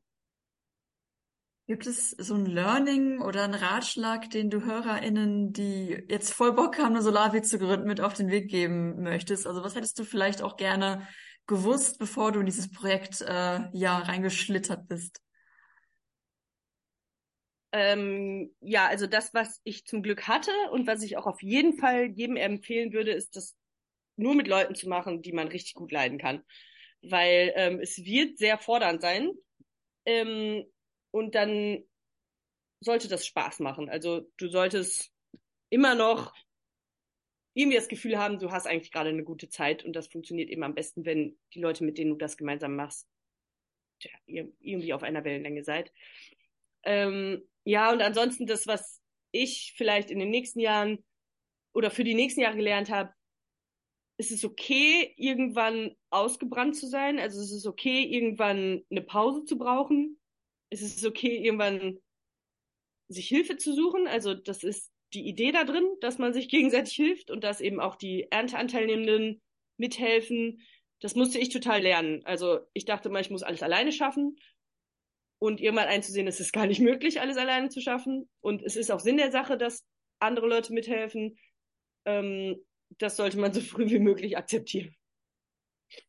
Gibt 1.67 1.85
es 1.85 2.11
so 2.11 2.33
ein 2.35 2.45
Learning 2.45 3.21
oder 3.21 3.43
einen 3.43 3.53
Ratschlag, 3.53 4.29
den 4.29 4.49
du 4.49 4.63
HörerInnen, 4.63 5.51
die 5.51 6.01
jetzt 6.07 6.31
voll 6.31 6.53
Bock 6.53 6.77
haben, 6.77 6.93
eine 6.93 7.01
Solarvi 7.01 7.41
zu 7.41 7.59
gründen, 7.59 7.87
mit 7.87 7.99
auf 7.99 8.13
den 8.13 8.31
Weg 8.31 8.49
geben 8.49 9.03
möchtest? 9.03 9.45
Also 9.45 9.65
was 9.65 9.75
hättest 9.75 9.99
du 9.99 10.05
vielleicht 10.05 10.41
auch 10.41 10.55
gerne 10.55 11.05
gewusst, 11.45 11.99
bevor 11.99 12.31
du 12.31 12.39
in 12.39 12.45
dieses 12.45 12.71
Projekt 12.71 13.19
äh, 13.19 13.59
ja 13.73 13.97
reingeschlittert 13.97 14.87
bist? 14.87 15.21
Ähm, 17.73 18.55
ja, 18.61 18.87
also 18.87 19.05
das, 19.05 19.33
was 19.33 19.59
ich 19.65 19.85
zum 19.85 20.01
Glück 20.01 20.29
hatte 20.29 20.51
und 20.71 20.87
was 20.87 21.03
ich 21.03 21.17
auch 21.17 21.25
auf 21.25 21.41
jeden 21.41 21.77
Fall 21.77 22.05
jedem 22.15 22.37
empfehlen 22.37 22.93
würde, 22.93 23.11
ist 23.11 23.35
das 23.35 23.57
nur 24.15 24.35
mit 24.35 24.47
Leuten 24.47 24.73
zu 24.73 24.87
machen, 24.87 25.21
die 25.21 25.33
man 25.33 25.49
richtig 25.49 25.73
gut 25.73 25.91
leiden 25.91 26.17
kann 26.17 26.45
weil 27.01 27.53
ähm, 27.55 27.79
es 27.79 28.03
wird 28.03 28.37
sehr 28.37 28.57
fordernd 28.57 29.01
sein. 29.01 29.31
Ähm, 30.05 30.65
und 31.11 31.35
dann 31.35 31.83
sollte 32.79 33.07
das 33.07 33.25
Spaß 33.25 33.59
machen. 33.59 33.89
Also 33.89 34.29
du 34.37 34.49
solltest 34.49 35.11
immer 35.69 35.95
noch 35.95 36.33
irgendwie 37.53 37.77
das 37.77 37.87
Gefühl 37.87 38.19
haben, 38.19 38.39
du 38.39 38.51
hast 38.51 38.67
eigentlich 38.67 38.91
gerade 38.91 39.09
eine 39.09 39.23
gute 39.23 39.49
Zeit 39.49 39.83
und 39.83 39.93
das 39.95 40.07
funktioniert 40.07 40.49
eben 40.49 40.63
am 40.63 40.75
besten, 40.75 41.05
wenn 41.05 41.37
die 41.53 41.59
Leute, 41.59 41.83
mit 41.83 41.97
denen 41.97 42.11
du 42.11 42.15
das 42.15 42.37
gemeinsam 42.37 42.75
machst, 42.75 43.07
ja, 44.01 44.11
ihr 44.27 44.51
irgendwie 44.59 44.93
auf 44.93 45.01
einer 45.01 45.23
Wellenlänge 45.23 45.63
seid. 45.63 45.91
Ähm, 46.83 47.41
ja, 47.63 47.91
und 47.91 48.01
ansonsten 48.01 48.45
das, 48.45 48.67
was 48.67 49.01
ich 49.31 49.73
vielleicht 49.75 50.11
in 50.11 50.19
den 50.19 50.29
nächsten 50.29 50.59
Jahren 50.59 51.03
oder 51.73 51.89
für 51.89 52.03
die 52.03 52.13
nächsten 52.13 52.41
Jahre 52.41 52.57
gelernt 52.57 52.91
habe, 52.91 53.11
es 54.17 54.31
ist 54.31 54.43
okay, 54.43 55.13
irgendwann 55.15 55.95
ausgebrannt 56.09 56.75
zu 56.75 56.87
sein. 56.87 57.19
Also 57.19 57.39
es 57.39 57.51
ist 57.51 57.67
okay, 57.67 58.03
irgendwann 58.03 58.83
eine 58.89 59.01
Pause 59.01 59.45
zu 59.45 59.57
brauchen. 59.57 60.19
Es 60.69 60.81
ist 60.81 61.05
okay, 61.05 61.37
irgendwann 61.37 61.99
sich 63.07 63.27
Hilfe 63.27 63.57
zu 63.57 63.73
suchen. 63.73 64.07
Also 64.07 64.33
das 64.33 64.63
ist 64.63 64.91
die 65.13 65.27
Idee 65.27 65.51
da 65.51 65.63
drin, 65.63 65.87
dass 66.01 66.17
man 66.17 66.33
sich 66.33 66.49
gegenseitig 66.49 66.95
hilft 66.95 67.29
und 67.29 67.43
dass 67.43 67.61
eben 67.61 67.79
auch 67.79 67.95
die 67.95 68.27
Ernteanteilnehmenden 68.31 69.41
mithelfen. 69.77 70.61
Das 70.99 71.13
musste 71.13 71.37
ich 71.37 71.49
total 71.49 71.81
lernen. 71.81 72.25
Also 72.25 72.61
ich 72.73 72.85
dachte 72.85 73.09
mal, 73.09 73.21
ich 73.21 73.29
muss 73.29 73.43
alles 73.43 73.61
alleine 73.61 73.91
schaffen. 73.91 74.37
Und 75.39 75.61
irgendwann 75.61 75.87
einzusehen, 75.87 76.25
es 76.25 76.39
ist 76.39 76.51
gar 76.51 76.65
nicht 76.65 76.81
möglich, 76.81 77.21
alles 77.21 77.37
alleine 77.37 77.69
zu 77.69 77.79
schaffen. 77.79 78.27
Und 78.41 78.63
es 78.63 78.75
ist 78.75 78.89
auch 78.89 78.99
Sinn 78.99 79.17
der 79.17 79.29
Sache, 79.29 79.55
dass 79.55 79.85
andere 80.17 80.47
Leute 80.47 80.73
mithelfen. 80.73 81.37
Ähm, 82.05 82.65
das 82.97 83.17
sollte 83.17 83.39
man 83.39 83.53
so 83.53 83.61
früh 83.61 83.89
wie 83.89 83.99
möglich 83.99 84.37
akzeptieren. 84.37 84.95
Ich 85.89 86.05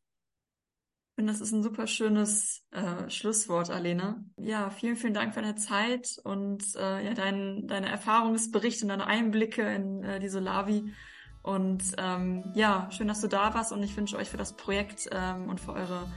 finde, 1.15 1.33
das 1.33 1.41
ist 1.41 1.51
ein 1.51 1.63
super 1.63 1.85
schönes 1.85 2.63
äh, 2.71 3.09
Schlusswort, 3.09 3.69
Alena. 3.69 4.23
Ja, 4.37 4.69
vielen, 4.69 4.95
vielen 4.95 5.13
Dank 5.13 5.33
für 5.33 5.41
deine 5.41 5.55
Zeit 5.55 6.17
und 6.23 6.63
äh, 6.75 7.05
ja, 7.05 7.13
dein, 7.13 7.67
deine 7.67 7.89
Erfahrungsberichte 7.89 8.85
und 8.85 8.89
deine 8.89 9.05
Einblicke 9.05 9.63
in 9.63 10.03
äh, 10.03 10.19
die 10.19 10.29
Solavi. 10.29 10.93
Und 11.41 11.83
ähm, 11.97 12.51
ja, 12.55 12.89
schön, 12.91 13.09
dass 13.09 13.21
du 13.21 13.27
da 13.27 13.53
warst 13.53 13.73
und 13.73 13.83
ich 13.83 13.95
wünsche 13.97 14.17
euch 14.17 14.29
für 14.29 14.37
das 14.37 14.55
Projekt 14.55 15.09
ähm, 15.11 15.49
und 15.49 15.59
für 15.59 15.73
eure 15.73 16.07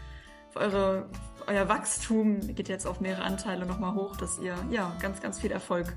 für 0.53 0.61
eure, 0.61 1.11
euer 1.47 1.69
Wachstum 1.69 2.41
geht 2.55 2.69
jetzt 2.69 2.87
auf 2.87 3.01
mehrere 3.01 3.23
Anteile 3.23 3.67
nochmal 3.67 3.95
hoch, 3.95 4.17
dass 4.17 4.39
ihr 4.39 4.55
ja 4.71 4.95
ganz, 5.01 5.21
ganz 5.21 5.41
viel 5.41 5.51
Erfolg. 5.51 5.97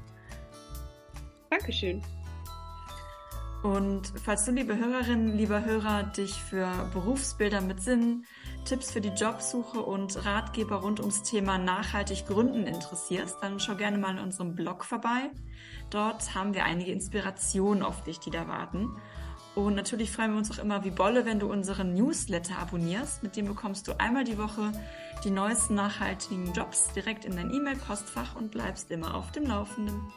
Dankeschön. 1.49 2.01
Und 3.65 4.13
falls 4.23 4.45
du, 4.45 4.51
liebe 4.51 4.77
Hörerinnen, 4.77 5.35
lieber 5.35 5.65
Hörer, 5.65 6.03
dich 6.03 6.35
für 6.35 6.87
Berufsbilder 6.93 7.61
mit 7.61 7.81
Sinn, 7.81 8.23
Tipps 8.63 8.91
für 8.91 9.01
die 9.01 9.09
Jobsuche 9.09 9.81
und 9.81 10.23
Ratgeber 10.23 10.75
rund 10.75 10.99
ums 10.99 11.23
Thema 11.23 11.57
nachhaltig 11.57 12.27
gründen 12.27 12.67
interessierst, 12.67 13.37
dann 13.41 13.59
schau 13.59 13.73
gerne 13.73 13.97
mal 13.97 14.17
in 14.17 14.23
unserem 14.23 14.53
Blog 14.53 14.85
vorbei. 14.85 15.31
Dort 15.89 16.35
haben 16.35 16.53
wir 16.53 16.63
einige 16.63 16.91
Inspirationen 16.91 17.81
auf 17.81 18.03
dich, 18.03 18.19
die 18.19 18.29
da 18.29 18.47
warten. 18.47 18.95
Und 19.55 19.73
natürlich 19.73 20.11
freuen 20.11 20.33
wir 20.33 20.37
uns 20.37 20.51
auch 20.51 20.63
immer 20.63 20.83
wie 20.83 20.91
Bolle, 20.91 21.25
wenn 21.25 21.39
du 21.39 21.51
unseren 21.51 21.95
Newsletter 21.95 22.59
abonnierst. 22.59 23.23
Mit 23.23 23.35
dem 23.35 23.47
bekommst 23.47 23.87
du 23.87 23.99
einmal 23.99 24.25
die 24.25 24.37
Woche 24.37 24.73
die 25.23 25.31
neuesten 25.31 25.73
nachhaltigen 25.73 26.53
Jobs 26.53 26.93
direkt 26.93 27.25
in 27.25 27.35
dein 27.35 27.51
E-Mail-Postfach 27.51 28.35
und 28.35 28.51
bleibst 28.51 28.91
immer 28.91 29.15
auf 29.15 29.31
dem 29.31 29.47
Laufenden. 29.47 30.13